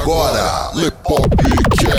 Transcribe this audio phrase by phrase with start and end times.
[0.00, 1.89] agora, Lepopcast.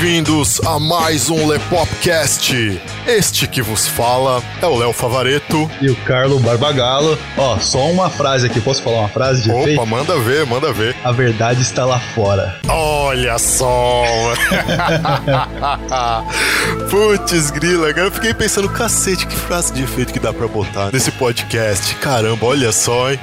[0.00, 2.80] Bem-vindos a mais um Lepopcast.
[3.04, 5.68] Este que vos fala é o Léo Favareto.
[5.80, 7.18] E o Carlo Barbagalo.
[7.36, 8.60] Ó, só uma frase aqui.
[8.60, 9.84] Posso falar uma frase de Opa, efeito?
[9.86, 10.94] manda ver, manda ver.
[11.02, 12.60] A verdade está lá fora.
[12.68, 14.04] Olha só!
[16.78, 20.90] Putz, grila, agora eu fiquei pensando, cacete, que frase de efeito que dá pra botar
[20.92, 21.94] nesse podcast.
[21.96, 23.18] Caramba, olha só, hein?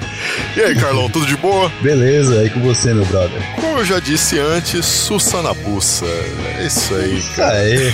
[0.55, 1.71] E aí, Carlão, tudo de boa?
[1.81, 3.41] Beleza, aí com você, meu brother.
[3.55, 6.05] Como eu já disse antes, sussa na buça.
[6.05, 7.57] É isso aí, Isso cara.
[7.57, 7.93] aí.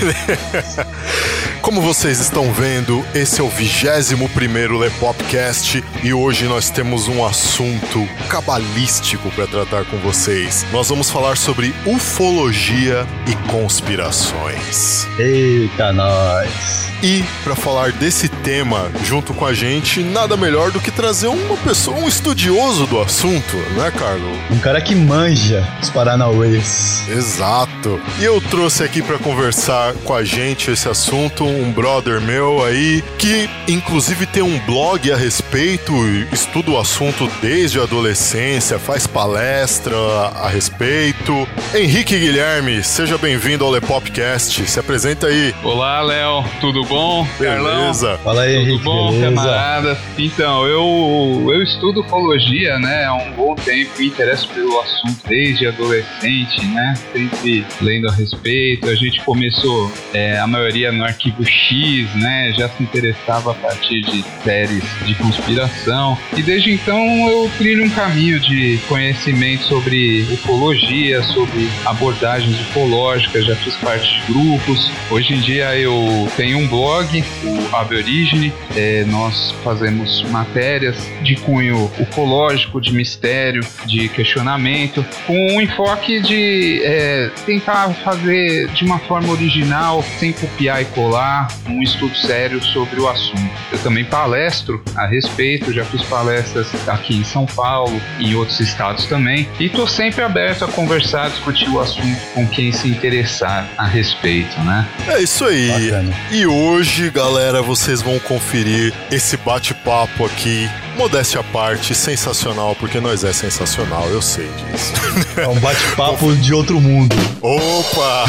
[1.61, 7.23] Como vocês estão vendo, esse é o 21 primeiro Lepopcast e hoje nós temos um
[7.23, 10.65] assunto cabalístico para tratar com vocês.
[10.71, 15.07] Nós vamos falar sobre ufologia e conspirações.
[15.51, 16.89] Eita, nós.
[17.03, 21.57] E para falar desse tema junto com a gente, nada melhor do que trazer uma
[21.57, 24.37] pessoa, um estudioso do assunto, né, Carlos?
[24.51, 27.03] Um cara que manja os Paranauês.
[27.09, 27.99] Exato.
[28.19, 33.03] E eu trouxe aqui para conversar com a gente esse assunto um brother meu aí
[33.17, 35.93] que inclusive tem um blog a respeito,
[36.31, 39.95] estuda o assunto desde a adolescência, faz palestra
[40.35, 41.47] a respeito.
[41.73, 44.69] Henrique Guilherme, seja bem-vindo ao Lepopcast.
[44.69, 45.40] Se apresenta aí.
[45.63, 47.25] Olá, Léo, tudo bom?
[47.39, 48.17] Carlão, Beleza?
[48.23, 49.35] Fala aí, tudo Henrique, bom, beleza?
[49.35, 49.97] camarada?
[50.17, 55.67] Então, eu, eu estudo ufologia, né, há um bom tempo, me interesso pelo assunto desde
[55.67, 58.87] adolescente, né, sempre lendo a respeito.
[58.87, 64.01] A gente começou, é, a maioria no Arquivo X, né, já se interessava a partir
[64.01, 66.17] de séries de conspiração.
[66.37, 66.99] E desde então
[67.29, 74.33] eu trilho um caminho de conhecimento sobre ufologia, sobre abordagens ufológicas, já fiz parte de
[74.33, 74.91] grupos.
[75.09, 81.35] Hoje em dia eu tenho um blog, o Ave Origine, é, nós fazemos matérias de
[81.35, 88.99] cunho ufológico, de mistério, de questionamento, com um enfoque de é, tentar fazer de uma
[88.99, 93.51] forma original, sem copiar e colar, um estudo sério sobre o assunto.
[93.71, 98.59] Eu também palestro a respeito, já fiz palestras aqui em São Paulo e em outros
[98.59, 103.67] estados também, e estou sempre aberto a conversar, discutir o assunto com quem se interessar
[103.77, 104.87] a respeito, né?
[105.11, 105.91] É isso aí.
[105.91, 106.17] Bacana.
[106.31, 110.69] E hoje, galera, vocês vão conferir esse bate-papo aqui.
[110.95, 114.93] Modéstia à parte, sensacional, porque nós é sensacional, eu sei disso.
[115.37, 117.13] É um bate-papo de outro mundo.
[117.41, 118.25] Opa!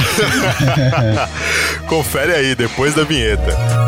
[1.87, 3.82] Confere aí, depois da vinheta.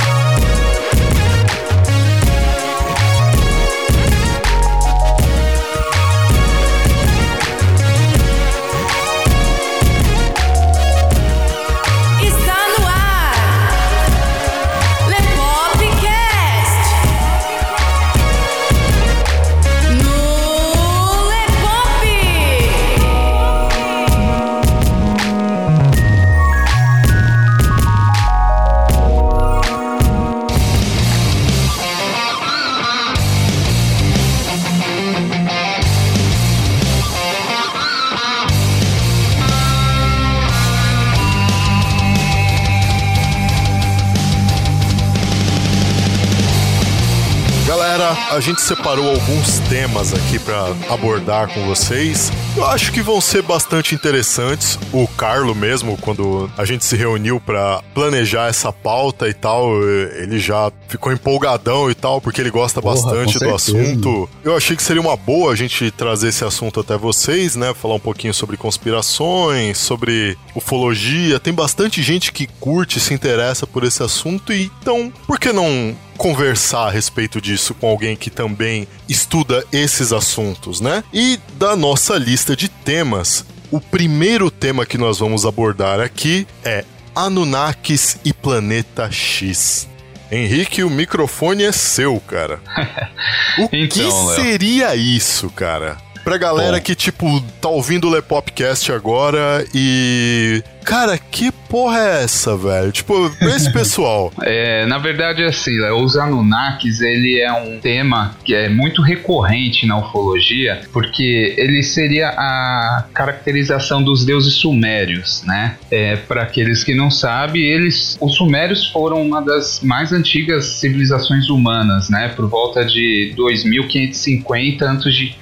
[48.34, 52.32] A gente separou alguns temas aqui pra abordar com vocês.
[52.56, 54.78] Eu acho que vão ser bastante interessantes.
[54.92, 60.38] O Carlo mesmo, quando a gente se reuniu pra planejar essa pauta e tal, ele
[60.38, 64.30] já ficou empolgadão e tal, porque ele gosta Porra, bastante do assunto.
[64.44, 67.74] Eu achei que seria uma boa a gente trazer esse assunto até vocês, né?
[67.74, 71.40] Falar um pouquinho sobre conspirações, sobre ufologia.
[71.40, 75.96] Tem bastante gente que curte, se interessa por esse assunto, e então, por que não
[76.16, 81.02] conversar a respeito disso com alguém que também estuda esses assuntos, né?
[81.12, 86.84] E da nossa lista de temas, o primeiro tema que nós vamos abordar aqui é
[87.14, 89.88] Anunnakis e Planeta X.
[90.30, 92.60] Henrique, o microfone é seu, cara.
[93.58, 94.36] O que Então, Léo.
[94.42, 95.96] seria isso, cara?
[96.24, 96.82] Pra galera Bom.
[96.82, 102.92] que, tipo, tá ouvindo o Lepopcast agora e cara, que porra é essa, velho?
[102.92, 104.32] Tipo, pra esse pessoal.
[104.42, 109.86] É, na verdade, assim, Léo, os Anunnakis, ele é um tema que é muito recorrente
[109.86, 115.76] na ufologia, porque ele seria a caracterização dos deuses sumérios, né?
[115.90, 121.48] É, para aqueles que não sabem, eles, os sumérios foram uma das mais antigas civilizações
[121.48, 122.28] humanas, né?
[122.28, 125.34] Por volta de 2550 a.C.,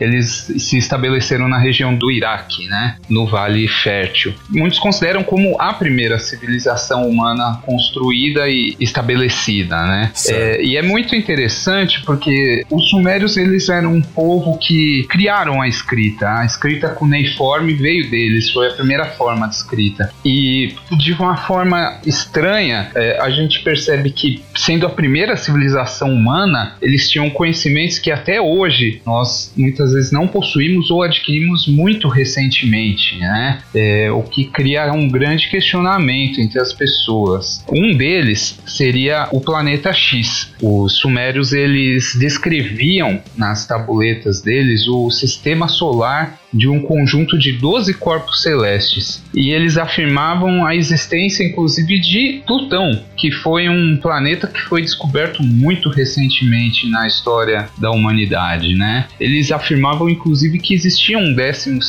[0.00, 2.96] eles se estabeleceram na região do Iraque, né?
[3.08, 4.34] No Vale Fértil.
[4.62, 10.12] Muitos consideram como a primeira civilização humana construída e estabelecida, né?
[10.28, 15.66] É, e é muito interessante porque os sumérios eles eram um povo que criaram a
[15.66, 16.38] escrita.
[16.38, 20.12] A escrita cuneiforme veio deles, foi a primeira forma de escrita.
[20.24, 26.76] E de uma forma estranha, é, a gente percebe que, sendo a primeira civilização humana,
[26.80, 33.18] eles tinham conhecimentos que até hoje nós muitas vezes não possuímos ou adquirimos muito recentemente,
[33.18, 33.60] né?
[33.74, 37.64] É, o que cria um grande questionamento entre as pessoas.
[37.70, 40.52] Um deles seria o planeta X.
[40.62, 47.94] Os sumérios eles descreviam nas tabuletas deles o sistema solar de um conjunto de 12
[47.94, 49.22] corpos celestes.
[49.34, 55.42] E eles afirmavam a existência, inclusive, de Plutão, que foi um planeta que foi descoberto
[55.42, 59.06] muito recentemente na história da humanidade, né?
[59.18, 61.80] Eles afirmavam, inclusive, que existia um 12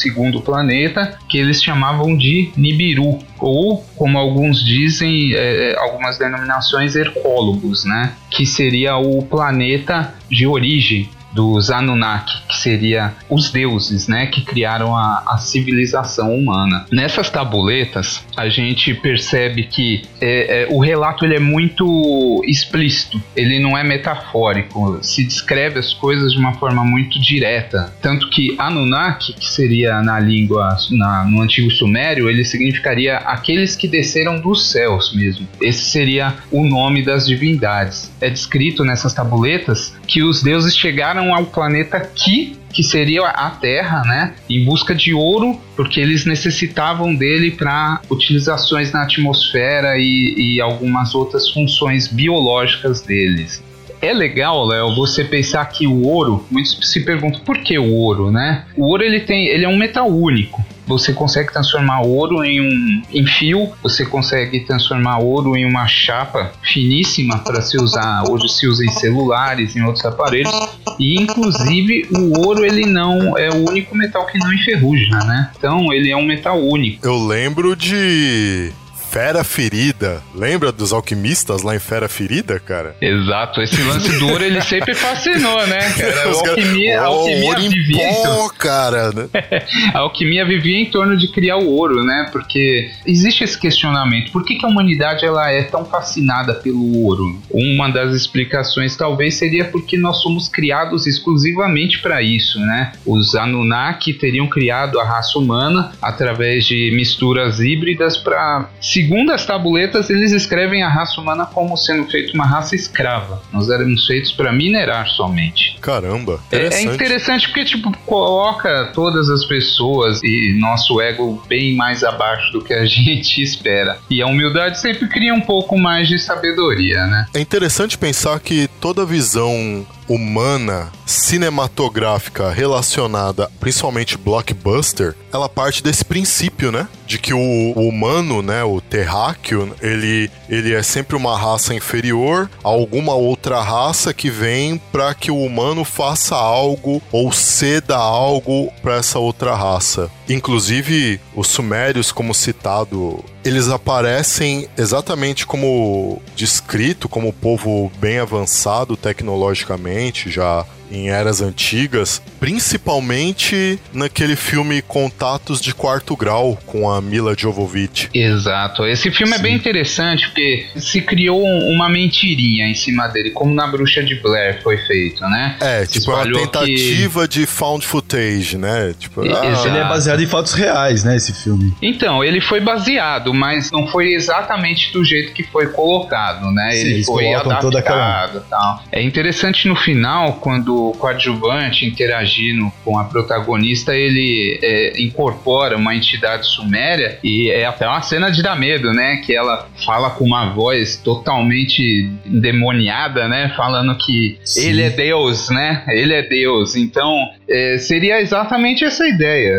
[0.44, 8.14] planeta que eles chamavam de Nibiru, ou, como alguns dizem, é, algumas denominações, Hercólogos, né?
[8.30, 14.96] Que seria o planeta de origem dos Anunnaki, que seria os deuses, né, que criaram
[14.96, 16.86] a, a civilização humana.
[16.92, 23.60] Nessas tabuletas, a gente percebe que é, é, o relato ele é muito explícito, ele
[23.60, 27.94] não é metafórico, se descreve as coisas de uma forma muito direta.
[28.02, 33.88] Tanto que Anunnaki, que seria na língua, na, no antigo sumério, ele significaria aqueles que
[33.88, 35.48] desceram dos céus mesmo.
[35.60, 38.12] Esse seria o nome das divindades.
[38.22, 44.02] É descrito nessas tabuletas que os deuses chegaram ao planeta Ki, que seria a Terra,
[44.04, 50.60] né, em busca de ouro, porque eles necessitavam dele para utilizações na atmosfera e, e
[50.60, 53.64] algumas outras funções biológicas deles.
[54.02, 58.32] É legal, Léo, você pensar que o ouro, muitos se perguntam por que o ouro,
[58.32, 58.66] né?
[58.76, 60.62] O ouro ele tem, ele é um metal único.
[60.86, 66.52] Você consegue transformar ouro em um em fio, você consegue transformar ouro em uma chapa
[66.62, 68.24] finíssima para se usar.
[68.30, 70.52] Hoje se usa em celulares, em outros aparelhos.
[71.00, 75.52] E inclusive o ouro ele não é o único metal que não enferruja, né?
[75.58, 77.06] Então ele é um metal único.
[77.06, 78.72] Eu lembro de
[79.14, 80.24] Fera Ferida.
[80.34, 82.96] Lembra dos alquimistas lá em Fera Ferida, cara?
[83.00, 85.78] Exato, esse lance do ouro ele sempre fascinou, né?
[85.94, 89.12] Cara, Os a caras- alquimia, alquimia ouro vivia em pó, cara.
[89.12, 89.28] né?
[89.94, 92.28] a alquimia vivia em torno de criar o ouro, né?
[92.32, 97.40] Porque existe esse questionamento: por que, que a humanidade ela é tão fascinada pelo ouro?
[97.52, 102.94] Uma das explicações talvez seria porque nós somos criados exclusivamente para isso, né?
[103.06, 108.70] Os Anunnaki teriam criado a raça humana através de misturas híbridas para,
[109.04, 113.42] segundo as tabuletas, eles escrevem a raça humana como sendo feito uma raça escrava.
[113.52, 115.78] Nós éramos feitos para minerar somente.
[115.82, 116.96] Caramba, É- É interessante.
[116.96, 122.74] interessante porque, tipo, coloca todas as pessoas e nosso ego bem mais abaixo do que
[122.74, 123.98] a gente espera.
[124.10, 127.26] E a humildade sempre cria um pouco mais de sabedoria, né?
[127.34, 136.72] É interessante pensar que toda visão humana cinematográfica relacionada, principalmente blockbuster, ela parte desse princípio,
[136.72, 136.88] né?
[137.06, 142.50] De que o, o humano, né, o terráqueo, ele, ele é sempre uma raça inferior
[142.64, 148.72] a alguma outra raça que vem para que o humano faça algo ou ceda algo
[148.82, 150.10] para essa outra raça.
[150.28, 160.32] Inclusive, os sumérios, como citado, eles aparecem exatamente como descrito, como povo bem avançado tecnologicamente,
[160.32, 168.10] já em eras antigas, principalmente naquele filme Contatos de Quarto Grau com a Mila Jovovich.
[168.14, 168.86] Exato.
[168.86, 173.54] Esse filme é bem interessante porque se criou um- uma mentirinha em cima dele, como
[173.56, 175.58] na Bruxa de Blair foi feito, né?
[175.60, 178.94] É, Se tipo, é uma tentativa de found footage, né?
[179.00, 179.64] Tipo, ah.
[179.66, 181.74] Ele é baseado em fatos reais, né, esse filme.
[181.82, 186.72] Então, ele foi baseado, mas não foi exatamente do jeito que foi colocado, né?
[186.72, 188.84] Sim, ele eles foi colocam toda adaptado e tal.
[188.92, 195.96] É interessante no final, quando o coadjuvante interagindo com a protagonista, ele é, incorpora uma
[195.96, 199.18] entidade suméria e é até uma cena de dar medo, né?
[199.18, 203.54] Que ela fala com uma voz totalmente endemoniada, né?
[203.56, 204.70] Falando que Sim.
[204.70, 205.84] ele é Deus, né?
[205.88, 206.76] Ele é Deus.
[206.76, 209.54] Então, é, seria exatamente essa ideia.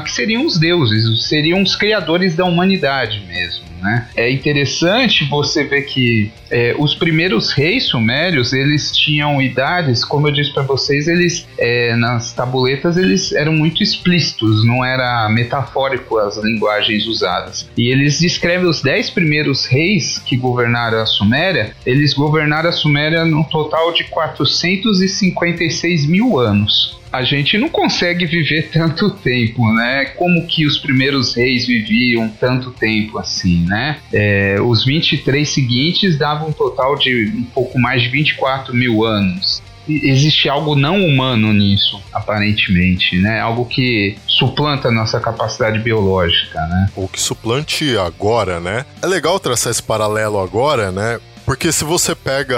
[0.00, 4.08] Anunnaki seriam os deuses, seriam os criadores da humanidade mesmo, né?
[4.16, 10.32] É interessante você ver que é, os primeiros reis sumérios, eles tinham idades, como eu
[10.32, 16.36] disse para vocês, eles é, nas tabuletas eles eram muito explícitos, não era metafórico as
[16.36, 17.68] linguagens usadas.
[17.76, 23.24] E eles descrevem os dez primeiros reis que governaram a Suméria, eles governaram a Suméria
[23.24, 30.06] num total de 456 mil anos a gente não consegue viver tanto tempo, né?
[30.16, 33.98] Como que os primeiros reis viviam tanto tempo assim, né?
[34.12, 39.62] É, os 23 seguintes davam um total de um pouco mais de 24 mil anos
[39.88, 43.40] existe algo não humano nisso, aparentemente, né?
[43.40, 46.88] Algo que suplanta a nossa capacidade biológica, né?
[46.94, 48.84] Ou que suplante agora, né?
[49.02, 51.18] É legal traçar esse paralelo agora, né?
[51.44, 52.56] Porque se você pega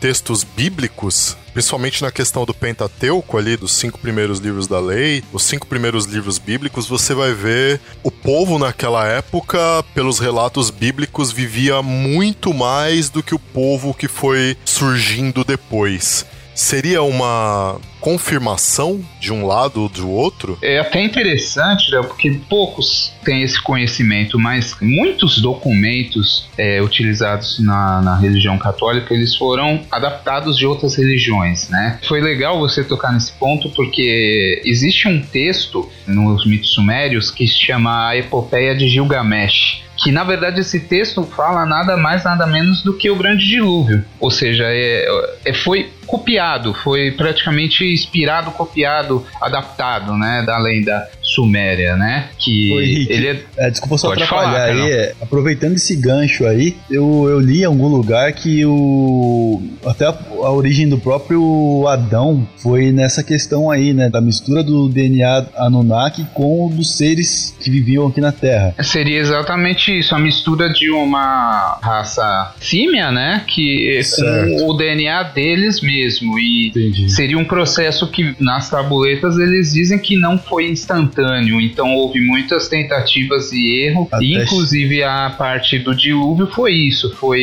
[0.00, 5.42] textos bíblicos, principalmente na questão do Pentateuco ali, dos cinco primeiros livros da lei, os
[5.42, 9.58] cinco primeiros livros bíblicos, você vai ver o povo naquela época,
[9.94, 16.24] pelos relatos bíblicos, vivia muito mais do que o povo que foi surgindo depois.
[16.56, 20.56] Seria uma confirmação de um lado ou do outro?
[20.62, 28.00] É até interessante, né, porque poucos têm esse conhecimento, mas muitos documentos é, utilizados na,
[28.00, 31.98] na religião católica eles foram adaptados de outras religiões, né?
[32.08, 37.58] Foi legal você tocar nesse ponto porque existe um texto nos mitos sumérios que se
[37.66, 42.82] chama a Epopeia de Gilgamesh que na verdade esse texto fala nada mais nada menos
[42.82, 45.06] do que o grande dilúvio, ou seja, é,
[45.44, 52.28] é foi copiado, foi praticamente inspirado, copiado, adaptado, né, da lenda suméria, né?
[52.38, 53.66] Que Henrique, ele é...
[53.66, 57.62] é, desculpa só Pode atrapalhar falar, aí, é, aproveitando esse gancho aí, eu, eu li
[57.62, 63.70] em algum lugar que o até a, a origem do próprio Adão foi nessa questão
[63.70, 68.32] aí, né, da mistura do DNA Anunnaki com o dos seres que viviam aqui na
[68.32, 68.74] Terra.
[68.82, 73.42] Seria exatamente isso, a mistura de uma raça símia, né?
[73.46, 75.95] Que com o DNA deles mesmo.
[75.96, 77.10] E Entendi.
[77.10, 81.60] seria um processo que nas tabuletas eles dizem que não foi instantâneo.
[81.60, 84.08] Então houve muitas tentativas e erro.
[84.10, 87.42] Até- E, inclusive a parte do dilúvio foi isso, foi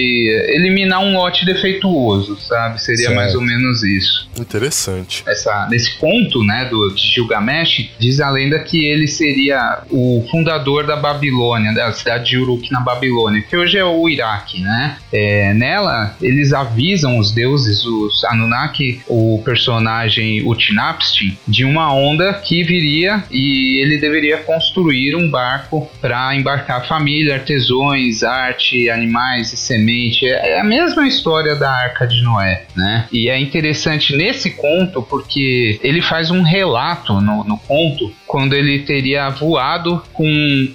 [0.49, 2.81] eliminar um lote defeituoso, sabe?
[2.81, 3.15] Seria Certo.
[3.15, 5.23] mais ou menos isso Interessante.
[5.27, 10.85] essa, nesse conto né, do, de Gilgamesh, diz a lenda que ele seria o fundador
[10.85, 14.61] da Babilônia, da cidade de Uruk na Babilônia, que hoje é o Iraque.
[14.61, 14.97] Né?
[15.11, 22.63] É, nela, eles avisam os deuses, os Anunnaki, o personagem Utnapishtim, de uma onda que
[22.63, 30.27] viria e ele deveria construir um barco para embarcar família, artesões, arte, animais e semente.
[30.27, 33.07] É a mesma história da Arca de Noé, né?
[33.11, 38.79] E é interessante nesse conto porque ele faz um relato no, no conto quando ele
[38.79, 40.25] teria voado com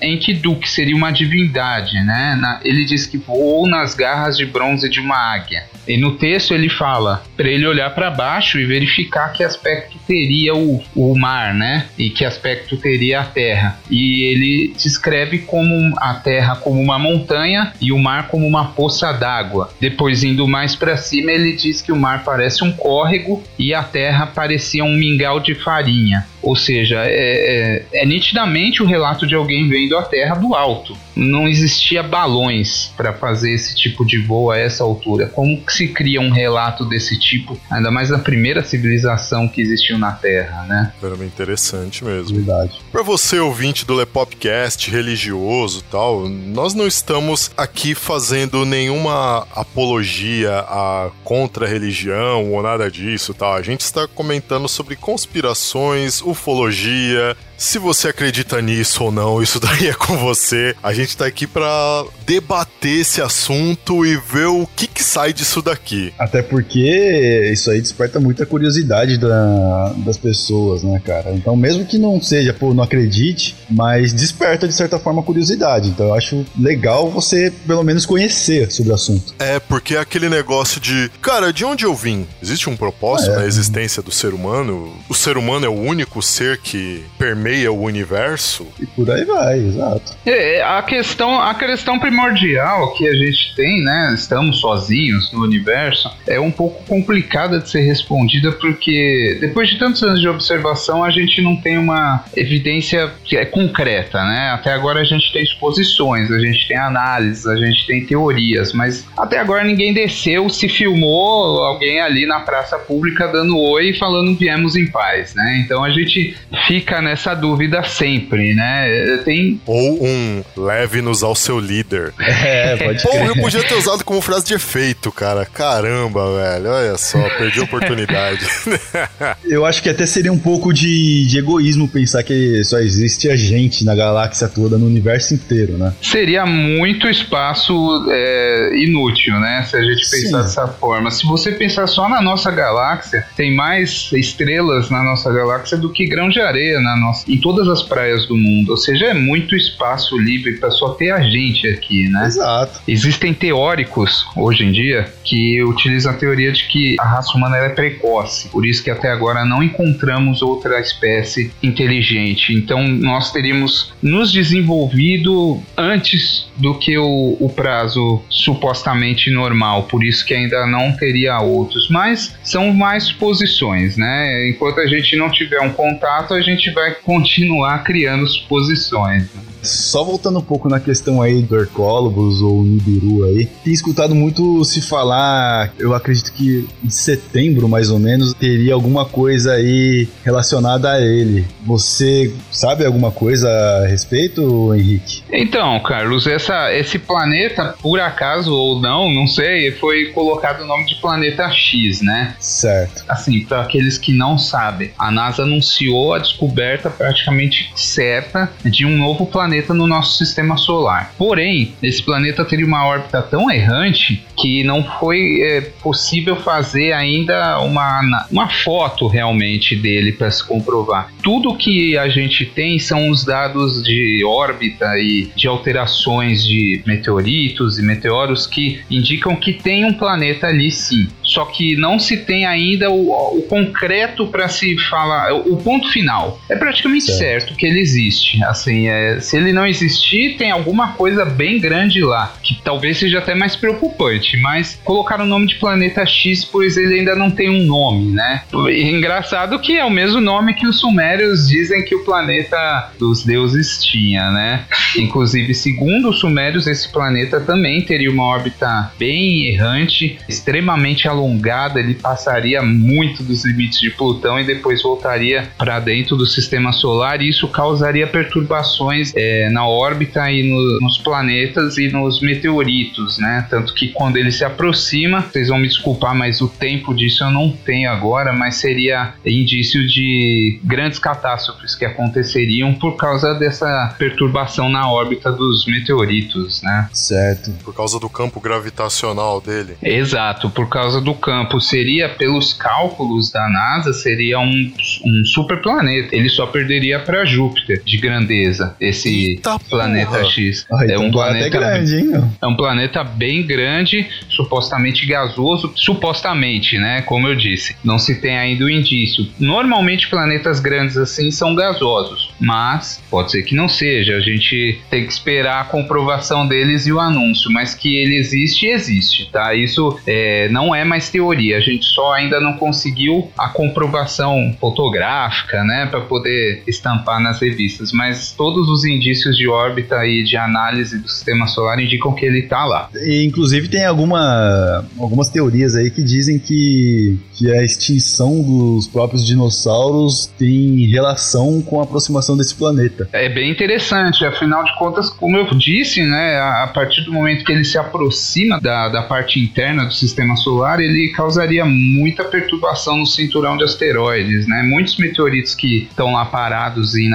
[0.00, 2.38] Enkidu, que seria uma divindade, né?
[2.40, 5.64] Na- ele diz que voou nas garras de bronze de uma águia.
[5.88, 10.54] E no texto ele fala para ele olhar para baixo e verificar que aspecto teria
[10.54, 11.86] o, o mar, né?
[11.98, 13.80] E que aspecto teria a terra.
[13.90, 19.10] E ele descreve como a terra como uma montanha e o mar como uma poça
[19.10, 19.72] d'água.
[19.80, 23.82] Depois indo mais para cima, ele diz que o mar parece um córrego e a
[23.82, 26.24] terra parecia um mingau de farinha.
[26.48, 30.96] Ou seja, é, é- é nitidamente o relato de alguém vendo a Terra do alto.
[31.14, 35.26] Não existia balões para fazer esse tipo de voo a essa altura.
[35.26, 39.98] Como que se cria um relato desse tipo, ainda mais na primeira civilização que existiu
[39.98, 40.92] na Terra, né?
[41.02, 42.36] Veramente interessante mesmo.
[42.36, 42.80] Verdade.
[42.90, 50.60] Pra você, ouvinte do Lepopcast, religioso e tal, nós não estamos aqui fazendo nenhuma apologia
[50.60, 53.52] a contra a religião ou nada disso, tal.
[53.54, 57.36] A gente está comentando sobre conspirações, ufologia.
[57.58, 60.76] Se você acredita nisso ou não, isso daí é com você.
[60.80, 65.60] A gente tá aqui pra debater esse assunto e ver o que, que sai disso
[65.60, 66.12] daqui.
[66.18, 71.32] Até porque isso aí desperta muita curiosidade da- das pessoas, né, cara?
[71.34, 75.88] Então, mesmo que não seja, pô, não acredite, mas desperta de certa forma a curiosidade.
[75.88, 79.34] Então, eu acho legal você, pelo menos, conhecer sobre o assunto.
[79.38, 82.24] É, porque é aquele negócio de, cara, de onde eu vim?
[82.40, 83.36] Existe um propósito É.
[83.38, 84.94] na existência do ser humano?
[85.08, 88.66] O ser humano é o único ser que permeia o universo?
[88.80, 90.16] E por aí vai, exato.
[90.26, 94.12] É, a questão, a questão primordial que a gente tem, né?
[94.14, 100.02] Estamos sozinhos no universo é um pouco complicada de ser respondida porque depois de tantos
[100.02, 104.50] anos de observação a gente não tem uma evidência que é concreta, né?
[104.50, 109.06] Até agora a gente tem exposições, a gente tem análises, a gente tem teorias, mas
[109.16, 114.36] até agora ninguém desceu, se filmou alguém ali na praça pública dando oi e falando
[114.36, 115.62] viemos em paz, né?
[115.64, 116.36] Então a gente
[116.66, 119.20] fica nessa dúvida sempre, né?
[119.24, 122.12] Tem Ou um leve-nos ao seu líder.
[122.48, 125.44] É, pode Pô, eu podia ter usado como frase de efeito, cara.
[125.44, 126.70] Caramba, velho.
[126.70, 128.46] Olha só, perdi a oportunidade.
[129.44, 133.36] Eu acho que até seria um pouco de, de egoísmo pensar que só existe a
[133.36, 135.92] gente na galáxia toda, no universo inteiro, né?
[136.18, 139.62] seria muito espaço é, inútil, né?
[139.68, 140.42] Se a gente pensar Sim.
[140.42, 141.10] dessa forma.
[141.10, 146.06] Se você pensar só na nossa galáxia, tem mais estrelas na nossa galáxia do que
[146.06, 148.70] grão de areia na nossa, em todas as praias do mundo.
[148.70, 152.26] Ou seja, é muito espaço livre para só ter a gente aqui, né?
[152.26, 152.80] Exato.
[152.86, 157.68] Existem teóricos hoje em dia que utilizam a teoria de que a raça humana é
[157.68, 162.52] precoce, por isso que até agora não encontramos outra espécie inteligente.
[162.52, 170.24] Então nós teríamos nos desenvolvido antes do que o, o prazo supostamente normal, por isso
[170.24, 171.88] que ainda não teria outros.
[171.90, 174.48] Mas são mais suposições, né?
[174.48, 179.22] Enquanto a gente não tiver um contato, a gente vai continuar criando suposições.
[179.34, 179.47] né?
[179.62, 184.64] Só voltando um pouco na questão aí do Hercólobos ou Nibiru aí, tem escutado muito
[184.64, 190.92] se falar, eu acredito que em setembro mais ou menos, teria alguma coisa aí relacionada
[190.92, 191.46] a ele.
[191.66, 195.22] Você sabe alguma coisa a respeito, Henrique?
[195.30, 200.86] Então, Carlos, essa, esse planeta, por acaso ou não, não sei, foi colocado o nome
[200.86, 202.34] de planeta X, né?
[202.38, 203.04] Certo.
[203.08, 208.96] Assim, para aqueles que não sabem, a NASA anunciou a descoberta praticamente certa de um
[208.96, 211.12] novo planeta no nosso sistema solar.
[211.16, 217.60] Porém, esse planeta teria uma órbita tão errante que não foi é, possível fazer ainda
[217.60, 221.12] uma, uma foto realmente dele para se comprovar.
[221.22, 227.78] Tudo que a gente tem são os dados de órbita e de alterações de meteoritos
[227.78, 231.08] e meteoros que indicam que tem um planeta ali sim.
[231.22, 236.40] Só que não se tem ainda o, o concreto para se falar, o ponto final.
[236.48, 237.18] É praticamente Certo.
[237.18, 238.42] certo, que ele existe.
[238.44, 243.18] Assim, é, se ele não existir, tem alguma coisa bem grande lá, que talvez seja
[243.18, 244.27] até mais preocupante.
[244.36, 248.42] Mas colocar o nome de planeta X, pois ele ainda não tem um nome, né?
[248.70, 253.24] E engraçado que é o mesmo nome que os sumérios dizem que o planeta dos
[253.24, 254.64] deuses tinha, né?
[254.96, 261.94] Inclusive, segundo os sumérios, esse planeta também teria uma órbita bem errante, extremamente alongada, ele
[261.94, 267.28] passaria muito dos limites de Plutão e depois voltaria para dentro do sistema solar, e
[267.28, 273.46] isso causaria perturbações é, na órbita e no- nos planetas e nos meteoritos, né?
[273.50, 277.30] Tanto que quando ele se aproxima, vocês vão me desculpar, mas o tempo disso eu
[277.30, 284.68] não tenho agora, mas seria indício de grandes catástrofes que aconteceriam por causa dessa perturbação
[284.68, 286.88] na órbita dos meteoritos, né?
[286.92, 287.50] Certo.
[287.64, 289.76] Por causa do campo gravitacional dele.
[289.82, 291.60] Exato, por causa do campo.
[291.60, 294.72] Seria, pelos cálculos da NASA, seria um,
[295.04, 296.14] um super planeta.
[296.14, 300.24] Ele só perderia para Júpiter de grandeza, esse Eita planeta porra.
[300.24, 300.66] X.
[300.72, 302.30] Ah, é então um planeta é grande, hein?
[302.40, 307.02] é um planeta bem grande, supostamente gasoso, supostamente, né?
[307.02, 309.26] Como eu disse, não se tem ainda o indício.
[309.38, 314.16] Normalmente planetas grandes assim são gasosos, mas pode ser que não seja.
[314.16, 318.66] A gente tem que esperar a comprovação deles e o anúncio, mas que ele existe,
[318.66, 319.54] existe, tá?
[319.54, 321.56] Isso é, não é mais teoria.
[321.56, 327.92] A gente só ainda não conseguiu a comprovação fotográfica, né, para poder estampar nas revistas,
[327.92, 332.42] mas todos os indícios de órbita e de análise do sistema solar indicam que ele
[332.42, 332.88] tá lá.
[332.94, 339.24] E, inclusive tem alguma, algumas teorias aí que dizem que, que a extinção dos próprios
[339.24, 343.08] dinossauros tem relação com a aproximação desse planeta.
[343.12, 347.52] É bem interessante, afinal de contas, como eu disse, né, a, partir do momento que
[347.52, 353.06] ele se aproxima da, da parte interna do sistema solar, ele causaria muita perturbação no
[353.06, 354.62] cinturão de asteroides, né?
[354.62, 357.08] Muitos meteoritos que estão lá parados e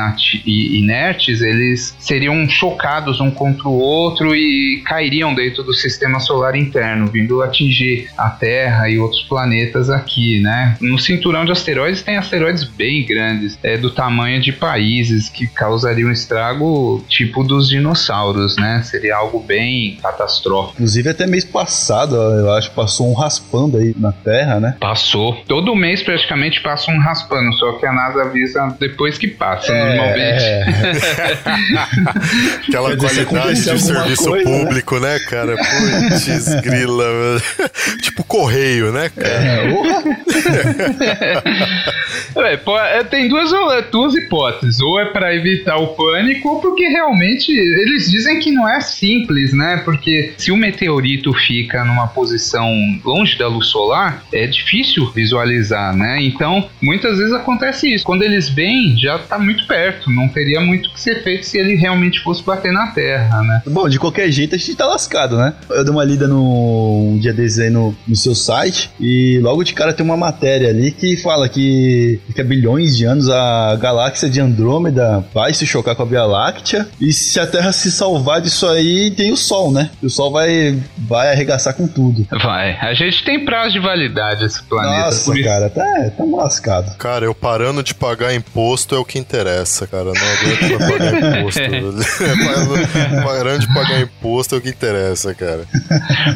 [0.79, 7.07] inertes, eles seriam chocados um contra o outro e cairiam dentro do sistema solar interno,
[7.07, 10.77] vindo atingir a Terra e outros planetas aqui, né?
[10.81, 14.51] No cinturão de asteroides tem asteroides bem grandes, é do tamanho de
[15.03, 18.81] países que causariam estrago tipo dos dinossauros, né?
[18.83, 20.75] Seria algo bem catastrófico.
[20.75, 24.75] Inclusive até mês passado, eu acho, passou um raspando aí na Terra, né?
[24.79, 25.35] Passou.
[25.47, 30.43] Todo mês praticamente passa um raspando, só que a NASA avisa depois que passa, normalmente.
[30.43, 30.63] É,
[32.67, 34.59] Aquela dizer, se qualidade de serviço coisa, né?
[34.59, 35.55] público, né, cara?
[35.57, 37.05] Putz, grila.
[38.01, 39.33] tipo correio, né, cara?
[39.33, 39.73] É.
[42.35, 43.51] É, pô, é, tem duas,
[43.91, 44.81] duas hipóteses.
[44.81, 49.53] Ou é pra evitar o pânico, ou porque realmente eles dizem que não é simples,
[49.53, 49.81] né?
[49.83, 52.69] Porque se o meteorito fica numa posição
[53.03, 56.21] longe da luz solar, é difícil visualizar, né?
[56.21, 58.05] Então, muitas vezes acontece isso.
[58.05, 60.09] Quando eles vêm, já tá muito perto.
[60.09, 63.61] Não teria muito que ser feito se ele realmente fosse bater na Terra, né?
[63.67, 65.53] Bom, de qualquer jeito a gente tá lascado, né?
[65.69, 69.73] Eu dei uma lida no um dia desses aí no, seu site e logo de
[69.73, 74.29] cara tem uma matéria ali que fala que daqui a bilhões de anos a galáxia
[74.29, 74.82] de Andrômeda
[75.33, 79.11] vai se chocar com a Via Láctea e se a Terra se salvar disso aí,
[79.11, 79.89] tem o Sol, né?
[80.01, 82.25] E o Sol vai, vai arregaçar com tudo.
[82.43, 82.77] Vai.
[82.79, 85.05] A gente tem prazo de validade esse planeta.
[85.05, 86.97] Nossa, por isso- cara, tá, tá lascado.
[86.97, 90.05] Cara, eu parando de pagar imposto é o que interessa, cara.
[90.05, 91.61] Não aguento mais pagar imposto.
[93.23, 95.65] parando de pagar imposto é o que interessa, cara.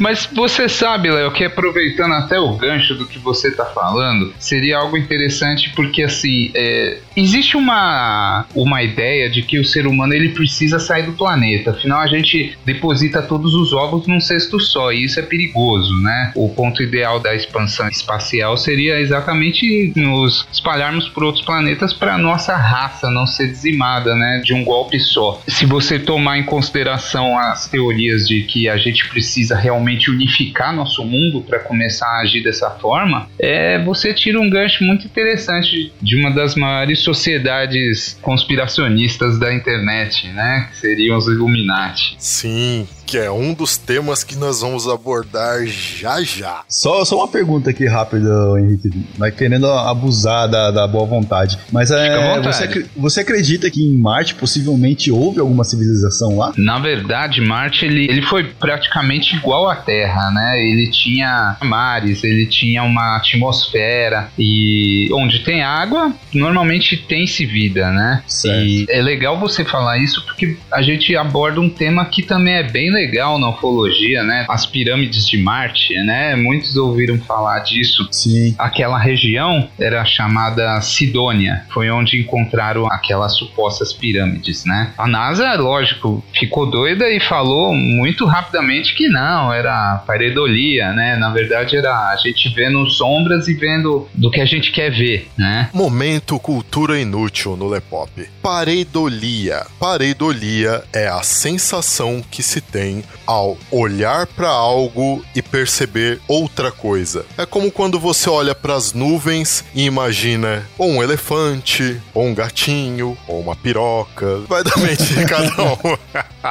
[0.00, 4.78] Mas você sabe, Léo, que aproveitando até o gancho do que você tá falando, seria
[4.78, 10.30] algo interessante porque, assim, é, existe uma, uma ideia de que o ser humano ele
[10.30, 11.70] precisa sair do planeta.
[11.70, 16.32] Afinal, a gente deposita todos os ovos num cesto só e isso é perigoso, né?
[16.34, 22.56] O ponto ideal da expansão espacial seria exatamente nos espalharmos por outros planetas para nossa
[22.56, 24.40] raça não ser dizimada, né?
[24.44, 25.40] De um golpe só.
[25.46, 31.04] Se você tomar em consideração as teorias de que a gente precisa realmente unificar nosso
[31.04, 36.16] mundo para começar a agir dessa forma, é você tira um gancho muito interessante de
[36.16, 40.68] uma das maiores sociedades conspiracionistas da internet, né?
[40.70, 42.14] Que seriam os Illuminati.
[42.18, 46.60] Sim, que é um dos temas que nós vamos abordar já já.
[46.68, 48.90] Só, só uma pergunta aqui rápida, Henrique.
[49.16, 51.58] Vai querendo abusar da, da boa vontade.
[51.72, 52.54] Mas é, vontade.
[52.54, 56.52] você, você acredita que em Marte possivelmente houve alguma civilização lá?
[56.58, 60.62] Na verdade, Marte ele, ele foi praticamente igual à Terra, né?
[60.62, 68.22] Ele tinha mares, ele tinha uma atmosfera e onde tem água, normalmente tem-se vida, né?
[68.26, 68.66] Certo.
[68.66, 72.62] E é legal você falar isso porque a gente aborda um tema que também é
[72.62, 72.97] bem legal
[73.38, 74.46] na ufologia, né?
[74.48, 76.34] As pirâmides de Marte, né?
[76.36, 78.08] Muitos ouviram falar disso.
[78.10, 78.54] Sim.
[78.58, 84.92] Aquela região era chamada Sidônia, foi onde encontraram aquelas supostas pirâmides, né?
[84.96, 91.16] A NASA, lógico, ficou doida e falou muito rapidamente que não, era pareidolia, né?
[91.16, 95.28] Na verdade era a gente vendo sombras e vendo do que a gente quer ver,
[95.36, 95.68] né?
[95.72, 98.10] Momento cultura inútil no Lepop.
[98.42, 99.66] Pareidolia.
[99.78, 102.87] Pareidolia é a sensação que se tem
[103.26, 107.24] ao olhar para algo e perceber outra coisa.
[107.36, 112.34] É como quando você olha para as nuvens e imagina ou um elefante, ou um
[112.34, 114.38] gatinho, ou uma piroca.
[114.48, 115.96] Vai da mente de cada um.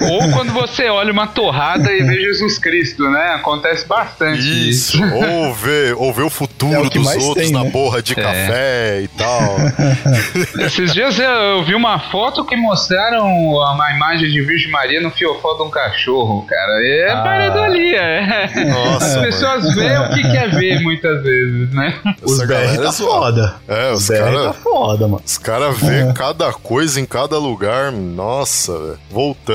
[0.00, 3.34] Ou quando você olha uma torrada e vê Jesus Cristo, né?
[3.34, 4.96] Acontece bastante isso.
[4.96, 7.70] Isso, ou ver, ou ver o futuro É o dos outros tem, na né?
[7.70, 8.22] borra de É.
[8.22, 9.56] café e tal.
[10.64, 15.54] Esses dias eu vi uma foto que mostraram uma imagem de Virgem Maria no fiofó
[15.54, 16.72] de um cachorro, cara.
[16.86, 17.22] É Ah.
[17.22, 18.64] pareidolia, é.
[18.64, 21.94] Nossa, As pessoas veem o que quer ver muitas vezes, né?
[22.22, 22.46] Os BR
[22.78, 22.96] tá é zoada.
[22.96, 23.54] foda.
[23.68, 25.22] É, Os os BR tá caras foda, mano.
[25.24, 27.92] Os caras vê cada coisa em cada lugar.
[27.92, 28.98] Nossa, velho.
[29.10, 29.49] voltando.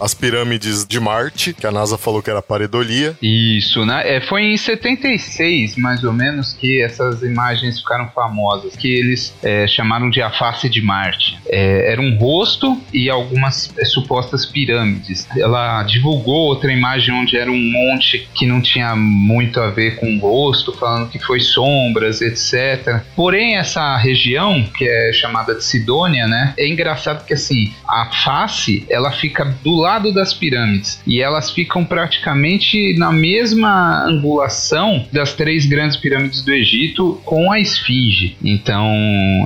[0.00, 3.16] As pirâmides de Marte, que a NASA falou que era pareidolia.
[3.20, 4.16] Isso, né?
[4.16, 9.66] É, foi em 76, mais ou menos, que essas imagens ficaram famosas, que eles é,
[9.66, 11.38] chamaram de a face de Marte.
[11.46, 15.26] É, era um rosto e algumas é, supostas pirâmides.
[15.36, 20.16] Ela divulgou outra imagem onde era um monte que não tinha muito a ver com
[20.16, 23.02] o rosto, falando que foi sombras, etc.
[23.14, 26.54] Porém, essa região, que é chamada de Sidônia, né?
[26.58, 31.84] É engraçado que assim, a face ela fica do lado das pirâmides e elas ficam
[31.84, 38.36] praticamente na mesma angulação das três grandes pirâmides do Egito com a esfinge.
[38.44, 38.92] Então,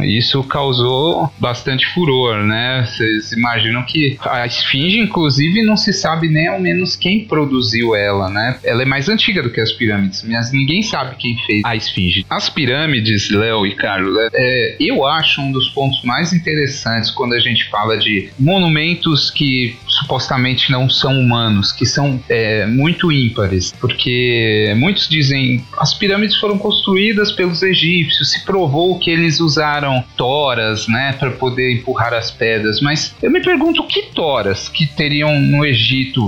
[0.04, 2.86] isso causou bastante furor, né?
[2.86, 8.28] Vocês imaginam que a esfinge, inclusive, não se sabe nem ao menos quem produziu ela,
[8.28, 8.58] né?
[8.64, 12.26] Ela é mais antiga do que as pirâmides, mas ninguém sabe quem fez a esfinge.
[12.28, 17.40] As pirâmides, Léo e Carlos, é, eu acho um dos pontos mais interessantes quando a
[17.40, 23.72] gente fala de monumentos que be supostamente não são humanos, que são é, muito ímpares,
[23.80, 30.86] porque muitos dizem as pirâmides foram construídas pelos egípcios, se provou que eles usaram toras,
[30.88, 35.64] né, para poder empurrar as pedras, mas eu me pergunto que toras que teriam no
[35.64, 36.20] Egito?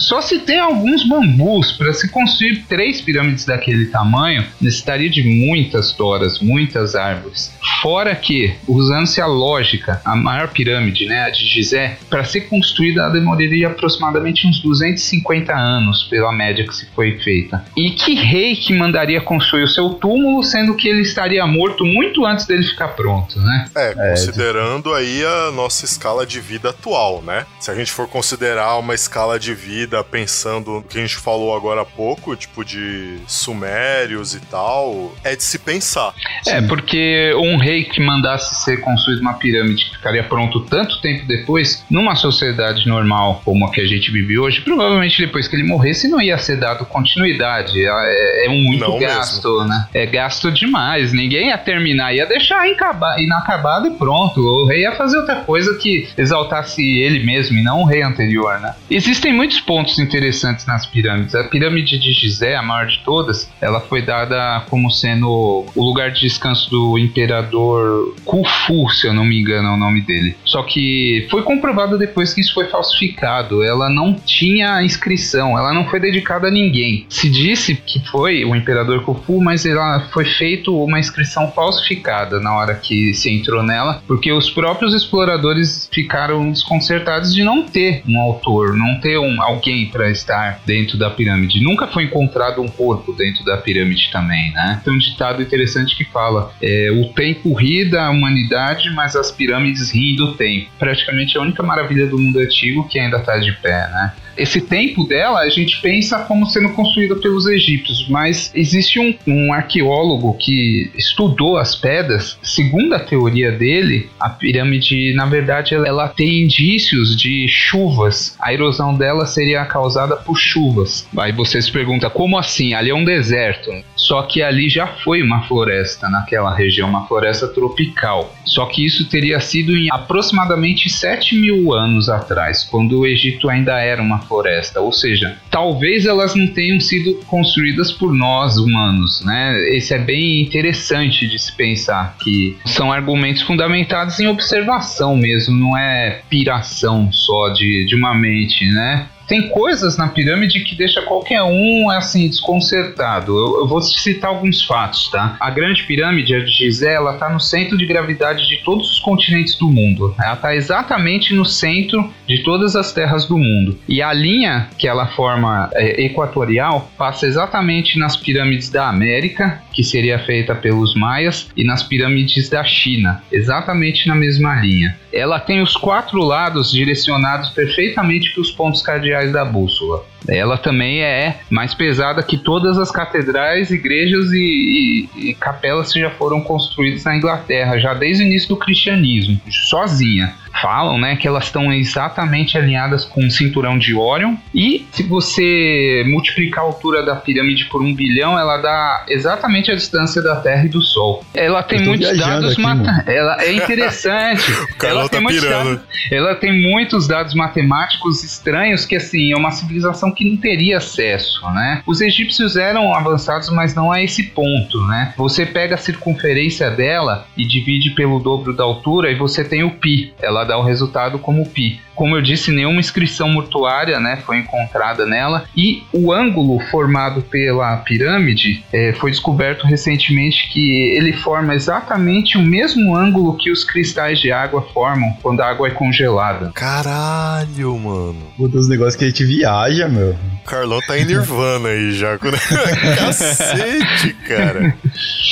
[0.00, 5.92] Só se tem alguns bambus para se construir três pirâmides daquele tamanho, necessitaria de muitas
[5.92, 7.52] toras, muitas árvores.
[7.82, 12.99] Fora que, usando-se a lógica, a maior pirâmide, né, a de Gizé, para ser construída
[13.00, 17.64] ela demoraria aproximadamente uns 250 anos pela média que se foi feita.
[17.76, 22.24] E que rei que mandaria construir o seu túmulo, sendo que ele estaria morto muito
[22.24, 23.66] antes dele ficar pronto, né?
[23.76, 27.46] É, considerando aí a nossa escala de vida atual, né?
[27.58, 31.54] Se a gente for considerar uma escala de vida pensando no que a gente falou
[31.54, 36.14] agora há pouco, tipo de sumérios e tal, é de se pensar.
[36.46, 41.26] É, porque um rei que mandasse ser construído uma pirâmide que ficaria pronto tanto tempo
[41.26, 45.64] depois, numa sociedade normal como a que a gente vive hoje, provavelmente depois que ele
[45.64, 47.84] morresse não ia ser dado continuidade.
[47.84, 49.88] É, é um muito Não gasto, né?
[49.94, 51.12] É gasto demais.
[51.12, 54.40] Ninguém ia terminar, ia deixar inacabado e pronto.
[54.40, 58.58] O rei ia fazer outra coisa que exaltasse ele mesmo e não o rei anterior,
[58.60, 58.74] né?
[58.90, 61.34] Existem muitos pontos interessantes nas pirâmides.
[61.34, 66.10] A pirâmide de Gizé, a maior de todas, ela foi dada como sendo o lugar
[66.10, 70.36] de descanso do imperador Khufu, se eu não me engano é o nome dele.
[70.44, 73.62] Só que foi comprovado depois que isso foi falsificado.
[73.62, 77.06] Ela não tinha inscrição, ela não foi dedicada a ninguém.
[77.08, 82.54] Se disse que foi o imperador Khufu, mas ela foi feito uma inscrição falsificada na
[82.56, 88.18] hora que se entrou nela, porque os próprios exploradores ficaram desconcertados de não ter um
[88.18, 91.62] autor, não ter um alguém para estar dentro da pirâmide.
[91.62, 94.80] Nunca foi encontrado um corpo dentro da pirâmide também, né?
[94.84, 99.90] Tem um ditado interessante que fala: é, o tempo ri da humanidade, mas as pirâmides
[99.90, 100.70] riem do tempo.
[100.78, 104.12] Praticamente a única maravilha do mundo antigo que ainda está de pé, né?
[104.40, 109.52] Esse tempo dela a gente pensa como sendo construída pelos egípcios, mas existe um, um
[109.52, 112.38] arqueólogo que estudou as pedras.
[112.42, 118.36] Segundo a teoria dele, a pirâmide, na verdade, ela, ela tem indícios de chuvas.
[118.40, 121.06] A erosão dela seria causada por chuvas.
[121.18, 122.72] Aí você se pergunta, como assim?
[122.72, 123.70] Ali é um deserto.
[123.94, 128.34] Só que ali já foi uma floresta naquela região, uma floresta tropical.
[128.44, 133.78] Só que isso teria sido em aproximadamente 7 mil anos atrás, quando o Egito ainda
[133.78, 134.80] era uma floresta.
[134.80, 139.58] Ou seja, talvez elas não tenham sido construídas por nós humanos, né?
[139.76, 145.76] Esse é bem interessante de se pensar que são argumentos fundamentados em observação mesmo, não
[145.76, 149.06] é piração só de, de uma mente, né?
[149.30, 153.38] Tem coisas na pirâmide que deixa qualquer um assim desconcertado.
[153.38, 155.36] Eu, eu, vou citar alguns fatos, tá?
[155.38, 158.98] A grande pirâmide, a de Gizé, ela tá no centro de gravidade de todos os
[158.98, 160.12] continentes do mundo.
[160.20, 163.78] Ela tá exatamente no centro de todas as terras do mundo.
[163.88, 169.84] E a linha que ela forma é, equatorial passa exatamente nas pirâmides da América, que
[169.84, 174.98] seria feita pelos maias, e nas pirâmides da China, exatamente na mesma linha.
[175.12, 180.04] Ela tem os quatro lados direcionados perfeitamente para os pontos cardeais da bússola.
[180.28, 186.00] Ela também é mais pesada que todas as catedrais, igrejas e, e, e capelas que
[186.00, 191.26] já foram construídas na Inglaterra, já desde o início do cristianismo, sozinha falam, né, que
[191.26, 194.36] elas estão exatamente alinhadas com o cinturão de Órion.
[194.54, 199.74] E se você multiplicar a altura da pirâmide por um bilhão, ela dá exatamente a
[199.74, 201.24] distância da Terra e do Sol.
[201.34, 204.52] Ela tem muitos dados mata ela é interessante.
[204.82, 209.50] ela tá tem muitos dados, ela tem muitos dados matemáticos estranhos que assim é uma
[209.50, 211.82] civilização que não teria acesso, né?
[211.86, 215.14] Os egípcios eram avançados, mas não a esse ponto, né?
[215.16, 219.72] Você pega a circunferência dela e divide pelo dobro da altura e você tem o
[219.72, 220.12] pi.
[220.20, 221.80] Ela dá o resultado como pi.
[221.94, 225.44] Como eu disse, nenhuma inscrição mortuária né, foi encontrada nela.
[225.56, 232.42] E o ângulo formado pela pirâmide é, foi descoberto recentemente que ele forma exatamente o
[232.42, 236.50] mesmo ângulo que os cristais de água formam quando a água é congelada.
[236.54, 238.22] Caralho, mano.
[238.36, 240.16] Puta, os negócios que a gente viaja, meu.
[240.44, 242.18] O Carlão tá em Nirvana aí já.
[242.98, 244.74] Cacete, cara.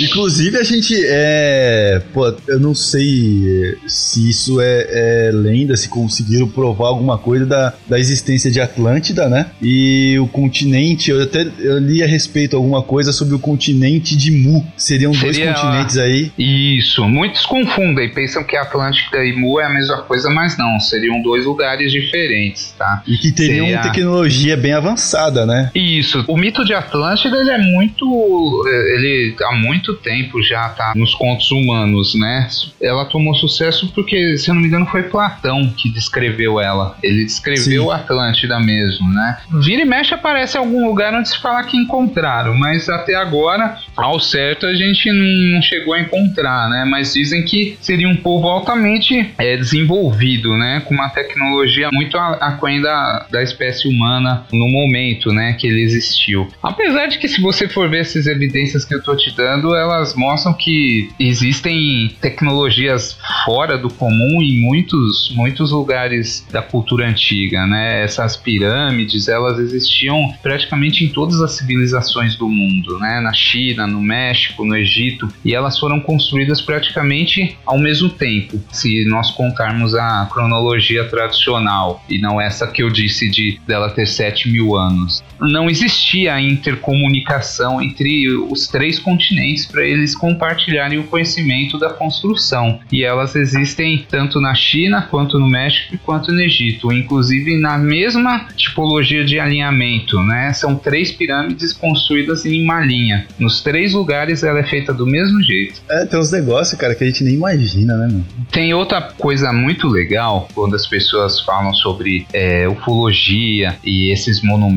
[0.00, 2.02] Inclusive, a gente é.
[2.12, 7.74] Pô, eu não sei se isso é, é lenda, se conseguiram provar alguma coisa da,
[7.88, 9.46] da existência de Atlântida, né?
[9.60, 14.30] E o continente, eu até eu li a respeito alguma coisa sobre o continente de
[14.30, 14.64] Mu.
[14.76, 15.32] Seriam Seria...
[15.32, 16.32] dois continentes aí.
[16.38, 21.20] Isso, muitos confundem, pensam que Atlântida e Mu é a mesma coisa, mas não, seriam
[21.22, 23.02] dois lugares diferentes, tá?
[23.06, 23.82] E que teriam Seria...
[23.82, 24.97] tecnologia bem avançada,
[25.46, 25.70] né?
[25.74, 26.24] Isso.
[26.28, 28.64] O mito de Atlântida, ele é muito.
[28.66, 32.48] Ele há muito tempo já tá nos contos humanos, né?
[32.80, 36.96] Ela tomou sucesso porque, se eu não me engano, foi Platão que descreveu ela.
[37.02, 37.90] Ele descreveu Sim.
[37.90, 39.38] Atlântida mesmo, né?
[39.62, 44.18] Vira e mexe aparece algum lugar onde se fala que encontraram, mas até agora, ao
[44.20, 46.84] certo, a gente não chegou a encontrar, né?
[46.84, 50.82] Mas dizem que seria um povo altamente é, desenvolvido, né?
[50.84, 54.87] Com uma tecnologia muito aquém da, da espécie humana no momento,
[55.32, 55.52] né?
[55.54, 56.48] Que ele existiu.
[56.62, 60.14] Apesar de que se você for ver essas evidências que eu tô te dando, elas
[60.14, 68.02] mostram que existem tecnologias fora do comum em muitos, muitos lugares da cultura antiga, né?
[68.02, 73.20] Essas pirâmides, elas existiam praticamente em todas as civilizações do mundo, né?
[73.20, 79.04] Na China, no México, no Egito, e elas foram construídas praticamente ao mesmo tempo, se
[79.04, 84.50] nós contarmos a cronologia tradicional e não essa que eu disse de dela ter 7
[84.50, 85.22] mil anos.
[85.40, 92.80] Não existia a intercomunicação entre os três continentes para eles compartilharem o conhecimento da construção.
[92.90, 98.46] E elas existem tanto na China, quanto no México, quanto no Egito, inclusive na mesma
[98.56, 100.52] tipologia de alinhamento, né?
[100.52, 103.26] São três pirâmides construídas em uma linha.
[103.38, 105.80] Nos três lugares ela é feita do mesmo jeito.
[105.90, 108.26] É, tem uns negócios, cara, que a gente nem imagina, né, mano?
[108.50, 114.67] Tem outra coisa muito legal quando as pessoas falam sobre é, ufologia e esses monumentos,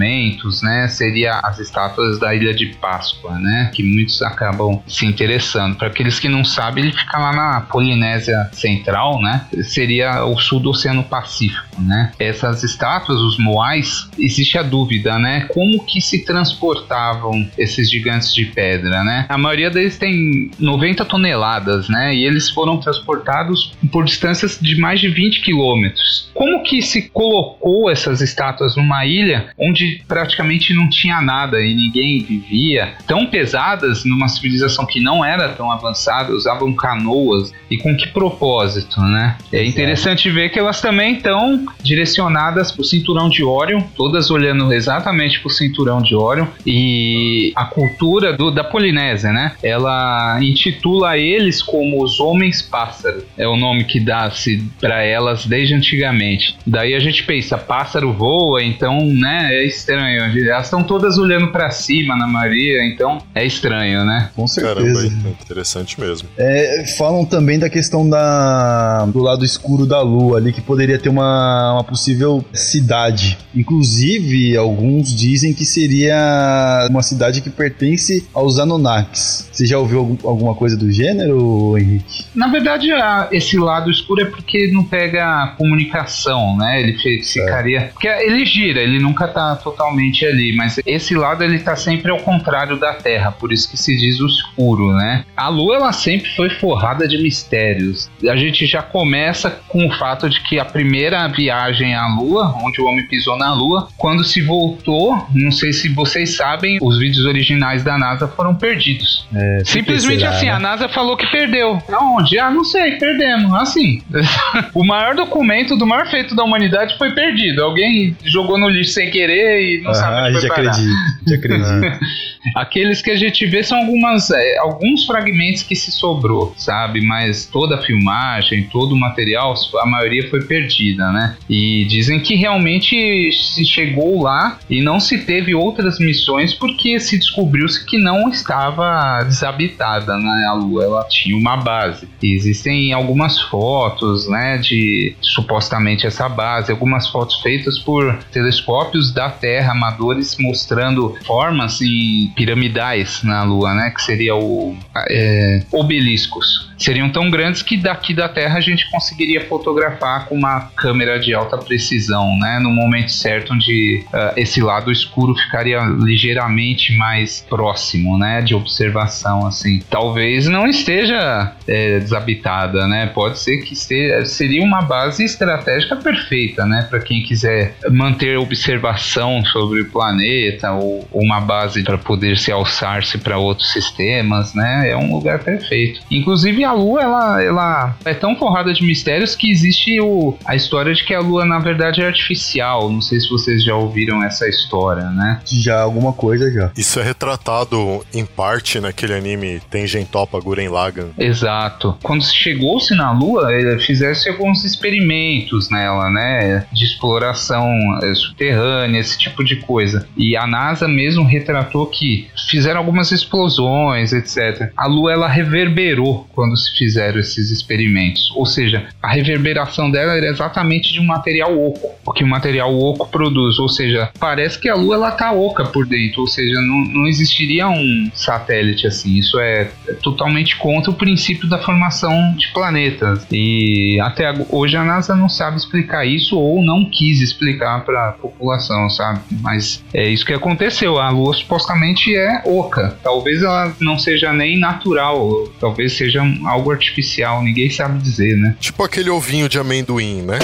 [0.62, 0.88] né?
[0.88, 3.72] Seria as estátuas da Ilha de Páscoa, né?
[3.74, 5.76] Que muitos acabam se interessando.
[5.76, 9.46] Para aqueles que não sabem, ele fica lá na Polinésia Central, né?
[9.64, 12.12] Seria o sul do Oceano Pacífico, né?
[12.20, 15.48] Essas estátuas, os moais, existe a dúvida, né?
[15.50, 19.26] Como que se transportavam esses gigantes de pedra, né?
[19.30, 22.14] A maioria deles tem 90 toneladas, né?
[22.14, 26.30] E eles foram transportados por distâncias de mais de 20 quilômetros.
[26.34, 32.24] Como que se colocou essas estátuas numa ilha onde praticamente não tinha nada e ninguém
[32.24, 32.94] vivia?
[33.08, 39.00] Tão pesadas numa civilização que não era tão avançada, usavam canoas e com que propósito,
[39.02, 39.38] né?
[39.52, 44.72] É interessante ver que elas também estão direcionadas para o cinturão de Órion, todas olhando
[44.74, 49.54] exatamente para o cinturão de Órion e a cultura do- da Polinésia, né?
[49.64, 53.24] Ela intitula eles como os homens pássaro.
[53.38, 56.56] É o nome que dá-se para elas desde antigamente.
[56.66, 59.50] Daí a gente pensa, pássaro voa, então, né?
[59.52, 60.24] É estranho.
[60.50, 64.30] Elas estão todas olhando para cima na maioria, então é estranho, né?
[64.36, 65.14] Com Caramba, certeza.
[65.26, 66.28] é interessante mesmo.
[66.38, 71.10] É, falam também da questão da, do lado escuro da lua ali, que poderia ter
[71.10, 73.38] uma, uma possível cidade.
[73.56, 79.50] Inclusive, alguns dizem que seria uma cidade que pertence aos Anunnakis.
[79.52, 82.26] Você já ouviu algum- alguma coisa do gênero, Henrique?
[82.36, 86.82] Na verdade, a- esse lado escuro é porque não pega comunicação, né?
[86.82, 87.90] Ele ficaria.
[87.94, 92.20] Porque ele gira, ele nunca tá totalmente ali, mas esse lado ele tá sempre ao
[92.20, 95.24] contrário da Terra, por isso que se diz o escuro, né?
[95.36, 98.10] A Lua, ela sempre foi forrada de mistérios.
[98.30, 102.82] A gente já começa com o fato de que a primeira viagem à Lua, onde
[102.82, 107.26] o homem pisou na Lua, quando se voltou, não sei se vocês sabem, os vídeos
[107.26, 109.28] originais da NASA foram perdidos.
[109.66, 110.52] Simplesmente será, assim, né?
[110.52, 111.82] a NASA falou que perdeu.
[111.92, 112.38] Aonde?
[112.40, 113.54] Ah, não sei, perdemos.
[113.54, 114.02] Assim.
[114.74, 117.64] o maior documento do maior feito da humanidade foi perdido.
[117.64, 120.72] Alguém jogou no lixo sem querer e não Aham, sabe onde parar.
[120.72, 122.00] acredita, a gente acredita.
[122.56, 127.02] Aqueles que a gente vê são algumas, é, alguns fragmentos que se sobrou, sabe?
[127.06, 131.36] Mas toda a filmagem, todo o material, a maioria foi perdida, né?
[131.50, 137.18] E dizem que realmente se chegou lá e não se teve outras missões porque se
[137.18, 140.46] descobriu-se que não estava desabitada, né?
[140.50, 142.08] A Lua, ela tinha uma base.
[142.22, 144.58] E existem algumas fotos, né?
[144.58, 152.32] De supostamente essa base, algumas fotos feitas por telescópios da Terra amadores mostrando formas em
[152.36, 153.92] piramidais na Lua, né?
[153.92, 154.78] Que seria o
[155.10, 156.72] é, obeliscos.
[156.78, 161.34] Seriam tão grandes que daqui da Terra a gente conseguiria fotografar com uma câmera de
[161.34, 162.60] alta precisão, né?
[162.60, 168.42] No momento certo onde ah, esse lado escuro ficaria ligeiramente mais próximo, né?
[168.42, 169.80] De observação, assim.
[169.90, 173.06] Talvez não esteja é, desabitada, né?
[173.08, 176.88] Pode ser que esteja, seria uma base estratégica perfeita, né?
[176.90, 183.18] Para quem quiser manter observação sobre o planeta ou, uma base para poder se alçar-se
[183.18, 184.90] para outros sistemas, né?
[184.90, 186.02] É um lugar perfeito.
[186.10, 190.94] Inclusive a Lua, ela, ela é tão forrada de mistérios que existe o, a história
[190.94, 192.90] de que a Lua na verdade é artificial.
[192.90, 195.42] Não sei se vocês já ouviram essa história, né?
[195.46, 196.72] Já alguma coisa já.
[196.76, 201.12] Isso é retratado em parte naquele anime Tengen Toppa Guren Lagann.
[201.18, 201.98] Exato.
[202.02, 206.66] Quando se chegou-se na Lua, eh, fizesse alguns experimentos nela, né?
[206.72, 207.68] De exploração
[208.02, 210.08] eh, subterrânea, esse tipo de coisa.
[210.18, 214.72] E a NASA mesmo retratou que fizeram algumas explosões, etc.
[214.76, 218.32] A Lua ela reverberou quando se fizeram esses experimentos.
[218.36, 222.74] Ou seja, a reverberação dela era exatamente de um material oco, o que o material
[222.78, 223.60] oco produz.
[223.60, 227.08] Ou seja, parece que a Lua ela tá oca por dentro, ou seja, não, não
[227.08, 229.18] existiria um satélite assim.
[229.18, 229.70] Isso é
[230.02, 233.26] totalmente contra o princípio da formação de planetas.
[233.32, 238.12] E até hoje a NASA não sabe explicar isso ou não quis explicar para a
[238.14, 239.20] população, sabe?
[239.42, 241.00] Mas é isso que aconteceu.
[241.00, 242.96] A Lua supostamente é oca.
[243.04, 248.56] Talvez ela não seja nem natural, talvez seja algo artificial, ninguém sabe dizer, né?
[248.60, 250.38] Tipo aquele ovinho de amendoim, né?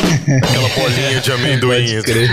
[0.43, 2.01] Aquela bolinha de amendoim.
[2.01, 2.29] Pode crer.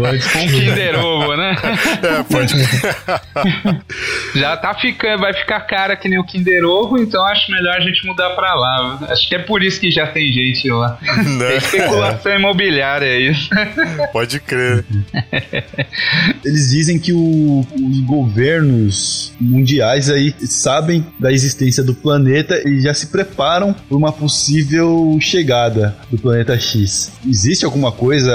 [0.00, 0.48] Pode Um.
[0.48, 1.56] Kinder Ovo, né?
[2.02, 2.54] É, pode
[4.34, 7.80] Já tá ficando, vai ficar cara que nem o Kinder Ovo, então acho melhor a
[7.80, 8.98] gente mudar pra lá.
[9.08, 10.98] Acho que é por isso que já tem gente lá.
[11.02, 11.56] É né?
[11.56, 13.50] especulação imobiliária é isso.
[14.12, 14.84] Pode crer.
[16.44, 22.94] Eles dizem que o- os governos mundiais aí sabem da existência do planeta e já
[22.94, 27.12] se preparam para uma possível chegada do planeta X.
[27.26, 28.32] Existe alguma coisa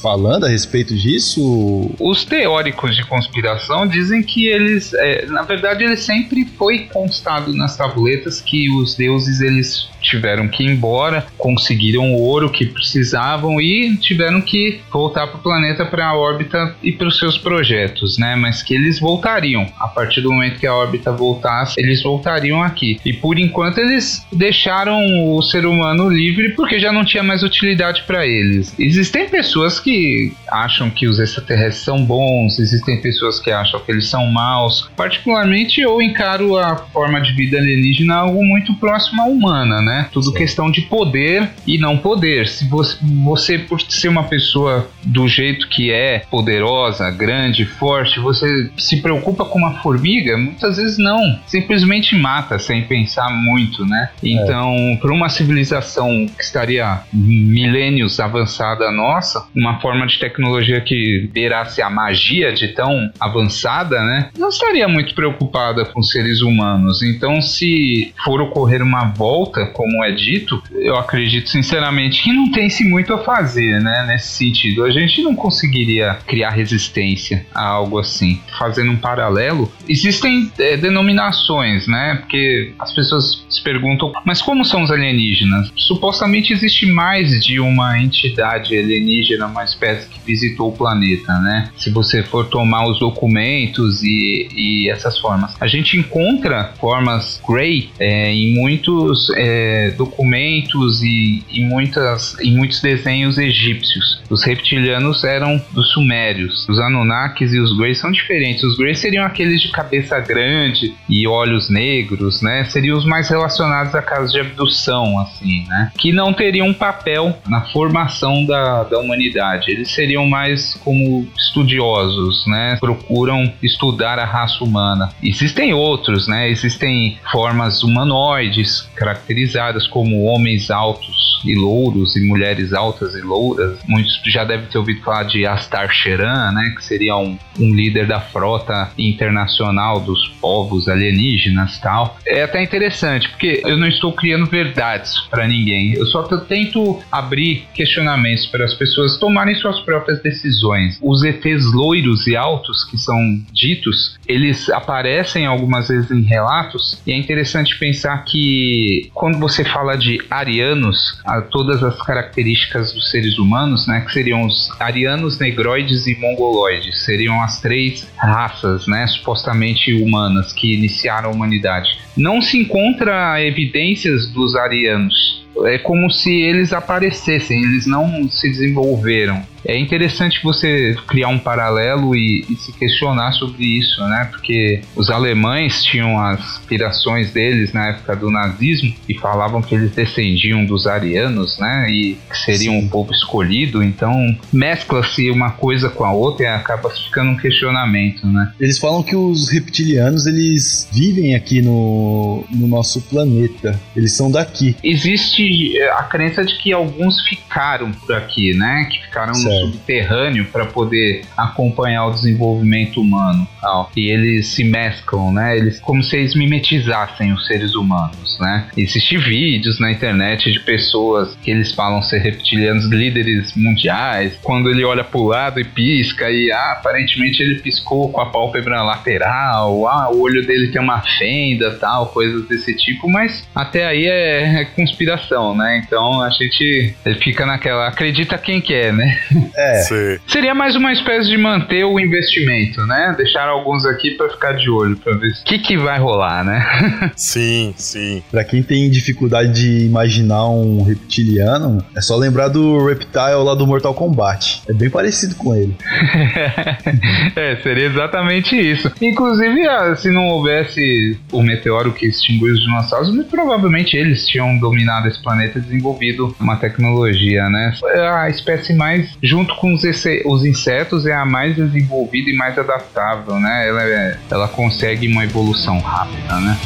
[0.00, 1.90] falando a respeito disso?
[1.98, 7.76] Os teóricos de conspiração dizem que eles, é, na verdade, ele sempre foi constado nas
[7.76, 13.96] tabuletas que os deuses eles tiveram que ir embora, conseguiram o ouro que precisavam e
[13.96, 18.36] tiveram que voltar para o planeta para a órbita e para os seus projetos, né?
[18.36, 23.00] Mas que eles voltariam a partir do momento que a órbita voltasse, eles voltariam aqui.
[23.04, 28.02] E por enquanto eles deixaram o ser humano livre porque já não tinha mais utilidade
[28.06, 28.74] para eles.
[28.78, 34.08] Existem pessoas que acham que os extraterrestres são bons, existem pessoas que acham que eles
[34.08, 34.90] são maus.
[34.96, 39.91] Particularmente eu encaro a forma de vida alienígena algo muito próximo à humana, né?
[40.12, 42.46] Tudo questão de poder e não poder.
[42.48, 48.70] Se você, você por ser uma pessoa do jeito que é, poderosa, grande, forte, você
[48.76, 51.38] se preocupa com uma formiga, muitas vezes não.
[51.46, 54.10] Simplesmente mata sem pensar muito, né?
[54.22, 61.28] Então, para uma civilização que estaria milênios avançada a nossa, uma forma de tecnologia que
[61.32, 64.30] beirasse a magia de tão avançada, né?
[64.38, 67.02] Não estaria muito preocupada com seres humanos.
[67.02, 72.84] Então, se for ocorrer uma volta, como é dito, eu acredito sinceramente que não tem-se
[72.84, 74.04] muito a fazer, né?
[74.06, 78.40] Nesse sentido, a gente não conseguiria criar resistência a algo assim.
[78.56, 82.14] Fazendo um paralelo, existem é, denominações, né?
[82.20, 85.72] Porque as pessoas se perguntam, mas como são os alienígenas?
[85.74, 91.70] Supostamente existe mais de uma entidade alienígena, uma espécie que visitou o planeta, né?
[91.76, 97.90] Se você for tomar os documentos e, e essas formas, a gente encontra formas Grey
[97.98, 104.22] é, em muitos é, documentos e em, muitas, em muitos desenhos egípcios.
[104.30, 108.62] Os reptilianos eram dos sumérios, os Anunnakis e os Greys são diferentes.
[108.62, 112.64] Os Greys seriam aqueles de cabeça grande e olhos negros, né?
[112.64, 115.90] Seriam os mais relacionados a casos de abdução, assim, né?
[115.98, 119.70] Que não teriam um papel na formação da, da humanidade.
[119.70, 122.76] Eles seriam mais como estudiosos, né?
[122.80, 125.10] Procuram estudar a raça humana.
[125.22, 126.48] Existem outros, né?
[126.48, 133.78] Existem formas humanoides caracterizadas como homens altos e louros e mulheres altas e louras.
[133.86, 136.74] Muitos já devem ter ouvido falar de Astar Sheran, né?
[136.76, 142.16] Que seria um, um líder da frota internacional dos povos alienígenas tal.
[142.26, 145.94] É até interessante, porque eu não estou criando verdades para ninguém.
[145.94, 150.98] Eu só tento abrir questionamentos para as pessoas tomarem suas próprias decisões.
[151.02, 153.16] Os ETs loiros e altos que são
[153.52, 159.96] ditos, eles aparecem algumas vezes em relatos e é interessante pensar que quando você fala
[159.96, 166.06] de arianos, a todas as características dos seres humanos, né, que seriam os arianos, negroides
[166.06, 171.98] e mongoloides, seriam as três raças, né, supostamente humanas que iniciaram a humanidade.
[172.16, 175.44] Não se encontra evidências dos arianos.
[175.64, 179.51] É como se eles aparecessem, eles não se desenvolveram.
[179.64, 184.28] É interessante você criar um paralelo e, e se questionar sobre isso, né?
[184.30, 189.92] Porque os alemães tinham as aspirações deles na época do nazismo e falavam que eles
[189.92, 191.90] descendiam dos arianos, né?
[191.90, 193.82] E que seriam um povo escolhido.
[193.82, 198.52] Então mescla-se uma coisa com a outra e acaba ficando um questionamento, né?
[198.58, 203.78] Eles falam que os reptilianos eles vivem aqui no, no nosso planeta.
[203.94, 204.76] Eles são daqui.
[204.82, 208.88] Existe é, a crença de que alguns ficaram por aqui, né?
[208.90, 209.51] Que ficaram Certo.
[209.60, 213.90] No subterrâneo para poder acompanhar o desenvolvimento humano, tal.
[213.96, 215.56] E eles se mesclam, né?
[215.56, 218.68] Eles como se eles mimetizassem os seres humanos, né?
[218.76, 224.38] Existem vídeos na internet de pessoas que eles falam ser reptilianos líderes mundiais.
[224.42, 228.82] Quando ele olha pro lado e pisca e ah, aparentemente ele piscou com a pálpebra
[228.82, 234.06] lateral, ah, o olho dele tem uma fenda, tal, coisas desse tipo, mas até aí
[234.06, 235.82] é, é conspiração, né?
[235.84, 239.18] Então a gente fica naquela acredita quem quer, né?
[239.56, 240.20] É, Sei.
[240.26, 243.14] Seria mais uma espécie de manter o investimento, né?
[243.16, 246.62] Deixar alguns aqui pra ficar de olho, pra ver o que, que vai rolar, né?
[247.16, 248.22] Sim, sim.
[248.30, 253.66] pra quem tem dificuldade de imaginar um reptiliano, é só lembrar do Reptile lá do
[253.66, 254.62] Mortal Kombat.
[254.68, 255.76] É bem parecido com ele.
[257.36, 258.90] é, seria exatamente isso.
[259.00, 264.58] Inclusive, ah, se não houvesse o meteoro que extinguiu os dinossauros, muito provavelmente eles tinham
[264.58, 267.72] dominado esse planeta e desenvolvido uma tecnologia, né?
[268.14, 269.82] A espécie mais, junto com os,
[270.26, 273.66] os insetos, é a mais desenvolvida e mais adaptável, né?
[273.66, 276.58] Ela, é- ela consegue uma evolução rápida, né?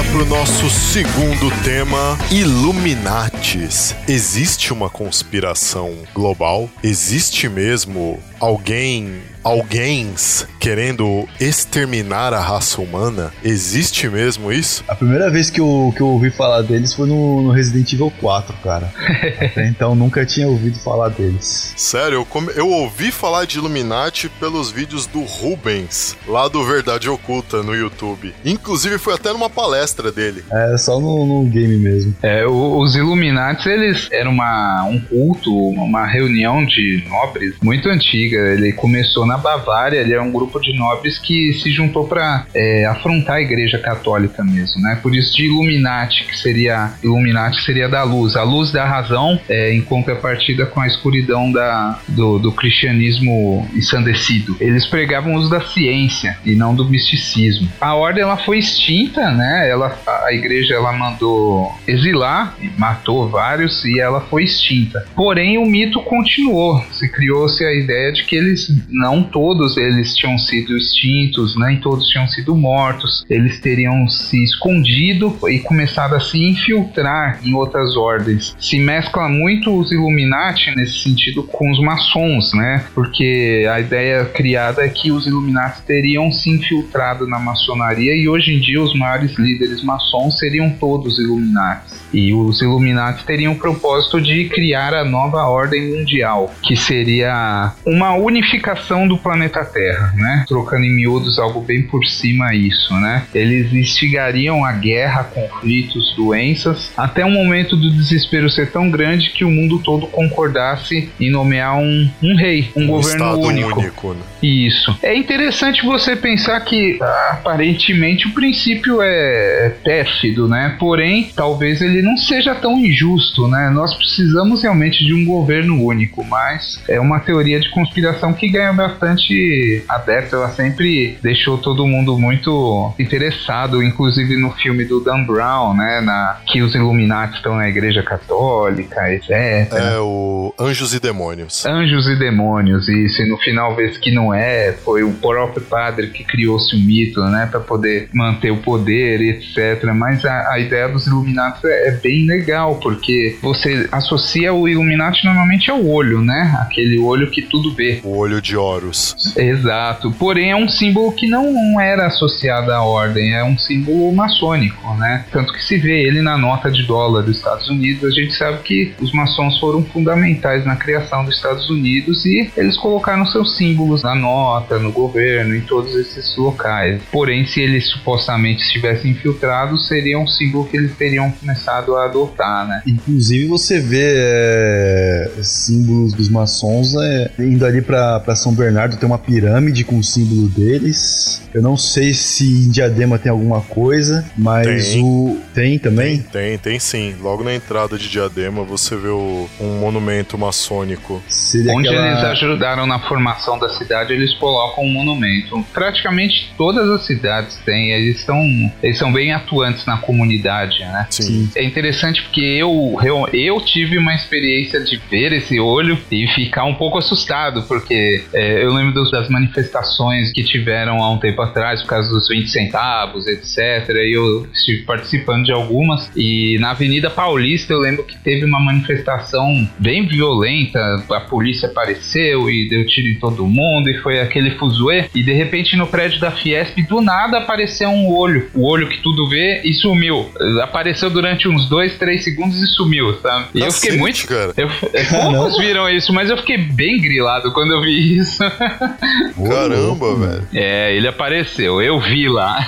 [0.00, 3.94] Agora pro nosso segundo tema, Illuminatis.
[4.08, 6.70] Existe uma conspiração global?
[6.82, 13.32] Existe mesmo alguém, alguéms querendo exterminar a raça humana?
[13.42, 14.84] Existe mesmo isso?
[14.88, 18.12] A primeira vez que eu, que eu ouvi falar deles foi no, no Resident Evil
[18.20, 18.92] 4, cara.
[19.40, 21.72] Até então nunca tinha ouvido falar deles.
[21.76, 27.08] Sério, eu, come- eu ouvi falar de Illuminati pelos vídeos do Rubens, lá do Verdade
[27.08, 28.34] Oculta no YouTube.
[28.44, 30.44] Inclusive foi até numa palestra dele.
[30.52, 32.14] É só no, no game mesmo.
[32.22, 38.36] É, os Illuminati, eles eram uma, um culto, uma reunião de nobres muito antiga.
[38.52, 42.46] Ele começou na Bavária, ele é um grupo de nobres que se juntou para
[42.90, 44.98] afrontar a Igreja Católica mesmo, né?
[45.00, 49.72] Por isso de Illuminati, que seria Illuminati seria da luz, a luz da razão, é,
[49.72, 54.56] em contrapartida com a escuridão da, do, do cristianismo ensandecido.
[54.60, 57.68] Eles pregavam o uso da ciência e não do misticismo.
[57.80, 59.68] A ordem ela foi extinta, né?
[59.70, 65.04] Ela, a igreja ela mandou exilar, matou vários e ela foi extinta.
[65.14, 66.82] Porém, o mito continuou.
[66.90, 72.08] Se criou-se a ideia de que eles, não todos eles tinham sido extintos, nem todos
[72.08, 73.24] tinham sido mortos.
[73.28, 78.54] Eles teriam se escondido e começado a se infiltrar em outras ordens.
[78.58, 82.84] Se mescla muito os Illuminati nesse sentido com os maçons, né?
[82.94, 88.54] Porque a ideia criada é que os Illuminati teriam se infiltrado na maçonaria e hoje
[88.54, 92.00] em dia os maiores líderes maçons seriam todos Illuminati.
[92.12, 98.14] E os Illuminati teriam o propósito de criar a nova ordem mundial, que seria uma
[98.14, 100.44] unificação do planeta Terra, né?
[100.46, 103.24] Trocando em miúdos algo bem por cima isso, né?
[103.34, 109.44] Eles instigariam a guerra, conflitos, doenças, até um momento do desespero ser tão grande que
[109.44, 113.80] o mundo todo concordasse em nomear um, um rei, um, Um governo único.
[113.80, 114.20] único, né?
[114.40, 114.96] Isso.
[115.02, 116.98] É interessante você pensar que
[117.30, 120.76] aparentemente o princípio é pérfido, né?
[120.78, 123.70] Porém, talvez ele não seja tão injusto, né?
[123.70, 128.72] Nós precisamos realmente de um governo único, mas é uma teoria de conspiração que ganha
[129.00, 130.36] bastante adepto.
[130.36, 136.00] Ela sempre deixou todo mundo muito interessado, inclusive no filme do Dan Brown, né?
[136.00, 139.30] Na, que os Illuminati estão na Igreja Católica, etc.
[139.72, 141.64] É o Anjos e Demônios.
[141.64, 146.08] Anjos e demônios, isso, e no final vê que não é, foi o próprio padre
[146.08, 149.84] que criou-se o mito, né, para poder manter o poder, etc.
[149.94, 155.24] Mas a, a ideia dos Illuminati é, é bem legal, porque você associa o Illuminati
[155.24, 158.00] normalmente ao olho, né, aquele olho que tudo vê.
[158.04, 158.89] O Olho de Horus.
[159.36, 164.94] Exato, porém é um símbolo que não era associado à ordem, é um símbolo maçônico,
[164.94, 165.24] né?
[165.30, 168.58] Tanto que se vê ele na nota de dólar dos Estados Unidos, a gente sabe
[168.62, 174.02] que os maçons foram fundamentais na criação dos Estados Unidos e eles colocaram seus símbolos
[174.02, 177.00] na nota, no governo, em todos esses locais.
[177.10, 182.66] Porém, se eles supostamente estivessem infiltrados, seria um símbolo que eles teriam começado a adotar,
[182.66, 182.82] né?
[182.86, 189.06] Inclusive você vê é, símbolos dos maçons é, indo ali pra São Bernardo Bernardo tem
[189.06, 191.46] uma pirâmide com o símbolo deles.
[191.52, 195.04] Eu não sei se em Diadema tem alguma coisa, mas Tem.
[195.04, 195.38] o.
[195.54, 196.18] Tem também?
[196.22, 197.14] Tem, tem sim.
[197.20, 201.22] Logo na entrada de Diadema você vê o- um monumento maçônico.
[201.28, 205.62] Seria Onde aquela- eles ajudaram na formação da cidade, eles colocam um monumento.
[205.74, 208.40] Praticamente todas as cidades têm, eles são,
[208.82, 211.06] eles são bem atuantes na comunidade, né?
[211.10, 211.50] Sim.
[211.54, 216.64] É interessante porque eu, eu, eu tive uma experiência de ver esse olho e ficar
[216.64, 221.40] um pouco assustado, porque é, eu lembro dos- das manifestações que tiveram há um tempo
[221.42, 223.88] atrás, por causa dos 20 centavos, etc.
[223.90, 226.10] E eu estive participando de algumas.
[226.16, 230.78] E na Avenida Paulista eu lembro que teve uma manifestação bem violenta,
[231.10, 235.06] a polícia apareceu e deu tiro em todo mundo, e foi aquele fuzuê.
[235.14, 238.98] E de repente no prédio da Fiesp, do nada apareceu um olho, o olho que
[238.98, 240.30] tudo vê, e sumiu.
[240.62, 243.46] Apareceu durante uns 2, 3 segundos e sumiu, sabe?
[243.54, 244.26] E eu fiquei Cacete, muito.
[244.26, 244.52] cara.
[244.56, 244.68] Eu,
[245.10, 248.42] poucos viram isso, mas eu fiquei bem grilado quando eu vi isso.
[249.48, 250.48] Caramba, velho.
[250.52, 252.58] É, ele apareceu, eu vi lá.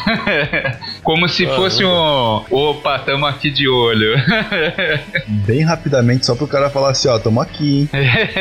[1.02, 1.62] Como se Caramba.
[1.62, 2.44] fosse um.
[2.50, 4.14] Opa, tamo aqui de olho.
[5.46, 7.90] Bem rapidamente, só pro cara falar assim, ó, tamo aqui, hein?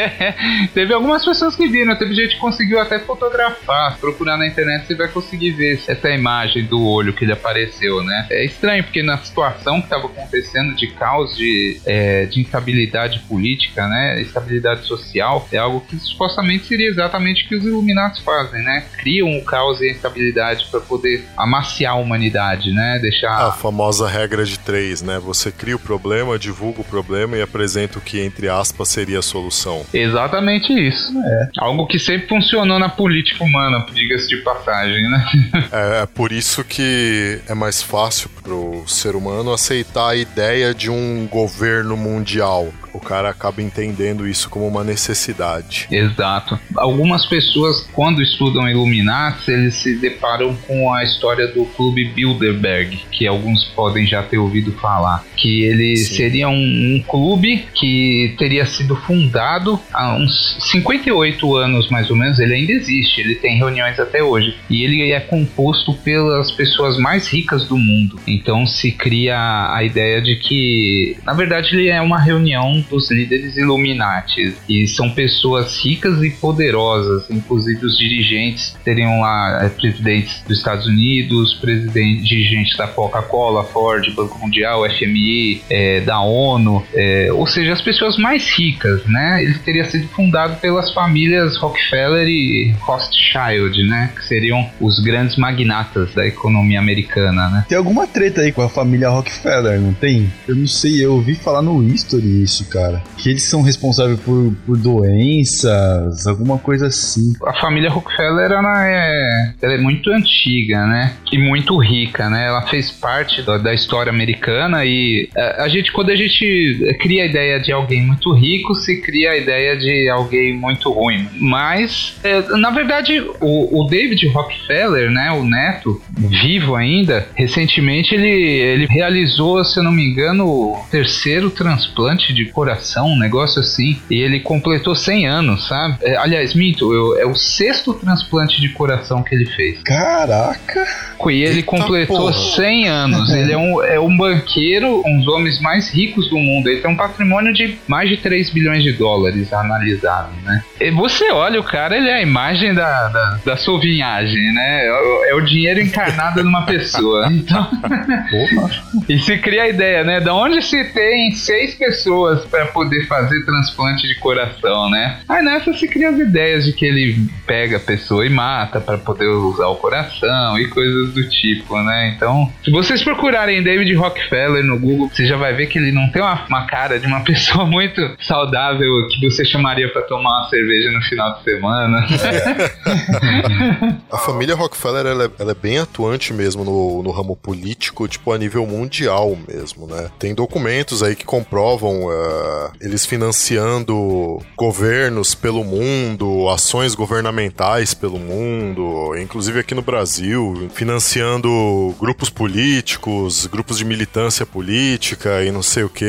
[0.73, 3.97] teve algumas pessoas que viram, teve gente que conseguiu até fotografar.
[3.97, 8.27] Procurar na internet você vai conseguir ver essa imagem do olho que ele apareceu, né?
[8.29, 13.87] É estranho, porque na situação que estava acontecendo de caos, de, é, de instabilidade política,
[13.87, 14.21] né?
[14.21, 18.85] Estabilidade social, é algo que supostamente seria exatamente o que os Illuminati fazem, né?
[18.97, 22.99] Criam o caos e a instabilidade para poder amaciar a humanidade, né?
[23.01, 23.47] Deixar.
[23.47, 25.19] A famosa regra de três, né?
[25.19, 29.21] Você cria o problema, divulga o problema e apresenta o que, entre aspas, seria a
[29.21, 29.85] solução.
[29.93, 31.13] Exatamente isso.
[31.57, 35.25] Algo que sempre funcionou na política humana, diga-se de passagem, né?
[35.71, 40.89] É, é por isso que é mais fácil pro ser humano aceitar a ideia de
[40.89, 42.73] um governo mundial.
[42.93, 45.87] O cara acaba entendendo isso como uma necessidade.
[45.91, 46.59] Exato.
[46.75, 53.27] Algumas pessoas, quando estudam Illuminati, eles se deparam com a história do Clube Bilderberg, que
[53.27, 55.23] alguns podem já ter ouvido falar.
[55.35, 56.15] Que ele Sim.
[56.15, 62.39] seria um, um clube que teria sido fundado há uns 58 anos, mais ou menos.
[62.39, 64.55] Ele ainda existe, ele tem reuniões até hoje.
[64.69, 68.19] E ele é composto pelas pessoas mais ricas do mundo.
[68.27, 73.57] Então se cria a ideia de que, na verdade, ele é uma reunião dos líderes
[73.57, 74.55] Illuminati.
[74.67, 80.85] E são pessoas ricas e poderosas, inclusive os dirigentes teriam lá é, presidentes dos Estados
[80.85, 87.73] Unidos, presidente, dirigentes da Coca-Cola, Ford, Banco Mundial, FMI, é, da ONU, é, ou seja,
[87.73, 89.43] as pessoas mais ricas, né?
[89.43, 94.11] Ele teria sido fundado pelas famílias Rockefeller e Rothschild, né?
[94.15, 97.65] Que seriam os grandes magnatas da economia americana, né?
[97.67, 100.31] Tem alguma treta aí com a família Rockefeller, não tem?
[100.47, 103.03] Eu não sei, eu ouvi falar no History isso, cara.
[103.17, 107.33] Que eles são responsáveis por, por doenças, alguma coisa assim.
[107.45, 111.13] a família Rockefeller ela é, ela é muito antiga, né?
[111.31, 112.47] E muito rica, né?
[112.47, 117.23] Ela fez parte da, da história americana e a, a gente, quando a gente cria
[117.23, 121.27] a ideia de alguém muito rico, se cria a ideia de alguém muito ruim.
[121.39, 125.31] Mas, é, na verdade, o, o David Rockefeller, né?
[125.31, 131.49] O neto, vivo ainda, recentemente ele, ele realizou, se eu não me engano, o terceiro
[131.49, 135.97] transplante de coração, um negócio assim, e ele completou 100 anos, sabe?
[136.03, 139.81] É, aliás, minto, eu- é o sexto transplante de coração que ele fez.
[139.81, 140.85] Caraca!
[141.27, 142.55] E ele Eita completou porra.
[142.55, 143.29] 100 anos.
[143.33, 146.67] Ele é um, é um banqueiro, um dos homens mais ricos do mundo.
[146.67, 150.63] Ele tem um patrimônio de mais de 3 bilhões de dólares analisado, né?
[150.79, 154.87] E você olha o cara, ele é a imagem da, da, da sovinhagem, né?
[154.87, 157.27] É, o- é o dinheiro encarnado numa pessoa.
[157.31, 157.67] Então,
[159.07, 160.19] e se cria a ideia, né?
[160.19, 165.19] Da onde se tem seis pessoas para poder fazer transplante de coração, né?
[165.27, 167.15] Aí nessa se cria as ideias de que ele
[167.47, 172.13] pega a pessoa e mata para poder usar o coração e coisas do tipo, né?
[172.15, 176.09] Então, se vocês procurarem David Rockefeller no Google, você já vai ver que ele não
[176.11, 180.49] tem uma, uma cara de uma pessoa muito saudável que você chamaria para tomar uma
[180.49, 182.05] cerveja no final de semana.
[184.11, 188.31] A família Rockefeller ela é, ela é bem atuante mesmo no, no ramo político, tipo
[188.31, 190.09] a nível mundial mesmo, né?
[190.19, 192.40] Tem documentos aí que comprovam eh,
[192.79, 202.29] eles financiando governos pelo mundo, ações governamentais pelo mundo, inclusive aqui no Brasil, financiando grupos
[202.29, 206.05] políticos, grupos de militância política e não sei o que.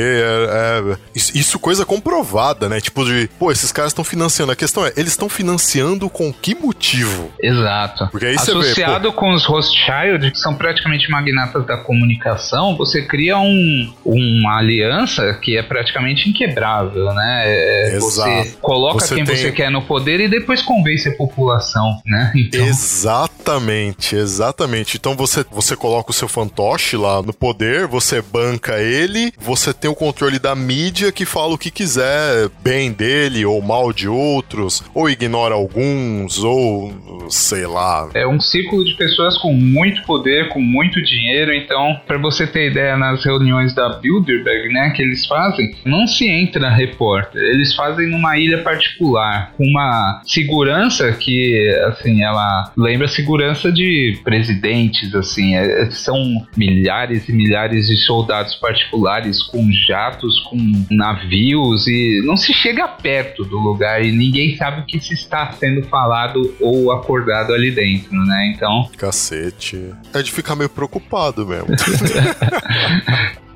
[1.15, 2.81] isso, isso coisa comprovada, né?
[2.81, 4.53] Tipo de, pô, esses caras estão financiando.
[4.53, 7.31] A questão é, eles estão financiando com que motivo?
[7.41, 8.09] Exato.
[8.11, 13.03] Porque aí você vê, Associado com os Rothschild, que são praticamente magnatas da comunicação, você
[13.03, 17.43] cria um, uma aliança que é praticamente praticamente inquebrável, né?
[17.47, 18.31] É, Exato.
[18.49, 22.33] Você coloca Você quem tem- você quer no poder e depois convence a população, né?
[22.53, 24.97] Então, Exatamente, exatamente.
[24.97, 29.91] Então você, você coloca o seu fantoche lá no poder, você banca ele, você tem
[29.91, 34.83] o controle da mídia que fala o que quiser, bem dele ou mal de outros,
[34.95, 36.93] ou ignora alguns, ou
[37.31, 38.09] sei lá.
[38.15, 41.53] é um círculo de pessoas com muito poder, com muito dinheiro.
[41.55, 46.29] Então, para você ter ideia, nas reuniões da Bilderberg, né, que eles fazem, não se
[46.29, 47.43] entra repórter.
[47.43, 54.21] Eles fazem numa ilha particular, com uma segurança que, assim, ela lembra a segurança de
[54.25, 55.57] presidentes, assim.
[55.57, 60.57] é- são milhares e milhares de soldados particulares com jatos, com
[60.91, 65.53] navios e não se chega perto do lugar e ninguém sabe o que se está
[65.53, 68.53] sendo falado ou acordado ali dentro, né?
[68.55, 69.93] Então, Cacete.
[70.15, 71.69] É de ficar meio preocupado mesmo.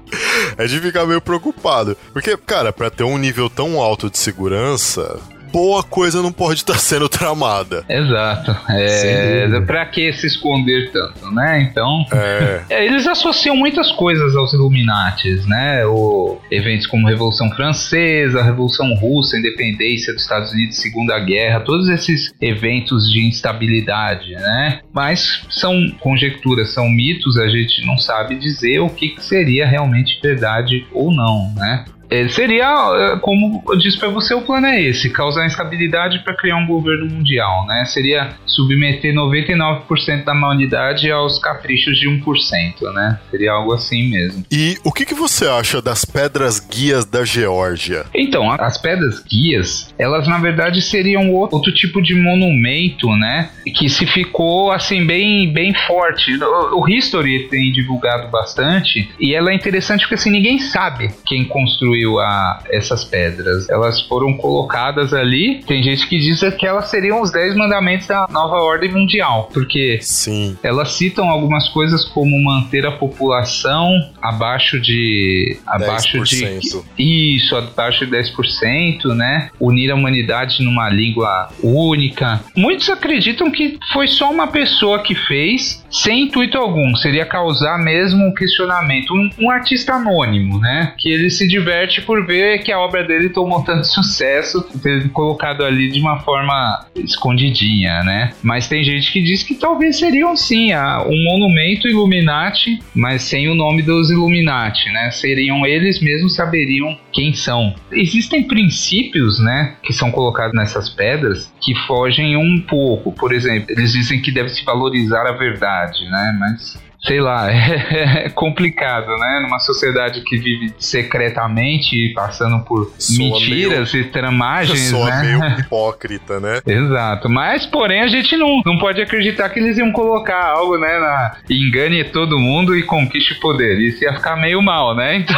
[0.57, 1.97] é de ficar meio preocupado.
[2.13, 5.21] Porque, cara, pra ter um nível tão alto de segurança,
[5.57, 7.83] boa coisa não pode estar sendo tramada.
[7.89, 8.55] exato.
[8.69, 11.63] É, pra que se esconder tanto, né?
[11.63, 12.63] Então, É.
[12.69, 15.87] É, eles associam muitas coisas aos Illuminates, né?
[15.87, 22.35] O, eventos como Revolução Francesa, Revolução Russa, Independência dos Estados Unidos, Segunda Guerra, todos esses
[22.41, 24.81] eventos de instabilidade, né?
[24.93, 30.21] Mas são conjecturas, são mitos, a gente não sabe dizer o que, que seria realmente
[30.21, 31.87] verdade ou não, né?
[32.11, 36.35] É, seria, é, como eu disse pra você, o plano é esse: causar instabilidade para
[36.35, 37.85] criar um governo mundial, né?
[37.87, 43.19] Seria submeter 99% da humanidade aos caprichos de 1%, né?
[43.31, 44.45] Seria algo assim mesmo.
[44.51, 48.07] E o que, que você acha das pedras guias da Geórgia?
[48.15, 53.51] Então, as pedras guias, elas na verdade seriam outro tipo de monumento, né?
[53.75, 56.33] Que se ficou assim bem, bem forte.
[56.43, 61.45] O, o History tem divulgado bastante e ela é interessante porque assim ninguém sabe quem
[61.45, 63.69] construiu a, essas pedras.
[63.69, 65.63] Elas foram colocadas ali.
[65.67, 69.99] Tem gente que diz que elas seriam os 10 mandamentos da nova ordem mundial, porque
[70.01, 70.57] Sim.
[70.63, 73.91] elas citam algumas coisas como manter a população
[74.21, 76.85] abaixo de abaixo de 10%.
[76.99, 79.51] isso, abaixo de 10%, né?
[79.61, 82.41] Unir a humanidade numa língua única.
[82.57, 86.95] Muitos acreditam que foi só uma pessoa que fez, sem intuito algum.
[86.97, 89.13] Seria causar mesmo um questionamento.
[89.15, 90.95] Um, um artista anônimo, né?
[90.99, 95.65] Que ele se diverte por ver que a obra dele tomou tanto sucesso, ter colocado
[95.65, 98.33] ali de uma forma escondidinha, né?
[98.43, 103.55] Mas tem gente que diz que talvez seriam sim um monumento Illuminati, mas sem o
[103.55, 105.11] nome dos Illuminati, né?
[105.11, 107.75] Seriam eles mesmos saberiam quem são.
[107.91, 113.13] Existem princípios, né, que são colocados nessas pedras que fogem um pouco.
[113.13, 116.37] Por exemplo, eles dizem que deve se valorizar a verdade, né?
[116.39, 119.41] Mas sei lá, é complicado, né?
[119.43, 125.23] Numa sociedade que vive secretamente, passando por Soa mentiras e tramagens, Soa né?
[125.23, 126.61] meio hipócrita, né?
[126.67, 130.99] Exato, mas porém a gente não, não pode acreditar que eles iam colocar algo, né,
[130.99, 133.79] na engane todo mundo e conquiste o poder.
[133.79, 135.17] Isso ia ficar meio mal, né?
[135.17, 135.37] Então,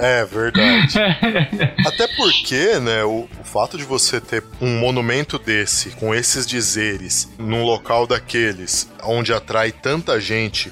[0.00, 0.98] É verdade.
[1.86, 7.32] Até porque, né, o, o fato de você ter um monumento desse, com esses dizeres,
[7.38, 10.71] num local daqueles, onde atrai tanta gente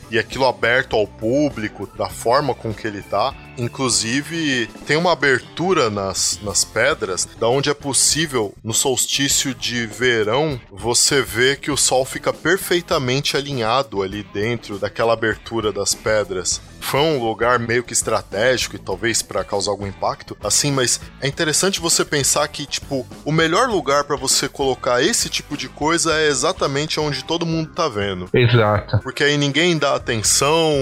[0.11, 5.89] e aquilo aberto ao público, da forma com que ele tá, inclusive tem uma abertura
[5.89, 11.77] nas, nas pedras, da onde é possível, no solstício de verão, você vê que o
[11.77, 16.61] sol fica perfeitamente alinhado ali dentro daquela abertura das pedras.
[16.81, 21.27] Foi um lugar meio que estratégico e talvez para causar algum impacto, assim, mas é
[21.27, 26.15] interessante você pensar que, tipo, o melhor lugar para você colocar esse tipo de coisa
[26.15, 28.27] é exatamente onde todo mundo tá vendo.
[28.33, 28.99] exato.
[29.03, 30.73] Porque aí ninguém dá atenção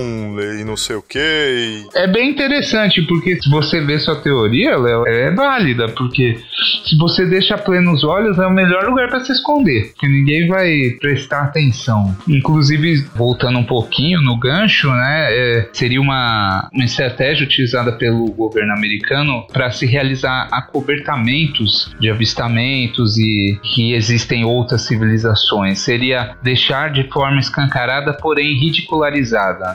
[0.59, 1.86] e não sei o que.
[1.93, 6.39] É bem interessante, porque se você vê sua teoria, Léo, é válida, porque
[6.86, 10.97] se você deixa plenos olhos, é o melhor lugar para se esconder, porque ninguém vai
[10.99, 12.15] prestar atenção.
[12.28, 18.74] Inclusive, voltando um pouquinho no gancho, né, é, seria uma, uma estratégia utilizada pelo governo
[18.74, 25.80] americano para se realizar acobertamentos de avistamentos e que existem outras civilizações.
[25.80, 29.09] Seria deixar de forma escancarada, porém ridicularizada.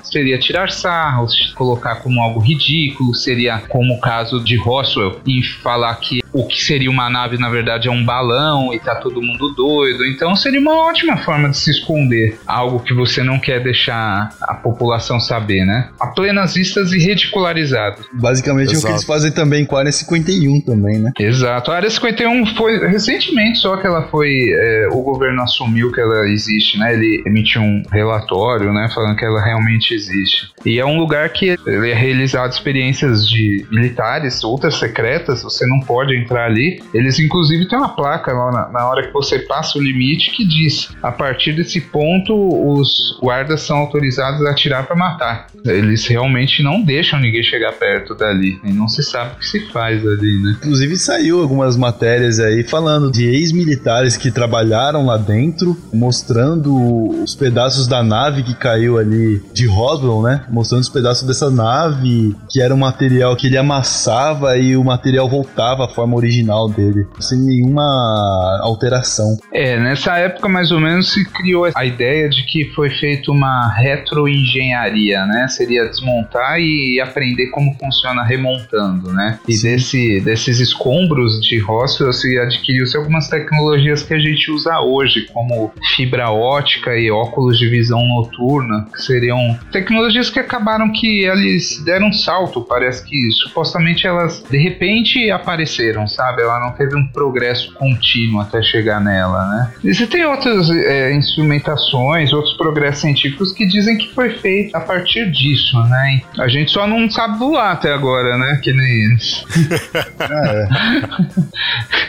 [0.04, 5.94] Seria tirar sarros, colocar como algo ridículo, seria como o caso de Roswell, em falar
[5.96, 9.50] que o que seria uma nave na verdade é um balão e tá todo mundo
[9.50, 10.04] doido.
[10.06, 14.54] Então seria uma ótima forma de se esconder algo que você não quer deixar a
[14.54, 15.88] população saber, né?
[16.00, 18.06] a plenas vistas e ridicularizados.
[18.12, 18.94] Basicamente é o que Exato.
[18.94, 21.12] eles fazem também com a área 51 também, né?
[21.18, 21.70] Exato.
[21.70, 24.28] A área 51 foi recentemente só que ela foi.
[24.50, 26.94] é, o governo assumiu que ela existe, né?
[26.94, 28.88] Ele emitiu um relatório, né?
[28.94, 30.52] Falando que ela realmente existe.
[30.64, 36.16] E é um lugar que é realizado experiências de militares, outras secretas, você não pode
[36.16, 36.82] entrar ali.
[36.92, 40.46] Eles, inclusive, têm uma placa lá na, na hora que você passa o limite que
[40.46, 45.46] diz: a partir desse ponto, os guardas são autorizados a atirar para matar.
[45.64, 48.58] Eles realmente não deixam ninguém chegar perto dali.
[48.64, 50.56] E não se sabe o que se faz ali, né?
[50.58, 56.74] Inclusive saiu algumas matérias aí falando de ex-militares que trabalharam lá dentro, mostrando
[57.22, 59.13] os pedaços da nave que caiu ali
[59.52, 60.44] de Roswell, né?
[60.50, 65.28] Mostrando os pedaços dessa nave, que era um material que ele amassava e o material
[65.28, 69.36] voltava à forma original dele, sem nenhuma alteração.
[69.52, 73.68] É, nessa época mais ou menos se criou a ideia de que foi feita uma
[73.68, 75.46] retroengenharia, né?
[75.48, 79.38] Seria desmontar e aprender como funciona remontando, né?
[79.48, 85.26] E desse, desses escombros de Roswell se adquiriu-se algumas tecnologias que a gente usa hoje,
[85.32, 91.82] como fibra ótica e óculos de visão noturna, que seriam tecnologias que acabaram que eles
[91.84, 96.42] deram um salto, parece que supostamente elas de repente apareceram, sabe?
[96.42, 99.72] Ela não teve um progresso contínuo até chegar nela, né?
[99.82, 104.80] E você tem outras é, instrumentações, outros progressos científicos que dizem que foi feito a
[104.80, 106.22] partir disso, né?
[106.38, 108.60] A gente só não sabe voar até agora, né?
[108.62, 109.16] Que nem.
[110.20, 110.68] Ah,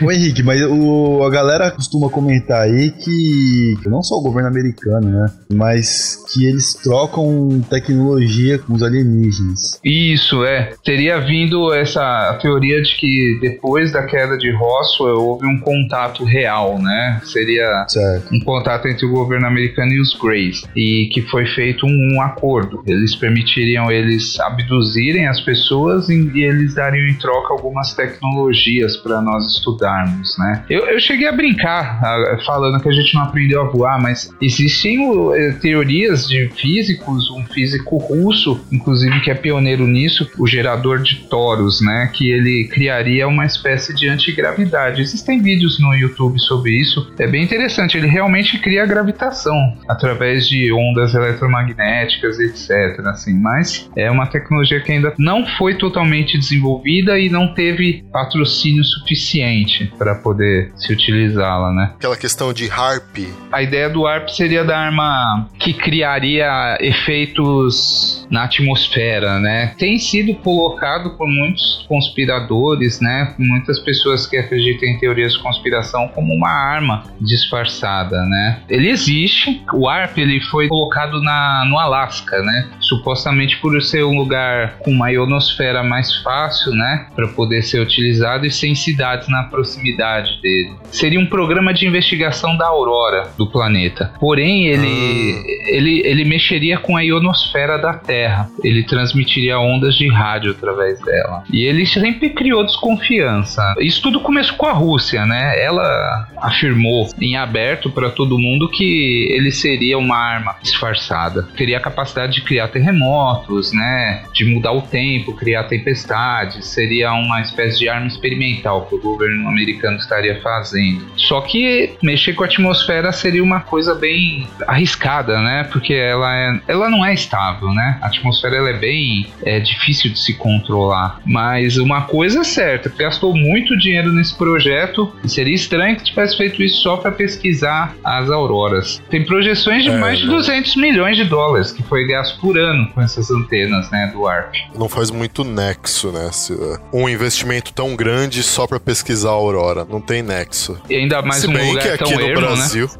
[0.00, 0.04] é.
[0.04, 5.08] Ô Henrique, mas o, a galera costuma comentar aí que não só o governo americano,
[5.08, 5.26] né?
[5.52, 9.80] Mas que eles trocam tecnologia com os alienígenas.
[9.84, 10.72] Isso, é.
[10.84, 16.78] Teria vindo essa teoria de que depois da queda de Roswell houve um contato real,
[16.78, 17.20] né?
[17.24, 18.34] Seria Certo.
[18.34, 22.22] um contato entre o governo americano e os Greys e que foi feito um, um
[22.22, 22.82] acordo.
[22.86, 29.20] Eles permitiriam eles abduzirem as pessoas e, e eles dariam em troca algumas tecnologias para
[29.20, 30.64] nós estudarmos, né?
[30.68, 34.30] Eu, eu cheguei a brincar ah, falando que a gente não aprendeu a voar, mas
[34.40, 40.48] existem o, eh, teorias de físicos, um físico russo, inclusive que é pioneiro nisso, o
[40.48, 42.10] gerador de toros, né?
[42.12, 45.00] Que ele criaria uma espécie de antigravidade.
[45.00, 47.12] Existem vídeos no YouTube sobre isso.
[47.20, 47.96] É bem interessante.
[47.96, 52.98] Ele realmente cria a gravitação através de ondas eletromagnéticas, etc.
[53.06, 58.82] Assim, mas é uma tecnologia que ainda não foi totalmente desenvolvida e não teve patrocínio
[58.82, 61.92] suficiente para poder se utilizá-la, né?
[61.94, 63.18] Aquela questão de harp.
[63.52, 69.74] A ideia do ARP seria da arma que criaria efeitos na atmosfera, né?
[69.78, 73.34] Tem sido colocado por muitos conspiradores, né?
[73.38, 78.60] Muitas pessoas que acreditam em teorias de conspiração como uma arma disfarçada, né?
[78.68, 79.62] Ele existe.
[79.72, 82.68] O ARP ele foi colocado na, no Alasca, né?
[82.80, 87.06] Supostamente por ser um lugar com uma ionosfera mais fácil, né?
[87.14, 90.72] Para poder ser utilizado e sem cidades na proximidade dele.
[90.90, 94.12] Seria um programa de investigação da aurora do planeta.
[94.18, 98.48] Porém, ele, ele, ele mexeria com a ionosfera da Terra.
[98.62, 101.42] Ele transmitiria ondas de rádio através dela.
[101.52, 103.74] E ele sempre criou desconfiança.
[103.80, 105.60] Isso tudo começou com a Rússia, né?
[105.60, 111.42] Ela afirmou em aberto para todo mundo que ele seria uma arma disfarçada.
[111.56, 114.22] Teria a capacidade de criar terremotos, né?
[114.32, 116.66] De mudar o tempo, criar tempestades.
[116.68, 121.06] Seria uma espécie de arma experimental que o governo americano estaria fazendo.
[121.16, 125.64] Só que mexer com a atmosfera seria uma coisa bem arriscada, né?
[125.72, 127.98] Porque ela, é, ela não é estável, né?
[128.02, 131.20] A atmosfera ela é bem é, difícil de se controlar.
[131.24, 136.36] Mas uma coisa é certa, gastou muito dinheiro nesse projeto e seria estranho que tivesse
[136.36, 139.00] feito isso só para pesquisar as auroras.
[139.10, 140.34] Tem projeções de É, mais de não.
[140.36, 144.54] 200 milhões de dólares que foi gasto por ano com essas antenas, né, do ARP.
[144.78, 146.30] Não faz muito nexo, né?
[146.32, 146.56] Se-
[146.92, 149.84] Um investimento tão grande só pra pesquisar a aurora.
[149.88, 150.78] Não tem nexo.
[150.88, 152.46] E ainda mais Se um bem lugar que tão aqui no ermo, né?
[152.46, 152.90] Brasil.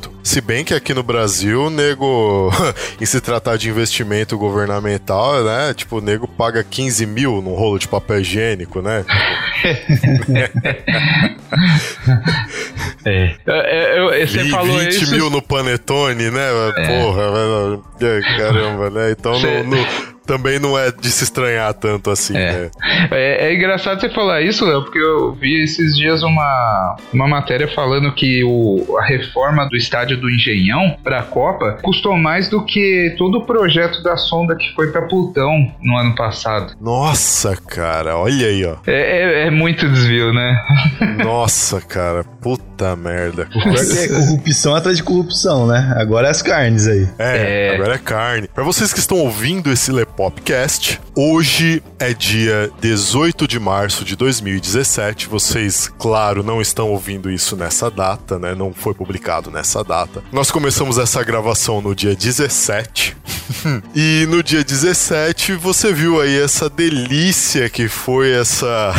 [0.00, 0.20] Exato.
[0.22, 2.50] Se bem que aqui no Brasil, o nego,
[3.00, 5.74] em se tratar de investimento governamental, né?
[5.74, 9.04] Tipo, o nego paga 15 mil num rolo de papel higiênico, né?
[13.04, 13.34] É.
[13.46, 15.10] Eu- eu- você Vi- falou 20 isso.
[15.14, 16.48] mil no Panetone, né?
[16.86, 17.84] Porra, velho.
[18.00, 19.10] É, caramba, né?
[19.10, 19.86] Então no, no-
[20.30, 22.52] também não é de se estranhar tanto assim, É.
[22.52, 22.70] né?
[23.10, 27.66] É, é engraçado você falar isso, Léo, porque eu vi esses dias uma, uma matéria
[27.66, 32.64] falando que o, a reforma do estádio do Engenhão para a Copa custou mais do
[32.64, 36.74] que todo o projeto da sonda que foi para Plutão no ano passado.
[36.80, 38.76] Nossa, cara, olha aí, ó.
[38.86, 40.56] É, é- é muito desvio, né?
[41.24, 43.46] Nossa, cara, puta merda.
[43.46, 45.92] Pior que é corrupção atrás de corrupção, né?
[45.96, 47.08] Agora é as carnes aí.
[47.18, 47.74] É, É.
[47.74, 48.48] agora é carne.
[48.54, 55.26] Pra vocês que estão ouvindo esse Lepopcast, hoje é dia 18 de março de 2017.
[55.26, 58.54] Vocês, claro, não estão ouvindo isso nessa data, né?
[58.54, 60.22] Não foi publicado nessa data.
[60.30, 63.16] Nós começamos essa gravação no dia 17.
[63.94, 68.94] e no dia 17 você viu aí essa delícia que foi essa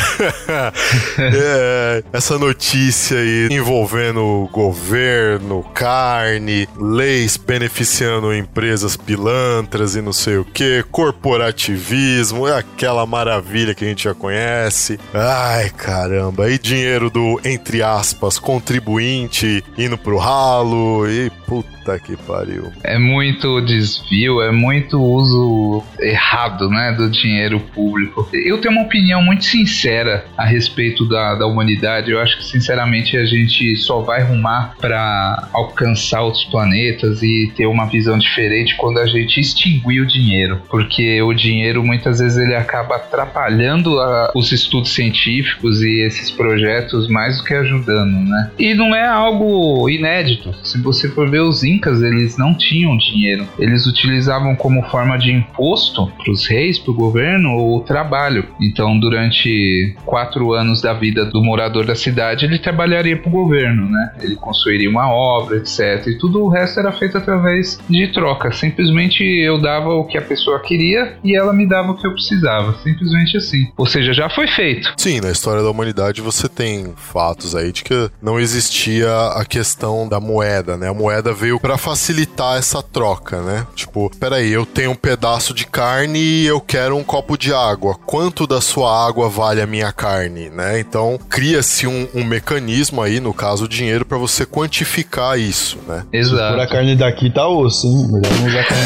[1.17, 10.45] é, essa notícia aí envolvendo governo, carne, leis beneficiando empresas pilantras e não sei o
[10.45, 14.99] que, corporativismo, é aquela maravilha que a gente já conhece.
[15.11, 22.71] Ai, caramba, e dinheiro do, entre aspas, contribuinte indo pro ralo e puta que pariu.
[22.83, 28.29] É muito desvio, é muito uso errado, né, do dinheiro público.
[28.31, 32.11] Eu tenho uma opinião muito sincera a respeito da, da humanidade.
[32.11, 37.65] Eu acho que, sinceramente, a gente só vai rumar para alcançar outros planetas e ter
[37.65, 40.61] uma visão diferente quando a gente extinguir o dinheiro.
[40.69, 40.90] Porque
[41.23, 47.37] o dinheiro, muitas vezes, ele acaba atrapalhando a- os estudos científicos e esses projetos mais
[47.37, 48.51] do que ajudando, né?
[48.57, 50.53] E não é algo inédito.
[50.63, 53.47] Se você for ver os incas, eles não tinham dinheiro.
[53.59, 58.45] Eles utilizavam como forma de imposto para os reis, para o governo, o trabalho.
[58.59, 63.89] Então, durante quatro anos da vida do morador da cidade, ele trabalharia para o governo,
[63.89, 64.11] né?
[64.21, 66.07] Ele construiria uma obra, etc.
[66.07, 68.51] E tudo o resto era feito através de troca.
[68.51, 70.80] Simplesmente eu dava o que a pessoa queria
[71.23, 72.75] e ela me dava o que eu precisava.
[72.83, 73.71] Simplesmente assim.
[73.77, 74.93] Ou seja, já foi feito.
[74.97, 80.07] Sim, na história da humanidade você tem fatos aí de que não existia a questão
[80.07, 80.89] da moeda, né?
[80.89, 83.65] A moeda veio pra facilitar essa troca, né?
[83.75, 87.95] Tipo, peraí, eu tenho um pedaço de carne e eu quero um copo de água.
[88.05, 90.79] Quanto da sua água vale a minha carne, né?
[90.79, 96.03] Então cria-se um, um mecanismo aí, no caso o dinheiro, pra você quantificar isso, né?
[96.09, 96.71] Por a Exato.
[96.71, 98.07] carne daqui tá osso, hein?
[98.11, 98.81] Melhor não usar carne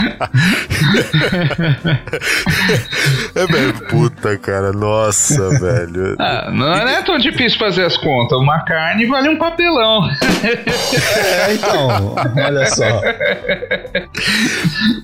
[3.35, 6.15] É velho, puta, cara, nossa, velho.
[6.19, 8.37] Ah, não é tão difícil fazer as contas.
[8.39, 10.09] Uma carne vale um papelão.
[10.43, 13.01] É, então, olha só.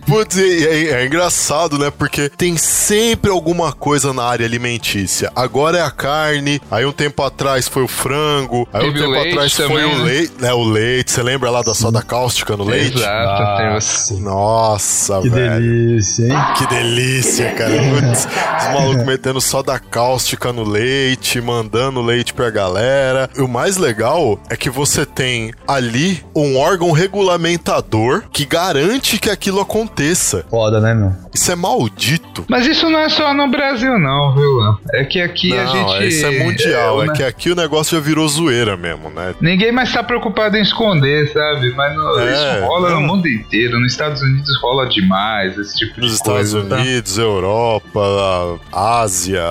[0.06, 1.92] Putz, e é, é engraçado, né?
[1.96, 5.32] Porque tem sempre alguma coisa na área alimentícia.
[5.36, 9.12] Agora é a carne, aí um tempo atrás foi o frango, aí um Teve o
[9.14, 10.04] tempo atrás foi também, o né?
[10.04, 10.54] leite, né?
[10.54, 12.98] O leite, você lembra lá da soda cáustica no leite?
[12.98, 13.58] Exato.
[13.58, 15.60] tem os- Nossa, Nossa, que velho.
[15.62, 16.54] delícia, hein?
[16.58, 17.72] Que delícia, cara.
[17.72, 23.30] Putz, os malucos metendo soda cáustica no leite, mandando leite pra galera.
[23.38, 29.30] E o mais legal é que você tem ali um órgão regulamentador que garante que
[29.30, 30.46] aquilo aconteça.
[30.50, 31.12] Foda, né, meu?
[31.34, 32.46] Isso é maldito.
[32.50, 34.58] Mas isso não é só no Brasil, não, viu?
[34.94, 36.08] É que aqui a Não, gente.
[36.08, 37.04] isso é mundial.
[37.04, 37.14] É né?
[37.14, 39.36] que aqui o negócio já virou zoeira mesmo, né?
[39.42, 41.74] Ninguém mais tá preocupado em esconder, sabe?
[41.76, 43.02] Mas no- É, isso rola não.
[43.02, 43.80] no mundo inteiro.
[43.80, 46.68] Nos Estados Unidos rola demais esse tipo Nos de Estados coisa.
[46.70, 46.76] tá?
[46.82, 49.44] Unidos, Europa, Ásia,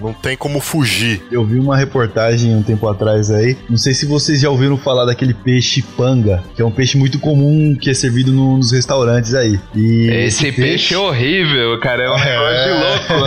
[0.00, 1.22] não tem como fugir.
[1.30, 3.56] Eu vi uma reportagem um tempo atrás aí.
[3.68, 7.18] Não sei se vocês já ouviram falar daquele peixe panga, que é um peixe muito
[7.18, 9.58] comum que é servido no- nos restaurantes aí.
[9.74, 12.02] E Esse peixe é horrível, cara.
[12.04, 13.24] É um negócio de louco.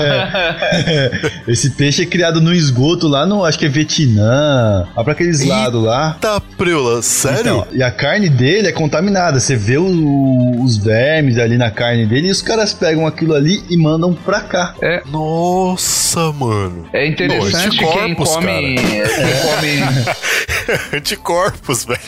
[1.47, 5.41] esse peixe é criado no esgoto lá no, acho que é Vietnã, lá pra aqueles
[5.41, 5.53] Eita.
[5.53, 6.17] lados lá.
[6.19, 7.39] Tá, Preula, sério?
[7.39, 9.39] Então, e a carne dele é contaminada.
[9.39, 13.63] Você vê o- os vermes ali na carne dele e os caras pegam aquilo ali
[13.69, 14.75] e mandam pra cá.
[15.05, 16.85] Nossa, mano.
[16.93, 19.01] É interessante Pô, quem anticorpos, come, quem
[19.43, 20.07] come
[20.93, 21.99] Anticorpos, velho.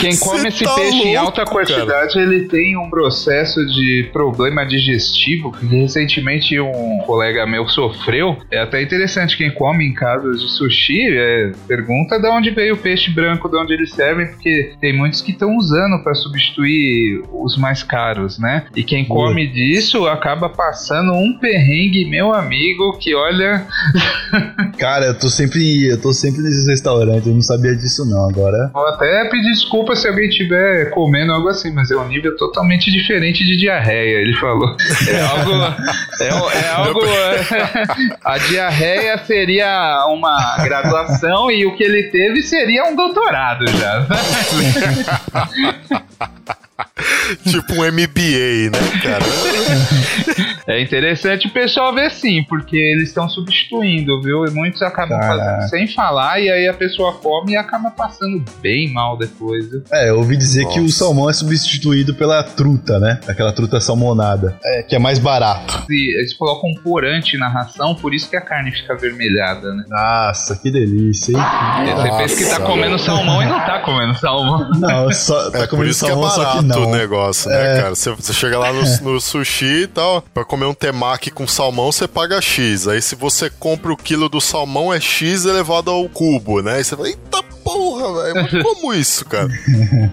[0.00, 4.08] Quem Cê come esse tá peixe em louco, alta quantidade, ele tem um processo de
[4.12, 8.36] problema digestivo que recentemente um colega meu sofreu.
[8.50, 12.78] É até interessante quem come em casas de sushi, é, pergunta de onde veio o
[12.78, 17.56] peixe branco, de onde eles servem, porque tem muitos que estão usando para substituir os
[17.56, 18.66] mais caros, né?
[18.74, 23.66] E quem come disso acaba passando um perrengue, meu amigo, que olha,
[24.78, 28.28] Cara, eu tô sempre, eu tô sempre nesses restaurantes, eu não sabia disso não.
[28.28, 32.36] Agora, Vou até pedir desculpa se alguém estiver comendo algo assim, mas é um nível
[32.36, 34.76] totalmente diferente de diarreia, ele falou.
[35.08, 35.52] É algo.
[36.20, 36.28] É,
[36.58, 37.00] é algo.
[38.24, 44.06] a diarreia seria uma graduação e o que ele teve seria um doutorado já.
[47.50, 49.24] tipo um MBA, né, cara?
[50.66, 54.46] É interessante o pessoal ver sim, porque eles estão substituindo, viu?
[54.46, 55.44] E muitos acabam Caraca.
[55.44, 59.68] fazendo sem falar, e aí a pessoa come e acaba passando bem mal depois.
[59.70, 59.82] viu?
[59.92, 60.98] É, eu ouvi dizer que o Nossa.
[60.98, 63.18] salmão é substituído pela truta, né?
[63.26, 64.56] Aquela truta salmonada.
[64.64, 65.84] É, que é mais barato.
[65.90, 69.84] E eles colocam um corante na ração, por isso que a carne fica avermelhada, né?
[69.88, 71.94] Nossa, que delícia, hein?
[71.96, 74.70] Você pensa que tá Nossa, comendo salmão e não tá comendo salmão.
[74.78, 76.83] Não, só, tá É comendo que é salmão, só que não.
[76.86, 77.94] O negócio, né, cara?
[77.94, 81.90] Você, você chega lá no, no sushi e tal, pra comer um temaki com salmão,
[81.90, 82.88] você paga X.
[82.88, 86.76] Aí se você compra o quilo do salmão, é X elevado ao cubo, né?
[86.76, 89.48] Aí você fala, eita porra, velho, como isso, cara?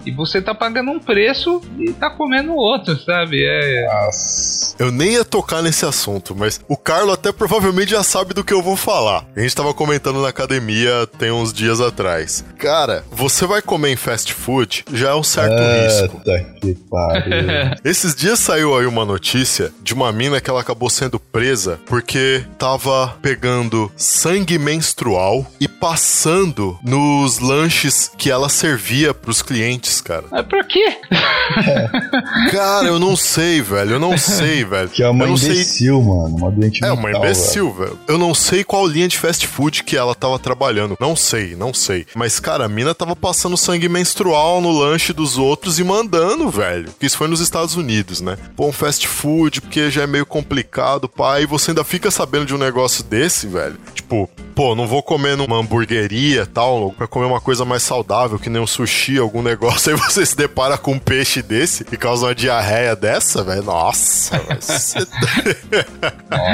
[0.04, 3.44] E você tá pagando um preço e tá comendo outro, sabe?
[3.44, 3.86] É.
[3.86, 4.74] Nossa.
[4.78, 8.52] Eu nem ia tocar nesse assunto, mas o Carlo até provavelmente já sabe do que
[8.52, 9.24] eu vou falar.
[9.36, 12.44] A gente tava comentando na academia tem uns dias atrás.
[12.58, 16.20] Cara, você vai comer em fast food, já é um certo risco.
[16.60, 17.32] Que pariu.
[17.84, 22.44] Esses dias saiu aí uma notícia de uma mina que ela acabou sendo presa porque
[22.58, 30.24] tava pegando sangue menstrual e passando nos lanches que ela servia pros clientes, cara.
[30.30, 30.96] Mas pra quê?
[32.50, 33.92] Cara, eu não sei, velho.
[33.92, 34.88] Eu não sei, velho.
[34.88, 36.36] Que é uma eu não sei imbecil, mano.
[36.36, 37.98] Uma doente É mental, uma imbecil, velho.
[38.08, 40.96] Eu não sei qual linha de fast food que ela tava trabalhando.
[41.00, 42.06] Não sei, não sei.
[42.14, 46.90] Mas, cara, a mina tava passando sangue menstrual no lanche dos outros e mandando, velho.
[46.98, 48.36] Que isso foi nos Estados Unidos, né?
[48.56, 51.42] Pô, um fast food, porque já é meio complicado, pai.
[51.42, 53.76] E você ainda fica sabendo de um negócio desse, velho.
[53.94, 58.38] Tipo, pô, não vou comer numa hamburgueria e tal, pra comer uma coisa mais saudável,
[58.38, 59.92] que nem um sushi, algum negócio.
[59.94, 63.62] Aí você se depara com um peixe desse e causa uma diarreia dessa, velho.
[63.62, 64.60] Nossa, velho.
[64.60, 64.98] Você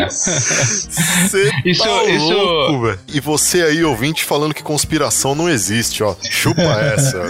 [0.08, 2.98] Você Isso- tá isso- louco, velho.
[3.08, 6.14] E você aí, ouvinte, falando que conspiração não existe, ó.
[6.30, 6.62] Chupa
[6.94, 7.22] essa.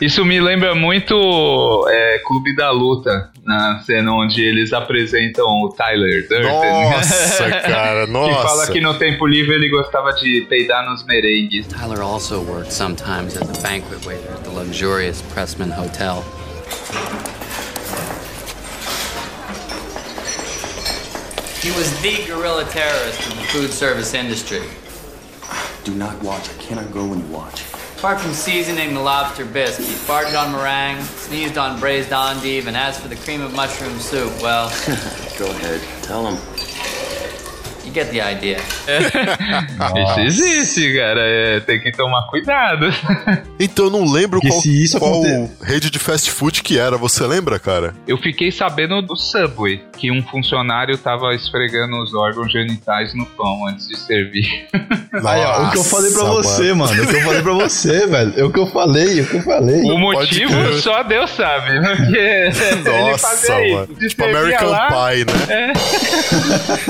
[0.00, 6.26] Isso me lembra muito é, Clube da Luta, na cena onde eles apresentam o Tyler
[6.28, 6.90] Durden.
[6.90, 8.72] Nossa, cara, Que fala nossa.
[8.72, 11.66] que no tempo livre ele gostava de peidar nos merengues.
[11.66, 16.22] Tyler also worked sometimes as a banquet waiter at the luxurious Pressman Hotel.
[21.62, 24.62] He was the guerrilla terrorist of the food service industry.
[25.84, 26.48] Do not watch.
[26.50, 27.62] I cannot go when you watch.
[28.02, 32.76] Apart from seasoning the lobster bisque, he farted on meringue, sneezed on braised endive, and
[32.76, 34.70] as for the cream of mushroom soup, well,
[35.38, 35.80] Go ahead.
[36.02, 36.51] Tell him.
[37.92, 38.56] You get the idea.
[40.20, 41.20] Isso existe, cara.
[41.20, 42.86] é, tem que tomar cuidado.
[43.62, 46.80] Então eu não lembro Porque qual, se isso qual aconte- rede de fast food que
[46.80, 46.96] era.
[46.96, 47.94] Você lembra, cara?
[48.08, 53.68] Eu fiquei sabendo do Subway, que um funcionário tava esfregando os órgãos genitais no pão
[53.68, 54.66] antes de servir.
[55.24, 56.92] Aí, ó, o que eu falei pra Nossa, você, mano.
[57.04, 58.32] O que eu falei pra você, velho.
[58.36, 59.80] É o que eu falei, é o que eu falei.
[59.82, 60.74] O motivo crer.
[60.80, 63.74] só Deus sabe, porque ele Nossa, fazia isso.
[63.76, 63.88] mano.
[64.00, 65.72] Se Tipo servia American lá, Pie, né?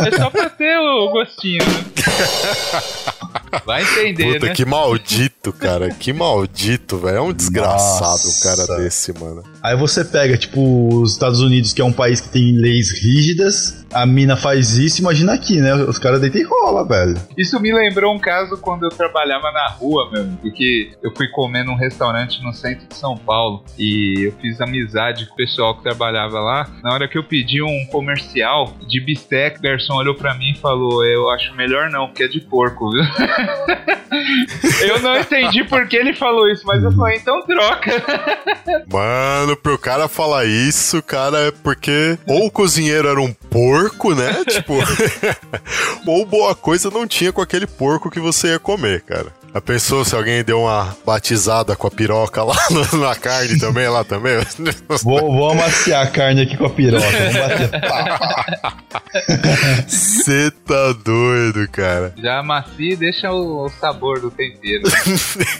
[0.06, 1.64] É só pra ter o gostinho.
[1.64, 3.32] né?
[3.64, 4.54] Vai entender, Puta, né?
[4.54, 5.90] que maldito, cara.
[5.90, 7.16] Que maldito, velho.
[7.16, 8.56] É um desgraçado um Nossa.
[8.66, 9.42] cara desse, mano.
[9.62, 13.84] Aí você pega, tipo, os Estados Unidos, que é um país que tem leis rígidas,
[13.92, 15.74] a mina faz isso, imagina aqui, né?
[15.74, 17.14] Os caras deitam e rola, velho.
[17.36, 21.64] Isso me lembrou um caso quando eu trabalhava na rua mesmo, porque eu fui comer
[21.64, 25.82] num restaurante no centro de São Paulo e eu fiz amizade com o pessoal que
[25.82, 26.70] trabalhava lá.
[26.82, 30.58] Na hora que eu pedi um comercial de bisteca, o garçom olhou pra mim e
[30.58, 33.02] falou: Eu acho melhor não, porque é de porco, viu?
[34.82, 37.90] eu não entendi por que ele falou isso, mas eu falei: Então troca.
[38.90, 44.42] Mano, pro cara falar isso, cara, é porque ou o cozinheiro era um porco, né?
[44.48, 44.74] Tipo,
[46.06, 49.32] ou boa coisa não tinha com aquele porco que você ia comer, cara.
[49.54, 53.86] A pensou se alguém deu uma batizada com a piroca lá no- na carne também,
[53.86, 54.38] lá também?
[55.02, 57.06] Vou, vou amaciar a carne aqui com a piroca.
[59.86, 62.14] Você tá doido, cara.
[62.16, 64.82] Já amacia e deixa o, o sabor do tempero.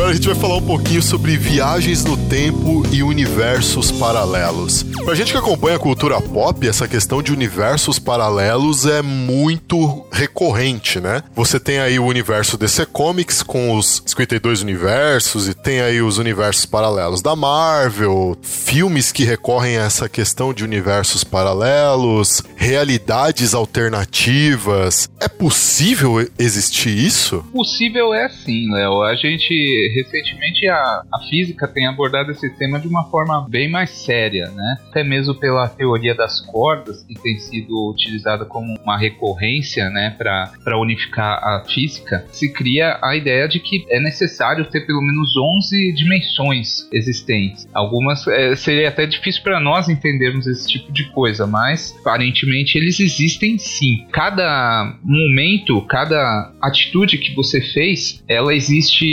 [0.09, 4.81] Agora a gente vai falar um pouquinho sobre viagens no tempo e universos paralelos.
[5.05, 10.99] Pra gente que acompanha a cultura pop, essa questão de universos paralelos é muito recorrente,
[10.99, 11.21] né?
[11.35, 16.17] Você tem aí o universo DC Comics com os 52 universos e tem aí os
[16.17, 25.07] universos paralelos da Marvel, filmes que recorrem a essa questão de universos paralelos, realidades alternativas.
[25.19, 27.45] É possível existir isso?
[27.53, 29.03] Possível é sim, Léo.
[29.03, 33.89] A gente recentemente a, a física tem abordado esse tema de uma forma bem mais
[33.89, 34.77] séria, né?
[34.89, 40.77] Até mesmo pela teoria das cordas que tem sido utilizada como uma recorrência, né, para
[40.77, 45.93] unificar a física, se cria a ideia de que é necessário ter pelo menos 11
[45.93, 47.67] dimensões existentes.
[47.73, 52.99] Algumas é, seria até difícil para nós entendermos esse tipo de coisa, mas aparentemente eles
[52.99, 54.05] existem sim.
[54.11, 59.05] Cada momento, cada atitude que você fez, ela existe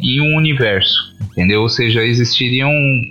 [0.00, 1.62] em um universo entendeu?
[1.62, 2.70] Ou seja, existiriam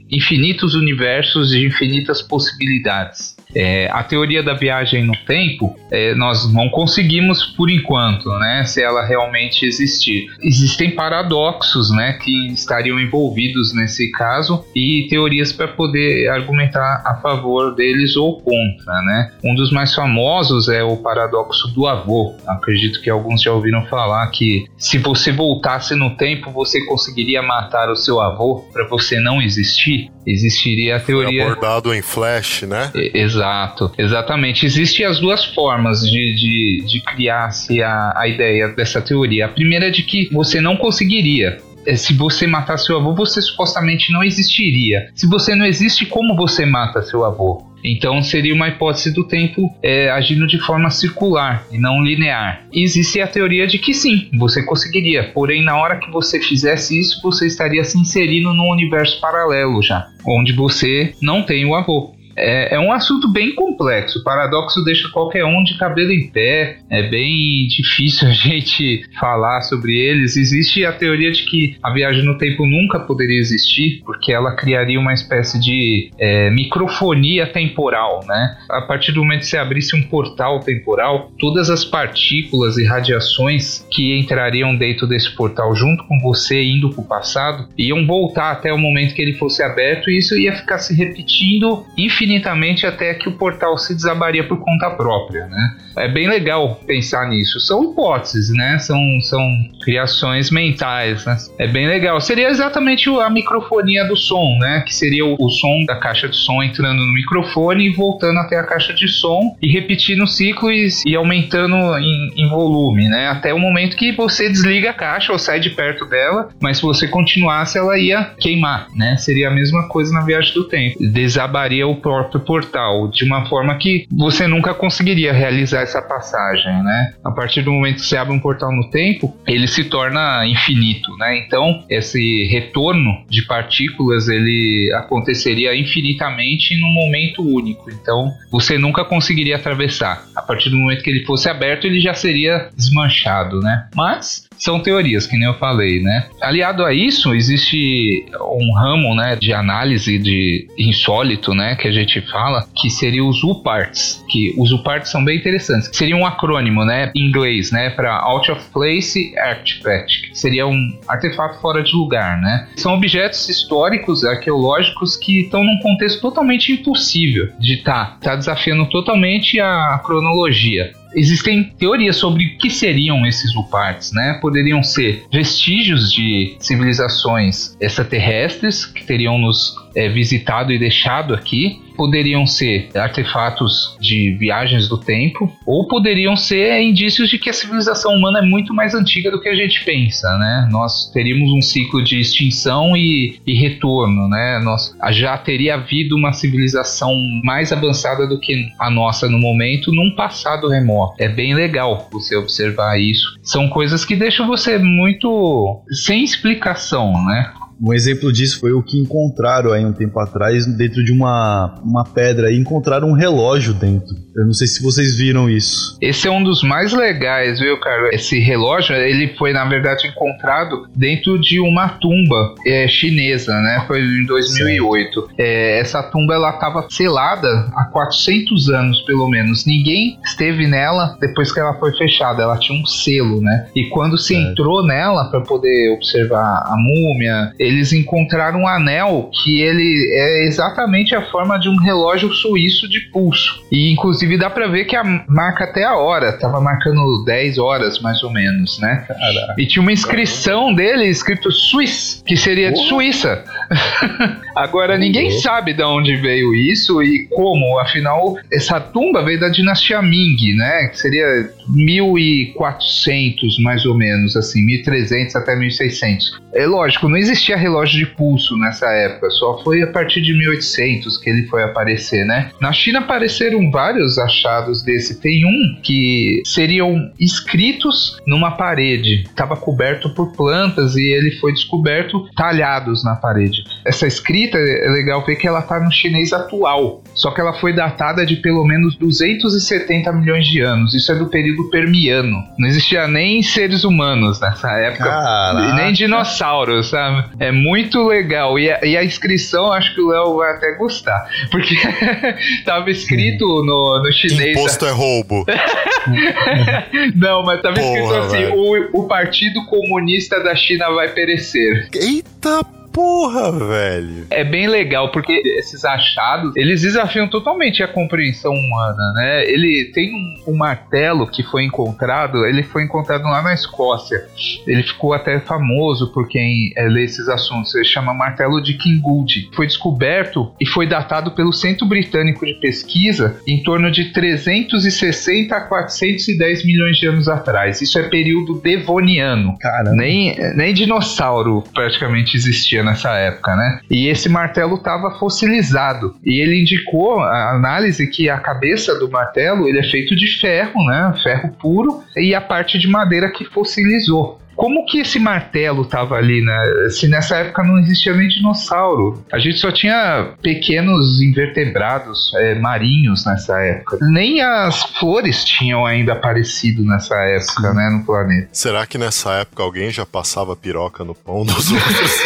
[0.09, 3.35] infinitos universos de infinitas possibilidades.
[3.55, 8.81] É, a teoria da viagem no tempo, é, nós não conseguimos por enquanto, né, se
[8.81, 10.27] ela realmente existir.
[10.41, 17.75] Existem paradoxos, né, que estariam envolvidos nesse caso e teorias para poder argumentar a favor
[17.75, 19.31] deles ou contra, né.
[19.43, 22.35] Um dos mais famosos é o paradoxo do avô.
[22.47, 27.89] Acredito que alguns já ouviram falar que se você voltasse no tempo, você conseguiria matar
[27.89, 30.09] o seu avô para você não existir.
[30.25, 31.43] Existiria a teoria.
[31.43, 32.91] Foi abordado em Flash, né?
[32.95, 34.65] Exato, exatamente.
[34.65, 39.45] Existem as duas formas de, de, de criar-se a, a ideia dessa teoria.
[39.45, 43.41] A primeira é de que você não conseguiria é, se você matar seu avô, você
[43.41, 45.09] supostamente não existiria.
[45.13, 47.72] Se você não existe, como você mata seu avô?
[47.83, 52.65] Então seria uma hipótese do tempo é, agindo de forma circular e não linear.
[52.71, 57.21] Existe a teoria de que sim, você conseguiria, porém na hora que você fizesse isso,
[57.21, 62.12] você estaria se inserindo num universo paralelo já, onde você não tem o avô.
[62.35, 64.19] É, é, um assunto bem complexo.
[64.19, 66.77] O paradoxo deixa qualquer um de cabelo em pé.
[66.89, 70.35] É bem difícil a gente falar sobre eles.
[70.35, 74.99] Existe a teoria de que a viagem no tempo nunca poderia existir, porque ela criaria
[74.99, 78.57] uma espécie de é, microfonia temporal, né?
[78.69, 83.85] A partir do momento que você abrisse um portal temporal, todas as partículas e radiações
[83.91, 88.73] que entrariam dentro desse portal junto com você indo para o passado iam voltar até
[88.73, 93.13] o momento que ele fosse aberto e isso ia ficar se repetindo infinitamente infinitamente até
[93.13, 95.75] que o portal se desabaria por conta própria, né?
[95.95, 97.59] É bem legal pensar nisso.
[97.59, 98.79] São hipóteses, né?
[98.79, 99.41] São, são
[99.83, 101.37] criações mentais, né?
[101.59, 102.19] É bem legal.
[102.19, 104.83] Seria exatamente a microfonia do som, né?
[104.85, 108.57] Que seria o, o som da caixa de som entrando no microfone e voltando até
[108.57, 113.27] a caixa de som e repetindo o ciclo e, e aumentando em, em volume, né?
[113.27, 116.83] Até o momento que você desliga a caixa ou sai de perto dela, mas se
[116.83, 119.15] você continuasse, ela ia queimar, né?
[119.17, 120.97] Seria a mesma coisa na viagem do tempo.
[120.99, 127.13] Desabaria o próprio portal de uma forma que você nunca conseguiria realizar essa passagem, né?
[127.23, 131.15] A partir do momento que você abre um portal no tempo, ele se torna infinito,
[131.17, 131.37] né?
[131.37, 137.89] Então, esse retorno de partículas ele aconteceria infinitamente num momento único.
[137.89, 140.25] Então, você nunca conseguiria atravessar.
[140.35, 143.87] A partir do momento que ele fosse aberto, ele já seria desmanchado, né?
[143.95, 146.27] Mas são teorias, que nem eu falei, né?
[146.41, 152.21] Aliado a isso, existe um ramo, né, de análise de insólito, né, que a gente
[152.31, 155.89] fala, que seria os UParts, que os UParts são bem interessantes.
[155.91, 160.97] Seria um acrônimo, né, em inglês, né, para Out of Place Artifact, que seria um
[161.09, 162.69] artefato fora de lugar, né?
[162.77, 168.87] São objetos históricos, arqueológicos que estão num contexto totalmente impossível de estar, tá, tá desafiando
[168.89, 174.37] totalmente a cronologia existem teorias sobre o que seriam esses Luparts, né?
[174.41, 182.45] Poderiam ser vestígios de civilizações extraterrestres que teriam nos é, visitado e deixado aqui, poderiam
[182.45, 188.39] ser artefatos de viagens do tempo, ou poderiam ser indícios de que a civilização humana
[188.39, 190.67] é muito mais antiga do que a gente pensa, né?
[190.71, 194.59] Nós teríamos um ciclo de extinção e, e retorno, né?
[194.63, 200.15] Nós já teria havido uma civilização mais avançada do que a nossa no momento, num
[200.15, 201.15] passado remoto.
[201.19, 203.39] É bem legal você observar isso.
[203.43, 207.53] São coisas que deixam você muito sem explicação, né?
[207.83, 212.05] Um exemplo disso foi o que encontraram aí um tempo atrás dentro de uma, uma
[212.05, 214.15] pedra e encontraram um relógio dentro.
[214.35, 215.97] Eu não sei se vocês viram isso.
[216.01, 218.09] Esse é um dos mais legais, viu, cara?
[218.13, 223.83] Esse relógio, ele foi, na verdade, encontrado dentro de uma tumba é, chinesa, né?
[223.85, 225.29] Foi em 2008.
[225.37, 229.65] É, essa tumba, ela estava selada há 400 anos, pelo menos.
[229.65, 232.43] Ninguém esteve nela depois que ela foi fechada.
[232.43, 233.67] Ela tinha um selo, né?
[233.75, 239.61] E quando se entrou nela para poder observar a múmia, eles encontraram um anel que
[239.61, 243.63] ele é exatamente a forma de um relógio suíço de pulso.
[243.71, 247.99] E, inclusive, dá pra ver que a marca até a hora, tava marcando 10 horas
[248.01, 249.05] mais ou menos, né?
[249.07, 249.55] Caraca.
[249.57, 253.43] E tinha uma inscrição dele escrito Swiss, que seria de Suíça.
[254.55, 260.01] Agora ninguém sabe de onde veio isso e como, afinal, essa tumba veio da dinastia
[260.01, 260.87] Ming, né?
[260.87, 266.41] Que seria 1400 mais ou menos, assim, 1300 até 1600.
[266.53, 271.17] É lógico, não existia relógio de pulso nessa época, só foi a partir de 1800
[271.17, 272.49] que ele foi aparecer, né?
[272.59, 275.19] Na China apareceram vários achados desse.
[275.19, 282.27] Tem um que seriam escritos numa parede, estava coberto por plantas e ele foi descoberto
[282.35, 283.63] talhados na parede.
[283.85, 287.73] Essa escrita é legal ver que ela tá no chinês atual, só que ela foi
[287.73, 290.93] datada de pelo menos 270 milhões de anos.
[290.93, 292.43] Isso é do período permiano.
[292.57, 295.73] Não existia nem seres humanos nessa época, Caraca.
[295.75, 297.25] nem dinossauros, sabe?
[297.43, 298.57] É muito legal.
[298.57, 301.75] E a, e a inscrição, acho que o Léo vai até gostar, porque
[302.63, 304.57] tava escrito no, no chinês.
[304.57, 305.45] Imposto é roubo.
[307.15, 308.55] Não, mas tava escrito Porra, assim: velho.
[308.93, 311.89] o, o Partido Comunista da China vai perecer.
[311.93, 312.63] Eita
[312.93, 314.27] porra, velho.
[314.29, 319.43] É bem legal, porque esses achados, eles desafiam totalmente a compreensão humana, né?
[319.45, 324.27] Ele tem um, um martelo que foi encontrado, ele foi encontrado lá na Escócia.
[324.67, 327.73] Ele ficou até famoso por quem é, lê esses assuntos.
[327.73, 329.49] Ele chama martelo de Kingold.
[329.55, 335.61] Foi descoberto e foi datado pelo Centro Britânico de Pesquisa em torno de 360 a
[335.61, 337.81] 410 milhões de anos atrás.
[337.81, 339.57] Isso é período devoniano.
[339.59, 339.95] Caramba.
[339.95, 343.79] Nem, nem dinossauro praticamente existia nessa época, né?
[343.89, 346.15] E esse martelo estava fossilizado.
[346.23, 350.83] E ele indicou a análise que a cabeça do martelo ele é feito de ferro,
[350.85, 351.13] né?
[351.23, 354.42] Ferro puro, e a parte de madeira que fossilizou.
[354.55, 356.89] Como que esse martelo estava ali, né?
[356.89, 359.23] Se nessa época não existia nem dinossauro.
[359.31, 363.97] A gente só tinha pequenos invertebrados é, marinhos nessa época.
[364.01, 367.89] Nem as flores tinham ainda aparecido nessa época, né?
[367.89, 368.49] No planeta.
[368.51, 372.13] Será que nessa época alguém já passava piroca no pão dos outros?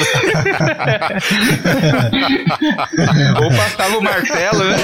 [3.41, 4.75] Ou passava o martelo, né?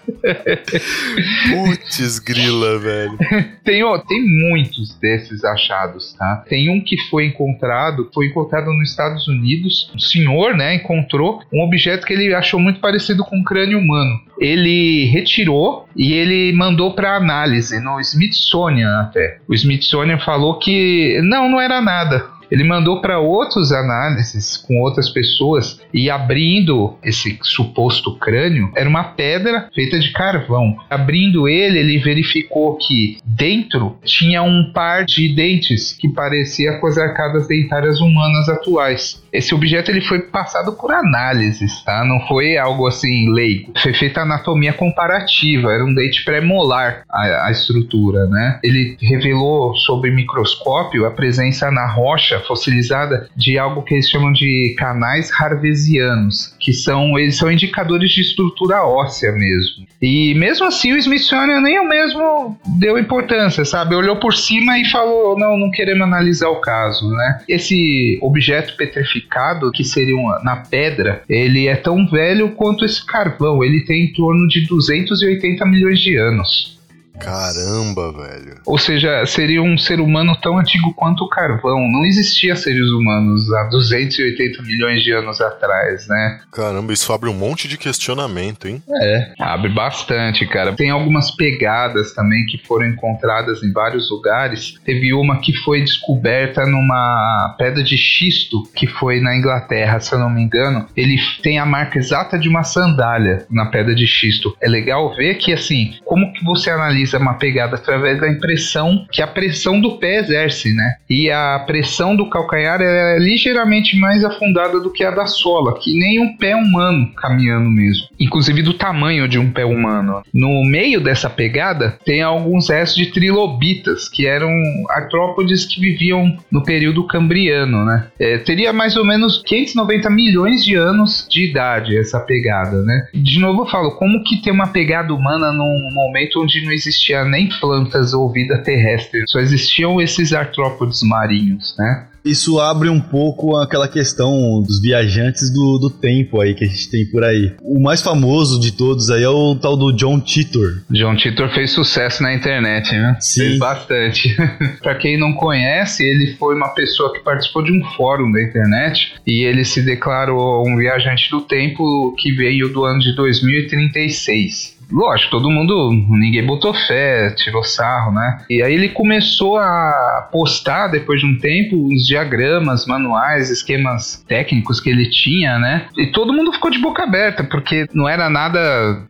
[1.50, 3.18] Putz, grila, velho.
[3.64, 6.44] Tem, ó, tem muitos desses achados, tá?
[6.48, 9.90] Tem um que foi encontrado, foi encontrado nos Estados Unidos.
[9.94, 14.20] Um senhor, né, encontrou um objeto que ele achou muito parecido com um crânio humano.
[14.38, 19.38] Ele retirou e ele mandou para análise no Smithsonian até.
[19.48, 22.39] O Smithsonian falou que não, não era nada.
[22.50, 29.04] Ele mandou para outros análises com outras pessoas e abrindo esse suposto crânio, era uma
[29.04, 30.76] pedra feita de carvão.
[30.88, 36.98] Abrindo ele, ele verificou que dentro tinha um par de dentes que parecia com as
[36.98, 39.22] arcadas dentárias humanas atuais.
[39.32, 42.04] Esse objeto ele foi passado por análises, tá?
[42.04, 43.72] Não foi algo assim leigo.
[43.80, 48.58] Foi feita anatomia comparativa, era um dente pré-molar a, a estrutura, né?
[48.62, 54.74] Ele revelou sob microscópio a presença na rocha fossilizada de algo que eles chamam de
[54.78, 59.86] canais harvesianos, que são eles são indicadores de estrutura óssea mesmo.
[60.00, 63.94] E mesmo assim o Smithsonian nem o mesmo deu importância, sabe?
[63.94, 67.40] Olhou por cima e falou: "Não, não queremos analisar o caso", né?
[67.48, 73.62] Esse objeto petrificado que seria uma, na pedra, ele é tão velho quanto esse carvão,
[73.62, 76.79] ele tem em torno de 280 milhões de anos.
[77.20, 78.56] Caramba, velho.
[78.66, 81.88] Ou seja, seria um ser humano tão antigo quanto o carvão.
[81.88, 86.40] Não existia seres humanos há 280 milhões de anos atrás, né?
[86.52, 88.82] Caramba, isso abre um monte de questionamento, hein?
[89.02, 89.32] É.
[89.38, 90.72] Abre bastante, cara.
[90.72, 94.74] Tem algumas pegadas também que foram encontradas em vários lugares.
[94.84, 100.18] Teve uma que foi descoberta numa pedra de xisto que foi na Inglaterra, se eu
[100.18, 100.86] não me engano.
[100.96, 104.56] Ele tem a marca exata de uma sandália na pedra de xisto.
[104.60, 109.06] É legal ver que, assim, como que você analisa realiza uma pegada através da impressão
[109.10, 110.94] que a pressão do pé exerce, né?
[111.08, 115.98] E a pressão do calcanhar é ligeiramente mais afundada do que a da sola, que
[115.98, 118.06] nem um pé humano caminhando mesmo.
[118.18, 120.22] Inclusive do tamanho de um pé humano.
[120.32, 124.50] No meio dessa pegada tem alguns restos de trilobitas, que eram
[124.90, 128.06] artrópodes que viviam no período cambriano, né?
[128.18, 133.08] É, teria mais ou menos 590 milhões de anos de idade essa pegada, né?
[133.14, 137.24] De novo eu falo, como que tem uma pegada humana num momento onde não existia
[137.24, 142.06] nem plantas ou vida terrestre, só existiam esses artrópodes marinhos, né?
[142.22, 146.90] Isso abre um pouco aquela questão dos viajantes do, do tempo aí que a gente
[146.90, 147.54] tem por aí.
[147.62, 150.82] O mais famoso de todos aí é o tal do John Titor.
[150.90, 153.16] John Titor fez sucesso na internet, né?
[153.20, 153.40] Sim.
[153.40, 154.36] Fez bastante.
[154.82, 159.14] pra quem não conhece, ele foi uma pessoa que participou de um fórum da internet
[159.26, 165.30] e ele se declarou um viajante do tempo que veio do ano de 2036 lógico,
[165.30, 168.44] todo mundo, ninguém botou fé, tirou sarro, né?
[168.48, 174.80] E aí ele começou a postar, depois de um tempo, os diagramas, manuais, esquemas técnicos
[174.80, 175.86] que ele tinha, né?
[175.96, 178.60] E todo mundo ficou de boca aberta, porque não era nada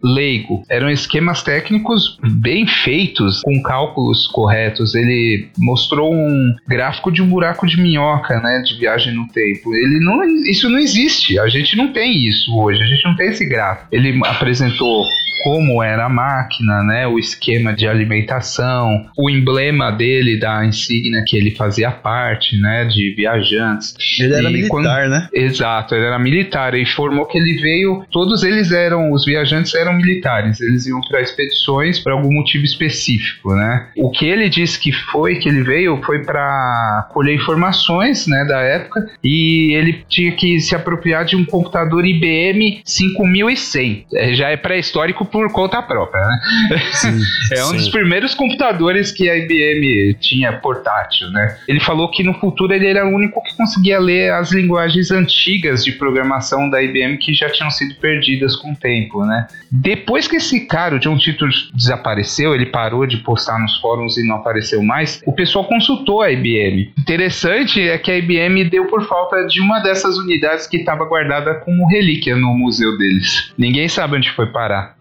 [0.02, 0.62] leigo.
[0.69, 4.94] Eram esquemas técnicos bem feitos, com cálculos corretos.
[4.94, 8.62] Ele mostrou um gráfico de um buraco de minhoca, né?
[8.65, 9.74] De viagem no tempo.
[9.74, 11.39] Ele não, isso não existe.
[11.39, 12.82] A gente não tem isso hoje.
[12.82, 13.89] A gente não tem esse gráfico.
[13.93, 15.05] Ele apresentou
[15.43, 21.36] como era a máquina, né, o esquema de alimentação, o emblema dele da insígnia que
[21.36, 23.94] ele fazia parte, né, de viajantes.
[24.18, 25.28] Ele era E militar, quando- né?
[25.32, 29.94] Exato, ele era militar e informou que ele veio, todos eles eram, os viajantes eram
[29.94, 33.86] militares, eles iam para expedições por algum motivo específico, né?
[33.97, 38.60] O que ele disse que foi que ele veio foi para colher informações, né, da
[38.60, 44.06] época e ele tinha que se apropriar de um computador IBM 5100.
[44.14, 46.41] É, já é pré-histórico por conta própria, né?
[47.53, 47.77] é um sim.
[47.77, 51.59] dos primeiros computadores que a IBM tinha portátil, né?
[51.69, 55.85] Ele falou que no futuro ele era o único que conseguia ler as linguagens antigas
[55.85, 59.47] de programação da IBM que já tinham sido perdidas com o tempo, né?
[59.70, 64.27] Depois que esse cara, o John Titor, desapareceu, ele parou de postar nos fóruns e
[64.27, 66.93] não apareceu mais, o pessoal consultou a IBM.
[66.99, 71.55] Interessante é que a IBM deu por falta de uma dessas unidades que estava guardada
[71.55, 73.53] como relíquia no museu deles.
[73.59, 74.99] Ninguém sabe onde foi parar.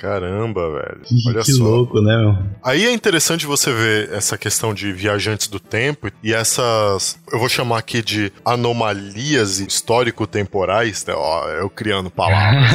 [0.00, 1.02] Caramba, velho.
[1.26, 1.62] Olha que só.
[1.62, 2.38] louco, né, meu?
[2.64, 7.50] Aí é interessante você ver essa questão de viajantes do tempo e essas, eu vou
[7.50, 11.12] chamar aqui de anomalias histórico-temporais, né?
[11.14, 12.70] Ó, eu criando palavras.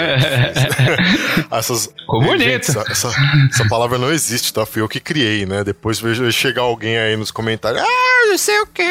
[1.49, 1.87] essas.
[1.87, 2.69] Ficou bonito.
[2.69, 3.11] essa, essa,
[3.51, 4.63] essa palavra não existe, tá?
[4.63, 5.63] Fui eu que criei, né?
[5.63, 5.99] Depois
[6.31, 7.81] chegar alguém aí nos comentários.
[7.81, 8.83] Ah, não sei o que.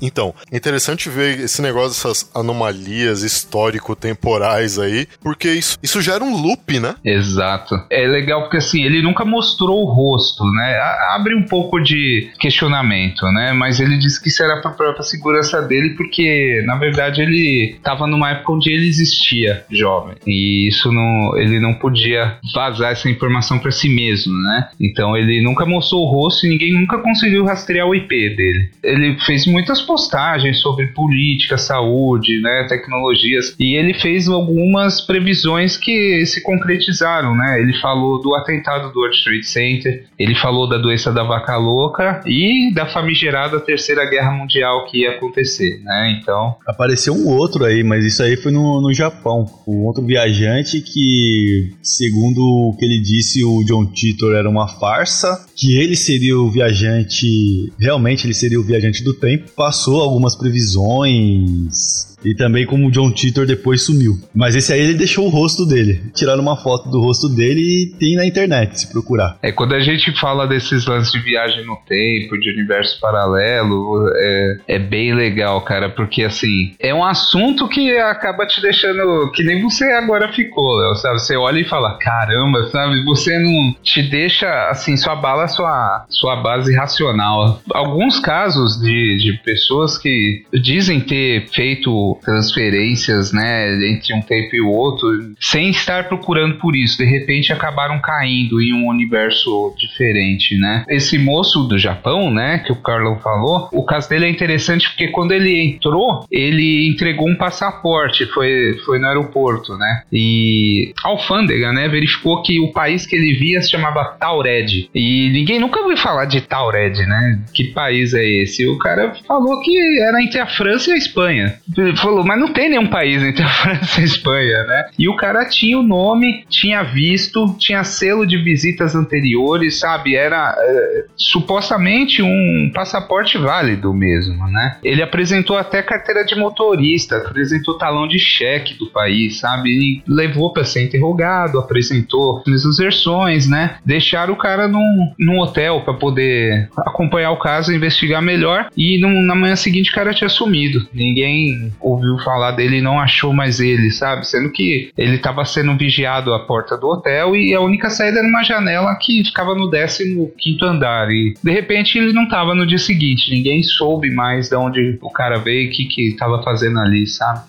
[0.00, 6.40] Então, é interessante ver esse negócio dessas anomalias histórico-temporais aí, porque isso, isso gera um
[6.40, 6.94] loop, né?
[7.04, 7.47] Exato.
[7.90, 10.78] É legal porque assim, ele nunca mostrou o rosto, né?
[11.14, 13.52] Abre um pouco de questionamento, né?
[13.52, 18.06] Mas ele disse que isso era pra própria segurança dele, porque na verdade ele estava
[18.06, 20.16] numa época onde ele existia jovem.
[20.26, 21.36] E isso não.
[21.36, 24.68] Ele não podia vazar essa informação pra si mesmo, né?
[24.80, 28.70] Então ele nunca mostrou o rosto e ninguém nunca conseguiu rastrear o IP dele.
[28.82, 32.66] Ele fez muitas postagens sobre política, saúde, né?
[32.68, 33.54] Tecnologias.
[33.58, 37.60] E ele fez algumas previsões que se concretizaram, né?
[37.60, 42.20] Ele falou do atentado do World Trade Center, ele falou da doença da vaca louca
[42.26, 46.18] e da famigerada Terceira Guerra Mundial que ia acontecer, né?
[46.20, 49.46] Então, Apareceu um outro aí, mas isso aí foi no, no Japão.
[49.66, 55.46] Um outro viajante que, segundo o que ele disse, o John Titor era uma farsa,
[55.56, 62.16] que ele seria o viajante, realmente ele seria o viajante do tempo, passou algumas previsões.
[62.24, 64.18] E também como o John Titor depois sumiu.
[64.34, 66.00] Mas esse aí ele deixou o rosto dele.
[66.14, 69.38] Tiraram uma foto do rosto dele e tem na internet, se procurar.
[69.42, 74.58] É, quando a gente fala desses lances de viagem no tempo, de universo paralelo, é,
[74.68, 79.30] é bem legal, cara, porque assim, é um assunto que acaba te deixando.
[79.32, 81.18] que nem você agora ficou, Léo, sabe?
[81.20, 83.04] Você olha e fala, caramba, sabe?
[83.04, 87.60] Você não te deixa, assim, sua bala sua, sua base racional.
[87.72, 94.60] Alguns casos de, de pessoas que dizem ter feito transferências, né, entre um tempo e
[94.60, 95.08] o outro,
[95.40, 100.84] sem estar procurando por isso, de repente acabaram caindo em um universo diferente, né?
[100.88, 105.08] Esse moço do Japão, né, que o Carlão falou, o caso dele é interessante porque
[105.08, 110.02] quando ele entrou, ele entregou um passaporte, foi, foi no aeroporto, né?
[110.12, 114.90] E a alfândega, né, verificou que o país que ele via se chamava Taured.
[114.94, 117.40] E ninguém nunca ouviu falar de Taured, né?
[117.52, 118.66] Que país é esse?
[118.66, 121.54] O cara falou que era entre a França e a Espanha.
[122.00, 124.90] Falou, mas não tem nenhum país entre a França e a Espanha, né?
[124.98, 130.14] E o cara tinha o nome, tinha visto, tinha selo de visitas anteriores, sabe?
[130.14, 134.76] Era é, supostamente um passaporte válido mesmo, né?
[134.82, 139.70] Ele apresentou até carteira de motorista, apresentou talão de cheque do país, sabe?
[139.70, 143.76] E levou para ser interrogado, apresentou as versões, né?
[143.84, 148.68] Deixaram o cara num, num hotel para poder acompanhar o caso, investigar melhor.
[148.76, 150.86] E na manhã seguinte o cara tinha sumido.
[150.92, 154.26] Ninguém ouviu falar dele e não achou mais ele, sabe?
[154.26, 158.28] Sendo que ele estava sendo vigiado à porta do hotel e a única saída era
[158.28, 161.10] uma janela que ficava no 15 quinto andar.
[161.10, 163.30] E de repente ele não estava no dia seguinte.
[163.30, 167.06] Ninguém soube mais de onde o cara veio e o que, que tava fazendo ali,
[167.06, 167.40] sabe?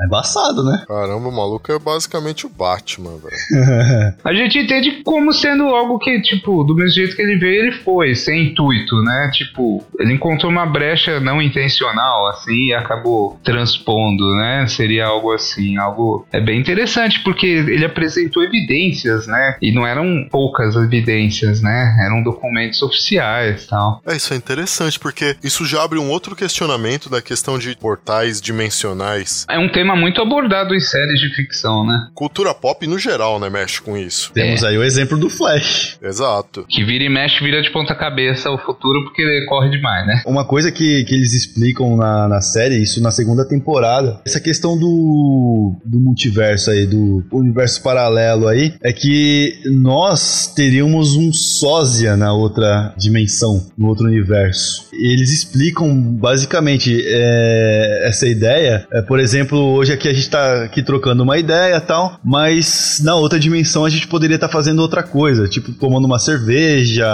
[0.00, 0.84] É embaçado, né?
[0.86, 4.14] Caramba, o maluco é basicamente o Batman, velho.
[4.24, 7.72] A gente entende como sendo algo que, tipo, do mesmo jeito que ele veio, ele
[7.72, 9.30] foi, sem intuito, né?
[9.32, 14.66] Tipo, ele encontrou uma brecha não intencional, assim, e acabou transpondo, né?
[14.68, 16.26] Seria algo assim, algo.
[16.32, 19.56] É bem interessante, porque ele apresentou evidências, né?
[19.60, 21.96] E não eram poucas evidências, né?
[22.04, 24.00] Eram documentos oficiais tal.
[24.06, 28.40] É, isso é interessante, porque isso já abre um outro questionamento da questão de portais
[28.40, 29.44] dimensionais.
[29.48, 32.08] É um tema muito abordado em séries de ficção, né?
[32.14, 34.32] Cultura pop no geral, né, mexe com isso.
[34.32, 35.98] Temos aí o exemplo do Flash.
[36.02, 36.64] Exato.
[36.68, 40.22] Que vira e mexe, vira de ponta cabeça o futuro porque corre demais, né?
[40.26, 44.78] Uma coisa que, que eles explicam na, na série, isso na segunda temporada, essa questão
[44.78, 52.32] do, do multiverso aí, do universo paralelo aí, é que nós teríamos um sósia na
[52.32, 54.88] outra dimensão, no outro universo.
[54.92, 60.82] Eles explicam basicamente é, essa ideia, é, por exemplo, hoje aqui a gente tá aqui
[60.82, 65.02] trocando uma ideia e tal, mas na outra dimensão a gente poderia estar fazendo outra
[65.02, 67.06] coisa, tipo tomando uma cerveja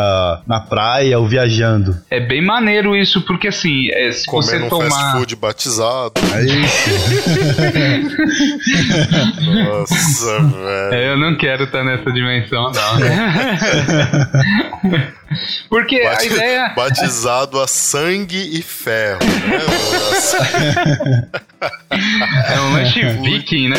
[0.46, 1.96] na praia ou viajando.
[2.10, 4.90] É bem maneiro isso, porque assim, é, se Comendo você um tomar.
[4.90, 6.12] fast food batizado.
[6.32, 6.64] Aí,
[9.64, 10.94] Nossa, velho.
[10.94, 12.94] É, eu não quero estar nessa dimensão, não.
[15.68, 16.72] Porque a ideia.
[16.76, 19.58] Batizado a sangue e ferro, né?
[22.54, 23.76] É um lanche viking, né?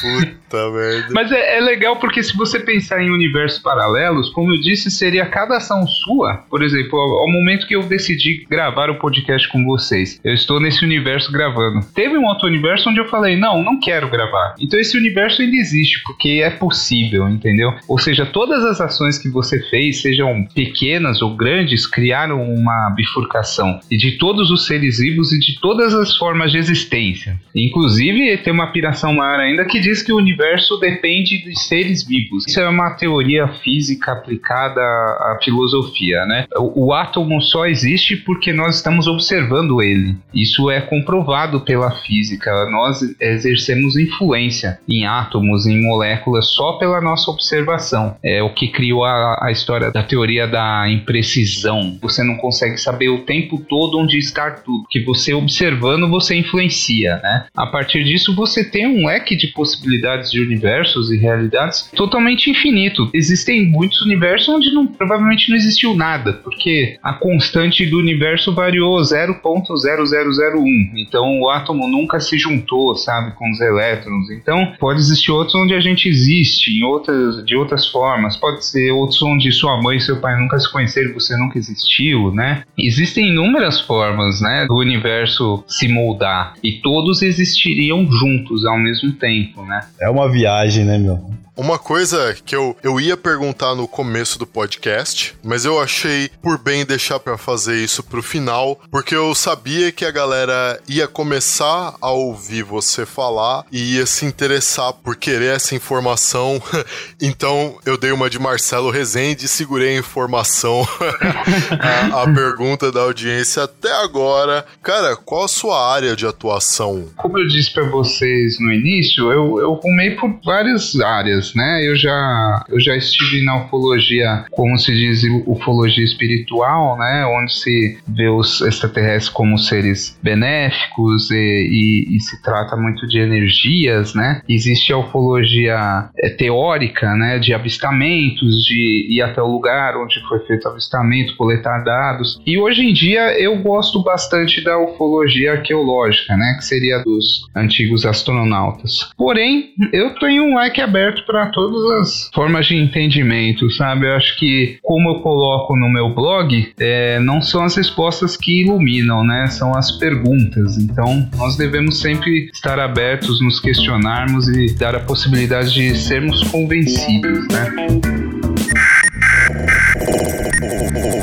[0.00, 1.08] Puta merda.
[1.12, 5.26] Mas é, é legal porque se você pensar em universos paralelos, como eu disse, seria
[5.26, 6.38] cada ação sua.
[6.50, 10.58] Por exemplo, ao, ao momento que eu decidi gravar o podcast com vocês, eu estou
[10.60, 11.86] nesse universo gravando.
[11.94, 14.54] Teve um outro universo onde eu falei, não, não quero gravar.
[14.58, 17.72] Então esse universo ainda existe, porque é possível, entendeu?
[17.88, 23.78] Ou seja, todas as ações que você fez, sejam pequenas ou grandes, criaram uma bifurcação.
[23.90, 27.38] E de todos os seres vivos e de todas as formas de existência.
[27.54, 32.44] Inclusive, tem uma piração maior ainda que diz que o universo depende de seres vivos.
[32.46, 36.46] Isso é uma teoria física aplicada à filosofia, né?
[36.56, 40.16] O, o átomo só existe porque nós estamos observando ele.
[40.32, 42.50] Isso é comprovado pela física.
[42.70, 48.16] Nós exercemos influência em átomos, em moléculas, só pela nossa observação.
[48.22, 51.98] É o que criou a, a história da teoria da imprecisão.
[52.00, 54.84] Você não consegue saber o tempo todo onde está tudo.
[54.90, 57.46] Que você observando, você influencia, né?
[57.56, 63.10] A partir disso, você tem um leque de possibilidades de universos e realidades totalmente infinito.
[63.14, 68.98] Existem muitos universos onde não- provavelmente não existiu nada, porque a constante do universo variou
[69.02, 70.92] 0.0001.
[70.96, 74.30] Então o átomo nunca se juntou, sabe, com os elétrons.
[74.30, 78.36] Então pode existir outros onde a gente existe, em outras, de outras formas.
[78.36, 82.32] Pode ser outros onde sua mãe e seu pai nunca se conheceram, você nunca existiu,
[82.32, 82.64] né?
[82.78, 89.62] Existem inúmeras formas, né, do universo se moldar e todos existiriam juntos ao mesmo tempo,
[89.64, 89.80] né?
[90.00, 91.20] é uma viagem, né, meu?
[91.56, 96.58] Uma coisa que eu, eu ia perguntar no começo do podcast, mas eu achei por
[96.58, 101.94] bem deixar pra fazer isso pro final, porque eu sabia que a galera ia começar
[102.00, 106.60] a ouvir você falar e ia se interessar por querer essa informação.
[107.22, 110.84] então eu dei uma de Marcelo Rezende e segurei a informação,
[112.10, 114.66] a, a pergunta da audiência até agora.
[114.82, 117.08] Cara, qual a sua área de atuação?
[117.16, 121.86] Como eu disse pra vocês no início, eu, eu rumei por várias áreas, né?
[121.86, 127.26] Eu já, eu já estive na ufologia, como se diz, ufologia espiritual, né?
[127.26, 133.18] Onde se vê os extraterrestres como seres benéficos e, e- e se trata muito de
[133.18, 134.40] energias, né?
[134.48, 137.38] Existe a ufologia é, teórica, né?
[137.38, 142.40] De avistamentos, de ir até o lugar onde foi feito avistamento, coletar dados.
[142.46, 146.54] E hoje em dia eu gosto bastante da ufologia arqueológica, né?
[146.58, 149.10] Que seria dos antigos astronautas.
[149.16, 154.06] Porém, eu tenho um leque aberto para todas as formas de entendimento, sabe?
[154.06, 158.62] Eu acho que, como eu coloco no meu blog, é, não são as respostas que
[158.62, 159.46] iluminam, né?
[159.48, 160.78] São as perguntas.
[160.78, 167.46] Então, nós devemos sempre estar abertos, nos questionarmos e dar a possibilidade de sermos convencidos,
[167.48, 167.70] né?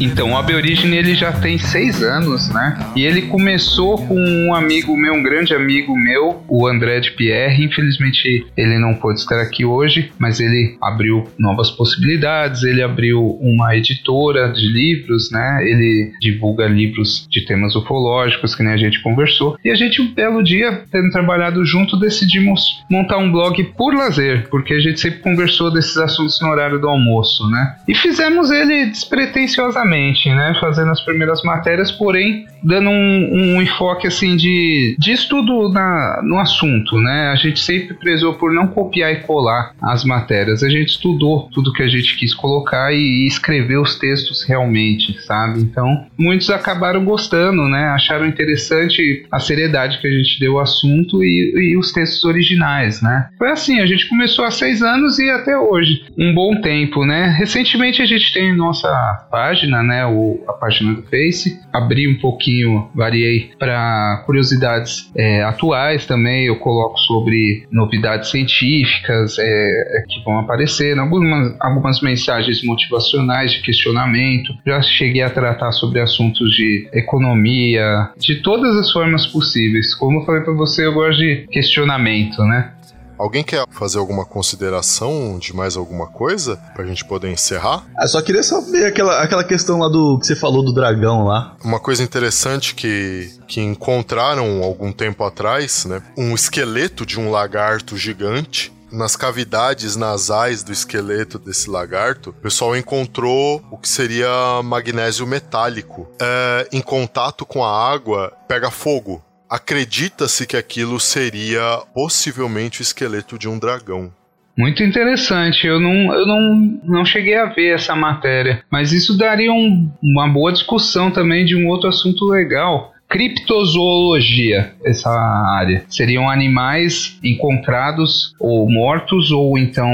[0.00, 2.78] Então, o AB Origin ele já tem seis anos, né?
[2.94, 7.64] E ele começou com um amigo meu, um grande amigo meu, o André de Pierre.
[7.64, 12.62] Infelizmente, ele não pôde estar aqui hoje, mas ele abriu novas possibilidades.
[12.62, 15.58] Ele abriu uma editora de livros, né?
[15.62, 19.58] Ele divulga livros de temas ufológicos, que nem a gente conversou.
[19.64, 24.48] E a gente, um belo dia, tendo trabalhado junto, decidimos montar um blog por lazer,
[24.48, 27.74] porque a gente sempre conversou desses assuntos no horário do almoço, né?
[27.88, 29.87] E fizemos ele despretensiosamente
[30.34, 30.56] né?
[30.60, 36.38] Fazendo as primeiras matérias, porém dando um, um enfoque assim de, de estudo na, no
[36.38, 37.30] assunto, né?
[37.32, 40.62] A gente sempre prezou por não copiar e colar as matérias.
[40.62, 45.20] A gente estudou tudo que a gente quis colocar e, e escreveu os textos realmente,
[45.22, 45.60] sabe?
[45.60, 47.88] Então, muitos acabaram gostando, né?
[47.88, 53.00] Acharam interessante a seriedade que a gente deu ao assunto e, e os textos originais,
[53.00, 53.28] né?
[53.38, 56.04] Foi assim, a gente começou há seis anos e até hoje.
[56.16, 57.34] Um bom tempo, né?
[57.38, 58.88] Recentemente a gente tem nossa
[59.30, 60.06] página, né?
[60.06, 61.60] O, a página do Face.
[61.72, 66.46] Abri um pouquinho, variei para curiosidades é, atuais também.
[66.46, 74.54] Eu coloco sobre novidades científicas é, que vão aparecer, algumas, algumas mensagens motivacionais de questionamento.
[74.66, 79.94] Já cheguei a tratar sobre assuntos de economia, de todas as formas possíveis.
[79.94, 82.72] Como eu falei para você, eu gosto de questionamento, né?
[83.18, 87.84] Alguém quer fazer alguma consideração de mais alguma coisa pra gente poder encerrar?
[87.96, 91.56] Ah, só queria saber aquela, aquela questão lá do que você falou do dragão lá.
[91.64, 96.02] Uma coisa interessante que, que encontraram algum tempo atrás, né?
[96.16, 102.76] Um esqueleto de um lagarto gigante nas cavidades nasais do esqueleto desse lagarto, o pessoal
[102.76, 104.28] encontrou o que seria
[104.62, 106.08] magnésio metálico.
[106.20, 109.22] É, em contato com a água, pega fogo.
[109.48, 114.12] Acredita-se que aquilo seria possivelmente o esqueleto de um dragão.
[114.58, 115.66] Muito interessante.
[115.66, 120.28] Eu não, eu não, não cheguei a ver essa matéria, mas isso daria um, uma
[120.28, 122.92] boa discussão também de um outro assunto legal.
[123.08, 125.82] Criptozoologia, essa área.
[125.88, 129.90] Seriam animais encontrados ou mortos ou então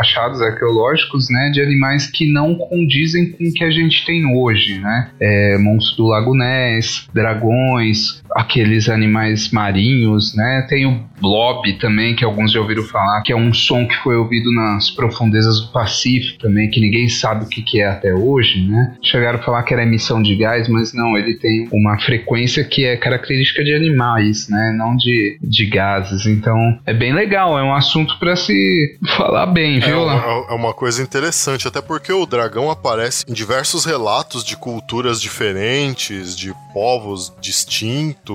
[0.00, 4.80] achados arqueológicos, né, de animais que não condizem com o que a gente tem hoje,
[4.80, 5.10] né?
[5.20, 10.66] É, monstros do Lago Ness, dragões, aqueles animais marinhos, né?
[10.68, 14.16] Tem o blob também, que alguns já ouviram falar, que é um som que foi
[14.16, 18.64] ouvido nas profundezas do Pacífico também, que ninguém sabe o que, que é até hoje,
[18.68, 18.96] né?
[19.02, 22.84] Chegaram a falar que era emissão de gás, mas não, ele tem uma frequência que
[22.84, 24.74] é característica de animais, né?
[24.76, 26.26] Não de, de gases.
[26.26, 29.96] Então é bem legal, é um assunto para se falar bem, viu?
[29.96, 34.56] É uma, é uma coisa interessante, até porque o dragão aparece em diversos relatos de
[34.56, 38.27] culturas diferentes, de povos distintos,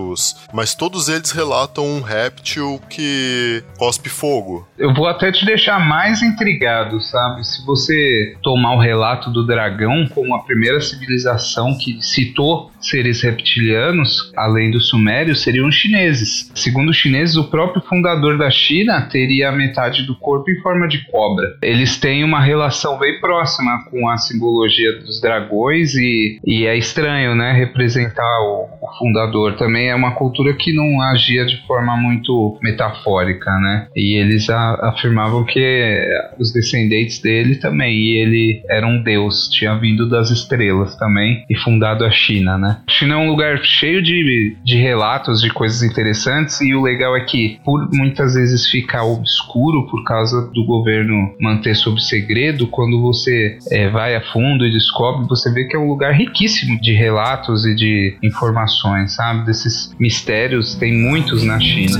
[0.51, 4.67] mas todos eles relatam um réptil que cospe fogo.
[4.83, 7.47] Eu vou até te deixar mais intrigado, sabe?
[7.47, 14.33] Se você tomar o relato do dragão como a primeira civilização que citou seres reptilianos,
[14.35, 16.51] além dos sumérios, seriam os chineses.
[16.53, 21.09] Segundo os chineses, o próprio fundador da China teria metade do corpo em forma de
[21.09, 21.47] cobra.
[21.61, 27.35] Eles têm uma relação bem próxima com a simbologia dos dragões e, e é estranho,
[27.35, 29.55] né, representar o, o fundador.
[29.55, 33.87] Também é uma cultura que não agia de forma muito metafórica, né?
[33.95, 36.05] E eles a, afirmavam que
[36.39, 41.57] os descendentes dele também, e ele era um deus, tinha vindo das estrelas também e
[41.57, 42.81] fundado a China, né?
[42.87, 47.15] A China é um lugar cheio de, de relatos de coisas interessantes e o legal
[47.15, 53.01] é que por muitas vezes ficar obscuro por causa do governo manter sob segredo, quando
[53.01, 56.93] você é, vai a fundo e descobre, você vê que é um lugar riquíssimo de
[56.93, 59.45] relatos e de informações, sabe?
[59.45, 61.99] Desses mistérios, tem muitos na China.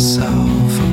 [0.00, 0.89] myself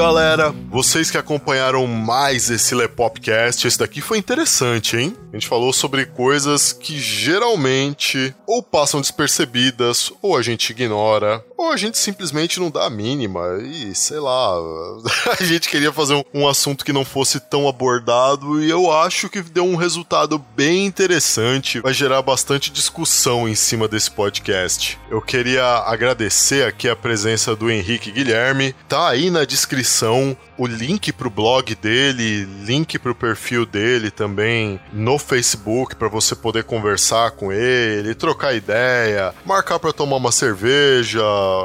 [0.00, 5.14] galera, vocês que acompanharam mais esse Lepopcast, esse daqui foi interessante, hein?
[5.32, 11.70] A gente falou sobre coisas que geralmente ou passam despercebidas, ou a gente ignora, ou
[11.70, 13.58] a gente simplesmente não dá a mínima.
[13.62, 14.54] E sei lá,
[15.38, 19.28] a gente queria fazer um, um assunto que não fosse tão abordado e eu acho
[19.28, 21.80] que deu um resultado bem interessante.
[21.80, 24.98] Vai gerar bastante discussão em cima desse podcast.
[25.08, 28.74] Eu queria agradecer aqui a presença do Henrique Guilherme.
[28.88, 35.18] Tá aí na descrição o link pro blog dele, link pro perfil dele também no
[35.18, 41.22] Facebook para você poder conversar com ele, trocar ideia, marcar para tomar uma cerveja,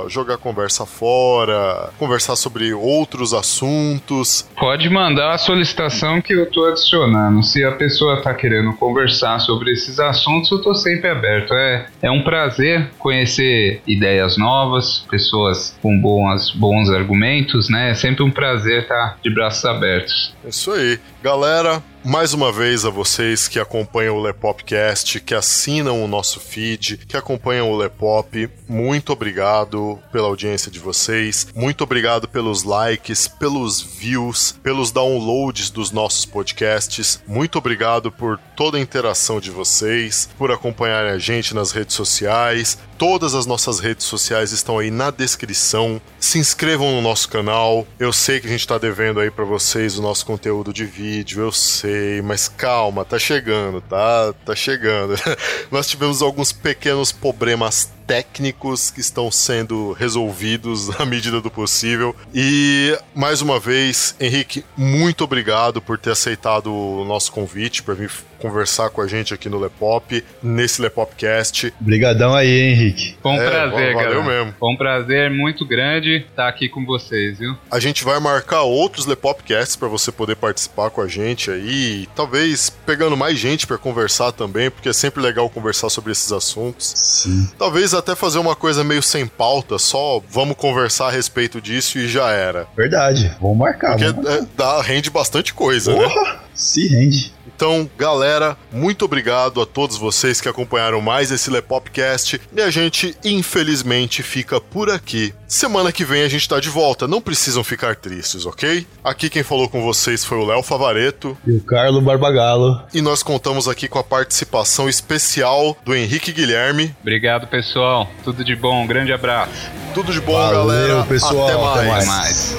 [0.07, 4.49] jogar conversa fora, conversar sobre outros assuntos.
[4.57, 7.43] Pode mandar a solicitação que eu tô adicionando.
[7.43, 11.53] Se a pessoa tá querendo conversar sobre esses assuntos, eu tô sempre aberto.
[11.53, 17.91] É, é um prazer conhecer ideias novas, pessoas com bons, bons argumentos, né?
[17.91, 20.33] É sempre um prazer estar de braços abertos.
[20.45, 20.99] Isso aí.
[21.21, 26.97] Galera, mais uma vez a vocês que acompanham o Lepopcast, que assinam o nosso feed,
[26.97, 33.81] que acompanham o Lepop, muito obrigado pela audiência de vocês, muito obrigado pelos likes, pelos
[33.81, 40.51] views, pelos downloads dos nossos podcasts, muito obrigado por toda a interação de vocês, por
[40.51, 42.77] acompanharem a gente nas redes sociais.
[42.97, 46.01] Todas as nossas redes sociais estão aí na descrição.
[46.17, 47.85] Se inscrevam no nosso canal.
[47.99, 51.41] Eu sei que a gente está devendo aí para vocês o nosso conteúdo de vídeo,
[51.41, 54.33] eu sei, mas calma, tá chegando, tá?
[54.45, 55.15] Tá chegando.
[55.71, 62.15] Nós tivemos alguns pequenos problemas técnicos que estão sendo resolvidos à medida do possível.
[62.33, 68.11] E mais uma vez, Henrique, muito obrigado por ter aceitado o nosso convite para vir
[68.39, 71.73] conversar com a gente aqui no Lepop, nesse Lepopcast.
[71.81, 73.17] Obrigadão aí, Henrique.
[73.23, 74.23] Foi um É, prazer, valeu cara.
[74.23, 74.53] mesmo.
[74.59, 77.55] Foi um prazer muito grande estar aqui com vocês, viu?
[77.71, 82.69] A gente vai marcar outros Lepopcasts para você poder participar com a gente aí, talvez
[82.69, 86.93] pegando mais gente para conversar também, porque é sempre legal conversar sobre esses assuntos.
[86.95, 87.49] Sim.
[87.57, 92.07] Talvez até fazer uma coisa meio sem pauta, só vamos conversar a respeito disso e
[92.07, 92.67] já era.
[92.75, 93.35] Verdade.
[93.41, 93.91] Vamos marcar.
[93.97, 94.43] Porque vamos marcar.
[94.43, 96.03] é, dá, rende bastante coisa, né?
[96.03, 97.34] Porra, se rende.
[97.55, 102.41] Então, galera, muito obrigado a todos vocês que acompanharam mais esse Lepopcast.
[102.53, 105.33] E a gente, infelizmente, fica por aqui.
[105.47, 108.85] Semana que vem a gente tá de volta, não precisam ficar tristes, ok?
[109.03, 111.37] Aqui quem falou com vocês foi o Léo Favareto.
[111.47, 112.81] E o Carlo Barbagalo.
[112.93, 116.93] E nós contamos aqui com a participação especial do Henrique Guilherme.
[117.01, 118.09] Obrigado, pessoal.
[118.23, 118.83] Tudo de bom.
[118.83, 119.71] Um grande abraço.
[119.93, 121.03] Tudo de bom, Valeu, galera.
[121.05, 121.47] pessoal.
[121.73, 122.03] Até mais.
[122.03, 122.55] Até mais.